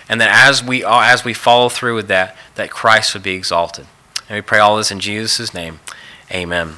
and 0.08 0.22
that 0.22 0.30
as 0.32 0.64
we, 0.64 0.86
as 0.86 1.26
we 1.26 1.34
follow 1.34 1.68
through 1.68 1.96
with 1.96 2.08
that, 2.08 2.38
that 2.56 2.72
Christ 2.72 3.14
would 3.14 3.22
be 3.22 3.34
exalted. 3.34 3.86
And 4.30 4.38
we 4.38 4.42
pray 4.42 4.60
all 4.60 4.78
this 4.78 4.92
in 4.92 5.02
Jesus' 5.02 5.54
name. 5.54 5.82
Amen. 6.32 6.76